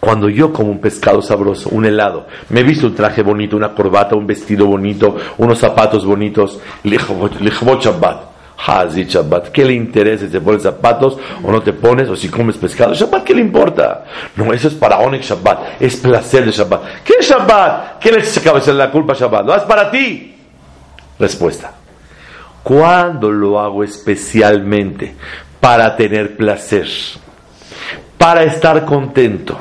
Cuando 0.00 0.28
yo 0.28 0.52
como 0.52 0.70
un 0.70 0.82
pescado 0.82 1.22
sabroso, 1.22 1.70
un 1.70 1.86
helado, 1.86 2.26
me 2.50 2.60
he 2.60 2.62
visto 2.62 2.86
un 2.86 2.94
traje 2.94 3.22
bonito, 3.22 3.56
una 3.56 3.72
corbata, 3.72 4.16
un 4.16 4.26
vestido 4.26 4.66
bonito, 4.66 5.16
unos 5.38 5.58
zapatos 5.58 6.04
bonitos, 6.04 6.60
lichvot 6.82 7.82
Shabbat. 7.82 8.33
Hazi 8.56 9.04
Shabbat, 9.04 9.48
¿qué 9.48 9.64
le 9.64 9.74
interesa 9.74 10.24
si 10.24 10.30
te 10.30 10.40
pones 10.40 10.62
zapatos 10.62 11.18
o 11.42 11.50
no 11.50 11.60
te 11.62 11.72
pones 11.72 12.08
o 12.08 12.16
si 12.16 12.28
comes 12.28 12.56
pescado? 12.56 12.94
Shabbat, 12.94 13.24
¿qué 13.24 13.34
le 13.34 13.40
importa? 13.40 14.04
No, 14.36 14.52
eso 14.52 14.68
es 14.68 14.74
para 14.74 14.98
Onek 14.98 15.22
Shabbat, 15.22 15.80
es 15.82 15.96
placer 15.96 16.44
de 16.44 16.52
Shabbat. 16.52 17.02
¿Qué 17.04 17.14
es 17.20 17.28
Shabbat? 17.28 17.98
¿Qué 17.98 18.12
le 18.12 18.20
echas 18.20 18.68
la 18.68 18.90
culpa 18.90 19.12
a 19.12 19.16
Shabbat? 19.16 19.44
Lo 19.44 19.52
haz 19.52 19.64
para 19.64 19.90
ti. 19.90 20.34
Respuesta. 21.18 21.72
¿Cuándo 22.62 23.30
lo 23.30 23.60
hago 23.60 23.84
especialmente? 23.84 25.14
Para 25.60 25.96
tener 25.96 26.36
placer, 26.36 26.88
para 28.16 28.44
estar 28.44 28.84
contento, 28.84 29.58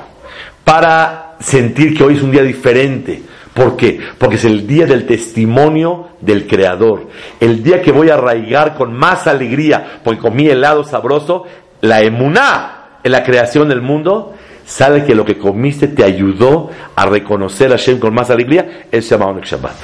para 0.64 1.36
sentir 1.40 1.98
que 1.98 2.04
hoy 2.04 2.16
es 2.16 2.22
un 2.22 2.32
día 2.32 2.44
diferente. 2.44 3.24
¿Por 3.54 3.78
qué? 3.78 4.00
Porque 4.18 4.38
es 4.38 4.46
el 4.46 4.66
día 4.66 4.86
del 4.86 5.06
testimonio 5.06 6.10
del 6.22 6.48
Creador. 6.48 7.08
El 7.40 7.64
día 7.64 7.82
que 7.82 7.92
voy 7.92 8.10
a 8.10 8.16
arraigar 8.16 8.74
con 8.74 8.94
más 8.94 9.28
alegría, 9.28 10.00
porque 10.04 10.20
comí 10.20 10.48
helado 10.48 10.84
sabroso, 10.84 11.44
la 11.82 12.02
emuná 12.02 13.00
en 13.04 13.12
la 13.12 13.24
creación 13.24 13.70
del 13.70 13.82
mundo, 13.82 14.34
sabe 14.66 15.04
que 15.04 15.14
lo 15.14 15.24
que 15.24 15.38
comiste 15.38 15.88
te 15.88 16.04
ayudó 16.04 16.72
a 16.96 17.06
reconocer 17.06 17.72
a 17.72 17.78
Hashem 17.78 18.00
con 18.00 18.14
más 18.14 18.32
alegría, 18.32 18.86
él 18.92 19.04
se 19.04 19.18
llama 19.18 19.40
Shabbat. 19.44 19.76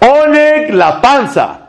Onek 0.00 0.72
la 0.72 1.00
panza. 1.00 1.60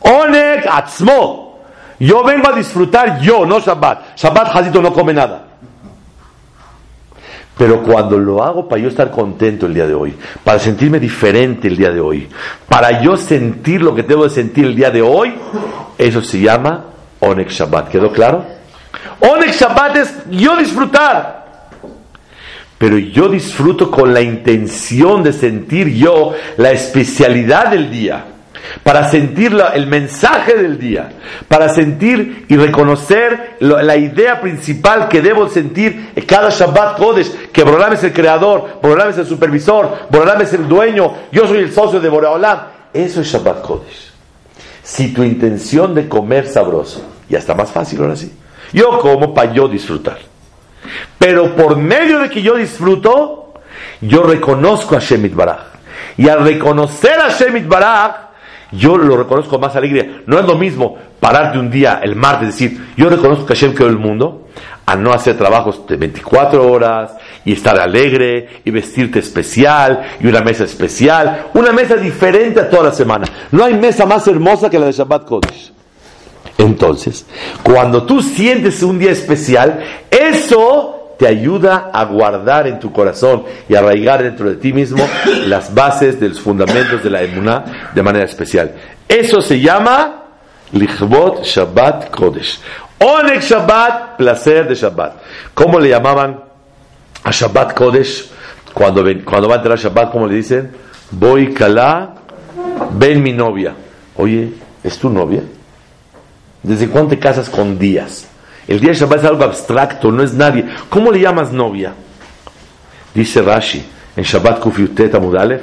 Onek 0.00 0.66
atzmo. 0.70 1.60
Yo 1.98 2.22
vengo 2.22 2.48
a 2.48 2.52
disfrutar 2.52 3.20
yo, 3.20 3.44
no 3.44 3.58
Shabbat. 3.58 4.16
Shabbat 4.16 4.56
Hazito 4.56 4.80
no 4.80 4.92
come 4.92 5.12
nada. 5.12 5.51
Pero 7.62 7.80
cuando 7.80 8.18
lo 8.18 8.42
hago 8.42 8.68
para 8.68 8.82
yo 8.82 8.88
estar 8.88 9.08
contento 9.12 9.66
el 9.66 9.74
día 9.74 9.86
de 9.86 9.94
hoy, 9.94 10.16
para 10.42 10.58
sentirme 10.58 10.98
diferente 10.98 11.68
el 11.68 11.76
día 11.76 11.92
de 11.92 12.00
hoy, 12.00 12.26
para 12.68 13.00
yo 13.00 13.16
sentir 13.16 13.82
lo 13.82 13.94
que 13.94 14.02
debo 14.02 14.24
de 14.24 14.30
sentir 14.30 14.64
el 14.64 14.74
día 14.74 14.90
de 14.90 15.00
hoy, 15.00 15.32
eso 15.96 16.24
se 16.24 16.40
llama 16.40 16.86
Onek 17.20 17.50
Shabbat. 17.50 17.88
¿Quedó 17.88 18.10
claro? 18.10 18.44
Onek 19.20 19.52
Shabbat 19.52 19.94
es 19.94 20.12
yo 20.28 20.56
disfrutar. 20.56 21.68
Pero 22.78 22.98
yo 22.98 23.28
disfruto 23.28 23.92
con 23.92 24.12
la 24.12 24.22
intención 24.22 25.22
de 25.22 25.32
sentir 25.32 25.86
yo 25.86 26.32
la 26.56 26.72
especialidad 26.72 27.68
del 27.68 27.92
día 27.92 28.24
para 28.82 29.10
sentir 29.10 29.56
el 29.74 29.86
mensaje 29.86 30.54
del 30.54 30.78
día, 30.78 31.12
para 31.48 31.68
sentir 31.68 32.46
y 32.48 32.56
reconocer 32.56 33.56
la 33.60 33.96
idea 33.96 34.40
principal 34.40 35.08
que 35.08 35.20
debo 35.20 35.48
sentir 35.48 36.12
en 36.14 36.24
cada 36.24 36.50
Shabbat 36.50 36.98
Kodesh, 36.98 37.50
que 37.52 37.64
Borolam 37.64 37.92
es 37.92 38.04
el 38.04 38.12
creador, 38.12 38.78
Borolam 38.82 39.10
es 39.10 39.18
el 39.18 39.26
supervisor, 39.26 40.06
Borolam 40.10 40.40
es 40.42 40.52
el 40.52 40.68
dueño, 40.68 41.12
yo 41.30 41.46
soy 41.46 41.58
el 41.58 41.72
socio 41.72 42.00
de 42.00 42.08
Boreolam. 42.08 42.58
Eso 42.92 43.20
es 43.20 43.28
Shabbat 43.28 43.62
Kodesh. 43.62 44.12
Si 44.82 45.12
tu 45.12 45.22
intención 45.22 45.94
de 45.94 46.08
comer 46.08 46.46
sabroso, 46.46 47.02
ya 47.28 47.38
está 47.38 47.54
más 47.54 47.70
fácil 47.70 48.00
ahora 48.00 48.16
sí. 48.16 48.32
Yo 48.72 48.98
como 48.98 49.32
para 49.32 49.52
yo 49.52 49.68
disfrutar. 49.68 50.18
Pero 51.18 51.54
por 51.54 51.76
medio 51.76 52.18
de 52.18 52.28
que 52.28 52.42
yo 52.42 52.56
disfruto, 52.56 53.54
yo 54.00 54.24
reconozco 54.24 54.96
a 54.96 54.98
Shemit 54.98 55.34
Baraj. 55.34 55.60
Y 56.16 56.28
al 56.28 56.44
reconocer 56.44 57.18
a 57.20 57.28
Shemit 57.30 57.66
Baraj, 57.66 58.31
yo 58.72 58.96
lo 58.96 59.16
reconozco 59.16 59.52
con 59.52 59.60
más 59.60 59.76
alegría. 59.76 60.22
No 60.26 60.38
es 60.38 60.46
lo 60.46 60.56
mismo 60.56 60.96
pararte 61.20 61.58
un 61.58 61.70
día, 61.70 62.00
el 62.02 62.16
martes, 62.16 62.48
decir, 62.48 62.92
yo 62.96 63.08
reconozco 63.08 63.46
que 63.46 63.54
Hashem 63.54 63.74
creó 63.74 63.88
el 63.88 63.98
mundo, 63.98 64.48
a 64.84 64.96
no 64.96 65.12
hacer 65.12 65.38
trabajos 65.38 65.86
de 65.86 65.96
24 65.96 66.70
horas, 66.70 67.12
y 67.44 67.52
estar 67.52 67.78
alegre, 67.78 68.60
y 68.64 68.70
vestirte 68.70 69.18
especial, 69.18 70.02
y 70.20 70.26
una 70.26 70.40
mesa 70.40 70.64
especial, 70.64 71.46
una 71.54 71.72
mesa 71.72 71.96
diferente 71.96 72.60
a 72.60 72.68
toda 72.68 72.84
la 72.84 72.92
semana. 72.92 73.26
No 73.50 73.64
hay 73.64 73.74
mesa 73.74 74.06
más 74.06 74.26
hermosa 74.26 74.68
que 74.68 74.78
la 74.78 74.86
de 74.86 74.92
Shabbat 74.92 75.24
Kodesh. 75.24 75.72
Entonces, 76.58 77.26
cuando 77.62 78.04
tú 78.04 78.20
sientes 78.22 78.82
un 78.82 78.98
día 78.98 79.10
especial, 79.12 79.80
eso 80.10 81.01
te 81.22 81.28
ayuda 81.28 81.90
a 81.92 82.04
guardar 82.04 82.66
en 82.66 82.80
tu 82.80 82.90
corazón 82.90 83.44
y 83.68 83.76
arraigar 83.76 84.24
dentro 84.24 84.48
de 84.50 84.56
ti 84.56 84.72
mismo 84.72 85.06
las 85.46 85.72
bases 85.72 86.18
de 86.18 86.30
los 86.30 86.40
fundamentos 86.40 87.00
de 87.00 87.10
la 87.10 87.22
emuná 87.22 87.90
de 87.94 88.02
manera 88.02 88.24
especial. 88.24 88.72
Eso 89.06 89.40
se 89.40 89.60
llama 89.60 90.24
Lichbot 90.72 91.44
Shabbat 91.44 92.10
Kodesh. 92.10 92.58
Onek 92.98 93.40
Shabbat, 93.40 94.16
placer 94.16 94.66
de 94.66 94.74
Shabbat. 94.74 95.12
¿Cómo 95.54 95.78
le 95.78 95.90
llamaban 95.90 96.40
a 97.22 97.30
Shabbat 97.30 97.72
Kodesh? 97.74 98.28
Cuando, 98.74 99.04
ven- 99.04 99.22
cuando 99.22 99.48
va 99.48 99.54
a 99.54 99.58
entrar 99.58 99.78
Shabbat, 99.78 100.10
¿cómo 100.10 100.26
le 100.26 100.34
dicen? 100.34 100.72
Voy 101.12 101.54
Kalá, 101.54 102.14
ven 102.94 103.22
mi 103.22 103.32
novia. 103.32 103.74
Oye, 104.16 104.54
¿es 104.82 104.98
tu 104.98 105.08
novia? 105.08 105.42
¿Desde 106.64 106.88
cuándo 106.88 107.10
te 107.10 107.20
casas 107.20 107.48
con 107.48 107.78
días? 107.78 108.26
El 108.68 108.80
día 108.80 108.90
de 108.90 108.96
Shabbat 108.96 109.18
es 109.18 109.24
algo 109.24 109.44
abstracto, 109.44 110.10
no 110.12 110.22
es 110.22 110.32
nadie. 110.34 110.66
¿Cómo 110.88 111.10
le 111.10 111.20
llamas 111.20 111.52
novia? 111.52 111.92
Dice 113.14 113.42
Rashi 113.42 113.84
en 114.16 114.24
Shabbat 114.24 114.60
Kufiutet 114.60 115.14
Amud 115.14 115.36
Aleph, 115.36 115.62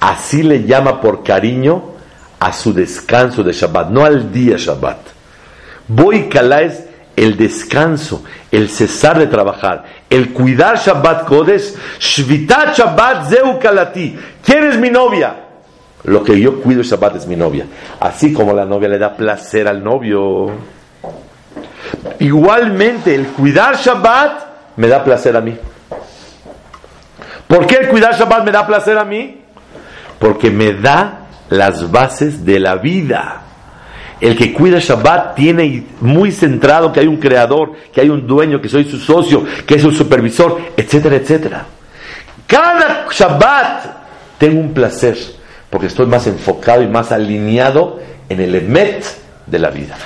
así 0.00 0.42
le 0.42 0.64
llama 0.64 1.00
por 1.00 1.22
cariño 1.22 1.92
a 2.40 2.52
su 2.52 2.72
descanso 2.72 3.42
de 3.42 3.52
Shabbat, 3.52 3.90
no 3.90 4.04
al 4.04 4.32
día 4.32 4.56
Shabbat. 4.58 4.98
Boy 5.88 6.28
Kala 6.28 6.62
es 6.62 6.84
el 7.14 7.36
descanso, 7.36 8.24
el 8.50 8.68
cesar 8.68 9.18
de 9.18 9.26
trabajar, 9.26 9.84
el 10.10 10.32
cuidar 10.32 10.78
Shabbat 10.78 11.26
Kodesh, 11.26 11.74
Shvitat 12.00 12.76
Shabbat 12.76 13.30
Zeu 13.30 13.58
Kalati. 13.58 14.18
¿Quién 14.44 14.64
es 14.64 14.78
mi 14.78 14.90
novia? 14.90 15.36
Lo 16.04 16.24
que 16.24 16.40
yo 16.40 16.60
cuido 16.60 16.82
Shabbat 16.82 17.16
es 17.16 17.26
mi 17.26 17.36
novia. 17.36 17.66
Así 18.00 18.32
como 18.32 18.52
la 18.52 18.64
novia 18.64 18.88
le 18.88 18.98
da 18.98 19.16
placer 19.16 19.68
al 19.68 19.84
novio. 19.84 20.50
Igualmente, 22.18 23.14
el 23.14 23.26
cuidar 23.28 23.76
Shabbat 23.76 24.76
me 24.76 24.88
da 24.88 25.04
placer 25.04 25.36
a 25.36 25.40
mí. 25.40 25.56
¿Por 27.46 27.66
qué 27.66 27.76
el 27.76 27.88
cuidar 27.88 28.14
Shabbat 28.14 28.44
me 28.44 28.50
da 28.50 28.66
placer 28.66 28.98
a 28.98 29.04
mí? 29.04 29.40
Porque 30.18 30.50
me 30.50 30.72
da 30.72 31.26
las 31.50 31.90
bases 31.90 32.44
de 32.44 32.58
la 32.58 32.76
vida. 32.76 33.42
El 34.20 34.36
que 34.36 34.52
cuida 34.52 34.78
Shabbat 34.78 35.34
tiene 35.34 35.84
muy 36.00 36.30
centrado 36.30 36.92
que 36.92 37.00
hay 37.00 37.08
un 37.08 37.16
creador, 37.16 37.72
que 37.92 38.00
hay 38.00 38.08
un 38.08 38.26
dueño, 38.26 38.60
que 38.60 38.68
soy 38.68 38.84
su 38.84 38.98
socio, 38.98 39.44
que 39.66 39.74
es 39.74 39.82
su 39.82 39.90
supervisor, 39.90 40.60
etcétera, 40.76 41.16
etcétera. 41.16 41.66
Cada 42.46 43.06
Shabbat 43.10 43.84
tengo 44.38 44.60
un 44.60 44.72
placer, 44.72 45.18
porque 45.68 45.88
estoy 45.88 46.06
más 46.06 46.26
enfocado 46.28 46.82
y 46.82 46.86
más 46.86 47.10
alineado 47.10 47.98
en 48.28 48.40
el 48.40 48.54
emet 48.54 49.04
de 49.46 49.58
la 49.58 49.70
vida. 49.70 49.96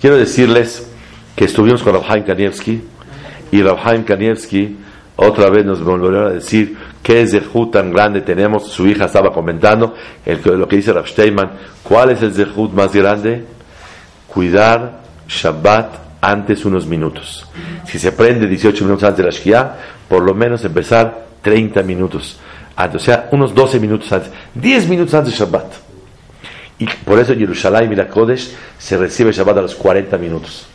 Quiero 0.00 0.16
decirles 0.16 0.90
que 1.34 1.44
estuvimos 1.46 1.82
con 1.82 1.94
Rabhaim 1.94 2.24
Kanievski 2.24 2.82
y 3.50 3.62
Rabhaim 3.62 4.04
Kanievski 4.04 4.76
otra 5.16 5.48
vez 5.48 5.64
nos 5.64 5.82
volvió 5.82 6.26
a 6.26 6.30
decir 6.30 6.76
qué 7.02 7.26
zehut 7.26 7.72
tan 7.72 7.92
grande 7.92 8.20
tenemos. 8.22 8.68
Su 8.68 8.86
hija 8.86 9.04
estaba 9.04 9.32
comentando 9.32 9.94
el, 10.26 10.40
lo 10.42 10.66
que 10.66 10.76
dice 10.76 10.92
Rav 10.92 11.06
Steinman. 11.06 11.52
¿Cuál 11.82 12.10
es 12.10 12.22
el 12.22 12.34
zehut 12.34 12.72
más 12.72 12.92
grande? 12.92 13.44
Cuidar 14.26 15.02
Shabbat 15.28 16.04
antes 16.20 16.64
unos 16.64 16.86
minutos. 16.86 17.46
Si 17.86 17.98
se 17.98 18.10
prende 18.12 18.48
18 18.48 18.84
minutos 18.84 19.04
antes 19.04 19.18
de 19.18 19.24
la 19.24 19.30
Shkia, 19.30 19.76
por 20.08 20.22
lo 20.22 20.34
menos 20.34 20.64
empezar 20.64 21.26
30 21.42 21.82
minutos 21.82 22.38
antes. 22.74 23.02
O 23.02 23.04
sea, 23.04 23.28
unos 23.30 23.54
12 23.54 23.78
minutos 23.78 24.10
antes. 24.10 24.30
10 24.54 24.88
minutos 24.88 25.14
antes 25.14 25.32
de 25.32 25.38
Shabbat. 25.38 25.74
Y 26.78 26.86
por 26.86 27.20
eso 27.20 27.34
en 27.34 27.38
Jerusalén 27.38 27.92
y 27.92 27.94
la 27.94 28.08
Kodesh 28.08 28.52
se 28.78 28.96
recibe 28.96 29.30
Shabbat 29.30 29.58
a 29.58 29.62
los 29.62 29.76
40 29.76 30.18
minutos. 30.18 30.66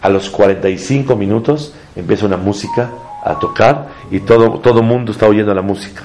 A 0.00 0.08
los 0.08 0.30
45 0.30 1.16
minutos 1.16 1.74
empieza 1.96 2.26
una 2.26 2.36
música 2.36 2.90
a 3.24 3.38
tocar 3.38 3.88
y 4.10 4.20
todo 4.20 4.60
todo 4.60 4.82
mundo 4.82 5.12
está 5.12 5.26
oyendo 5.26 5.54
la 5.54 5.62
música. 5.62 6.02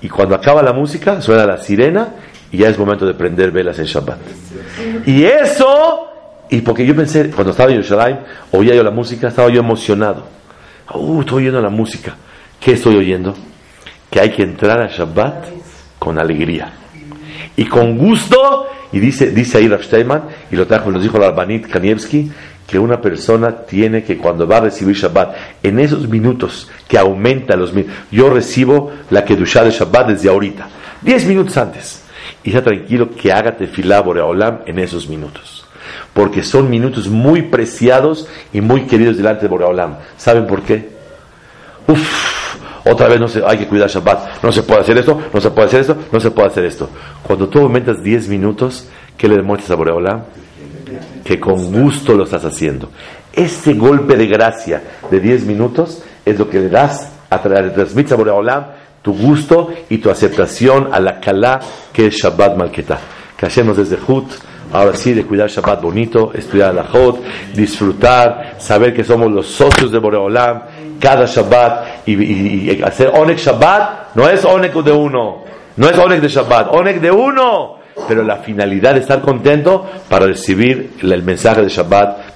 Y 0.00 0.08
cuando 0.08 0.34
acaba 0.34 0.62
la 0.62 0.72
música 0.72 1.20
suena 1.20 1.46
la 1.46 1.58
sirena 1.58 2.14
y 2.52 2.58
ya 2.58 2.68
es 2.68 2.78
momento 2.78 3.06
de 3.06 3.14
prender 3.14 3.50
velas 3.50 3.78
en 3.78 3.86
Shabbat. 3.86 4.18
Y 5.06 5.24
eso, 5.24 6.08
y 6.50 6.60
porque 6.60 6.86
yo 6.86 6.94
pensé, 6.94 7.30
cuando 7.30 7.50
estaba 7.50 7.70
en 7.70 7.82
Jerusalén, 7.82 8.20
oía 8.52 8.74
yo 8.74 8.82
la 8.82 8.90
música, 8.90 9.28
estaba 9.28 9.50
yo 9.50 9.60
emocionado. 9.60 10.26
Uh, 10.94 11.20
estoy 11.20 11.42
oyendo 11.42 11.60
la 11.60 11.68
música. 11.68 12.16
¿Qué 12.60 12.72
estoy 12.72 12.96
oyendo? 12.96 13.34
Que 14.10 14.20
hay 14.20 14.30
que 14.30 14.42
entrar 14.42 14.80
a 14.80 14.86
Shabbat 14.88 15.48
con 15.98 16.18
alegría 16.18 16.72
y 17.56 17.64
con 17.66 17.98
gusto. 17.98 18.68
Y 18.90 19.00
dice, 19.00 19.30
dice 19.32 19.58
ahí 19.58 19.68
Rav 19.68 19.82
Steinman, 19.82 20.22
y 20.50 20.56
lo 20.56 20.66
trajo, 20.66 20.90
nos 20.90 21.02
dijo 21.02 21.18
el 21.18 21.24
Albanit 21.24 21.66
Kanievski, 21.66 22.32
que 22.68 22.78
una 22.78 23.00
persona 23.00 23.62
tiene 23.62 24.04
que 24.04 24.18
cuando 24.18 24.46
va 24.46 24.58
a 24.58 24.60
recibir 24.60 24.94
Shabbat, 24.94 25.34
en 25.62 25.80
esos 25.80 26.06
minutos 26.06 26.68
que 26.86 26.98
aumenta 26.98 27.56
los 27.56 27.72
minutos, 27.72 27.96
yo 28.10 28.28
recibo 28.28 28.92
la 29.08 29.24
Kedushá 29.24 29.64
de 29.64 29.70
Shabbat 29.70 30.08
desde 30.08 30.28
ahorita, 30.28 30.68
10 31.00 31.24
minutos 31.24 31.56
antes, 31.56 32.04
y 32.44 32.50
está 32.50 32.62
tranquilo 32.62 33.08
que 33.10 33.32
haga 33.32 33.56
tefilá 33.56 34.02
Boreolam 34.02 34.58
en 34.66 34.78
esos 34.80 35.08
minutos, 35.08 35.64
porque 36.12 36.42
son 36.42 36.68
minutos 36.68 37.08
muy 37.08 37.40
preciados 37.40 38.28
y 38.52 38.60
muy 38.60 38.82
queridos 38.82 39.16
delante 39.16 39.42
de 39.42 39.48
Boreolam. 39.48 39.96
¿Saben 40.18 40.46
por 40.46 40.60
qué? 40.60 40.90
Uf, 41.86 42.50
otra 42.84 43.08
vez 43.08 43.18
no 43.18 43.28
se, 43.28 43.42
hay 43.46 43.56
que 43.56 43.66
cuidar 43.66 43.88
Shabbat, 43.88 44.42
no 44.42 44.52
se 44.52 44.62
puede 44.62 44.82
hacer 44.82 44.98
esto, 44.98 45.18
no 45.32 45.40
se 45.40 45.50
puede 45.50 45.68
hacer 45.68 45.80
esto, 45.80 45.96
no 46.12 46.20
se 46.20 46.30
puede 46.30 46.48
hacer 46.48 46.66
esto. 46.66 46.90
Cuando 47.22 47.48
tú 47.48 47.60
aumentas 47.60 48.02
10 48.02 48.28
minutos, 48.28 48.90
¿qué 49.16 49.26
le 49.26 49.36
demuestras 49.36 49.70
a 49.70 49.74
Boreolam? 49.74 50.24
Que 51.28 51.38
con 51.38 51.70
gusto 51.70 52.14
lo 52.14 52.24
estás 52.24 52.46
haciendo. 52.46 52.88
Este 53.34 53.74
golpe 53.74 54.16
de 54.16 54.26
gracia 54.26 54.82
de 55.10 55.20
10 55.20 55.44
minutos 55.44 56.02
es 56.24 56.38
lo 56.38 56.48
que 56.48 56.58
le 56.58 56.70
das 56.70 57.12
a 57.28 57.38
través 57.42 57.94
de 57.94 58.16
Boreolam 58.16 58.64
tu 59.02 59.12
gusto 59.12 59.68
y 59.90 59.98
tu 59.98 60.08
aceptación 60.08 60.88
a 60.90 60.98
la 60.98 61.20
Kalá 61.20 61.60
que 61.92 62.06
es 62.06 62.14
Shabbat 62.14 62.56
Malketá. 62.56 62.98
Que 63.36 63.44
hacemos 63.44 63.76
desde 63.76 63.98
Hut, 64.08 64.24
ahora 64.72 64.96
sí, 64.96 65.12
de 65.12 65.26
cuidar 65.26 65.50
Shabbat 65.50 65.82
bonito, 65.82 66.32
estudiar 66.32 66.72
la 66.74 66.84
Hot, 66.84 67.20
disfrutar, 67.54 68.54
saber 68.56 68.94
que 68.94 69.04
somos 69.04 69.30
los 69.30 69.48
socios 69.48 69.92
de 69.92 69.98
Boreolam 69.98 70.62
cada 70.98 71.26
Shabbat 71.26 72.08
y, 72.08 72.14
y- 72.14 72.70
y 72.72 72.82
hacer 72.82 73.12
Onek 73.14 73.36
Shabbat 73.38 74.14
no 74.14 74.26
es 74.26 74.46
Onek 74.46 74.72
de 74.72 74.92
uno, 74.92 75.44
no 75.76 75.88
es 75.90 75.98
Onek 75.98 76.22
de 76.22 76.28
Shabbat, 76.28 76.74
Onek 76.74 77.02
de 77.02 77.10
uno 77.10 77.77
pero 78.06 78.22
la 78.22 78.36
finalidad 78.38 78.94
de 78.94 79.00
estar 79.00 79.20
contento 79.20 79.86
para 80.08 80.26
recibir 80.26 80.92
el 81.02 81.22
mensaje 81.22 81.62
de 81.62 81.68
Shabbat 81.68 82.34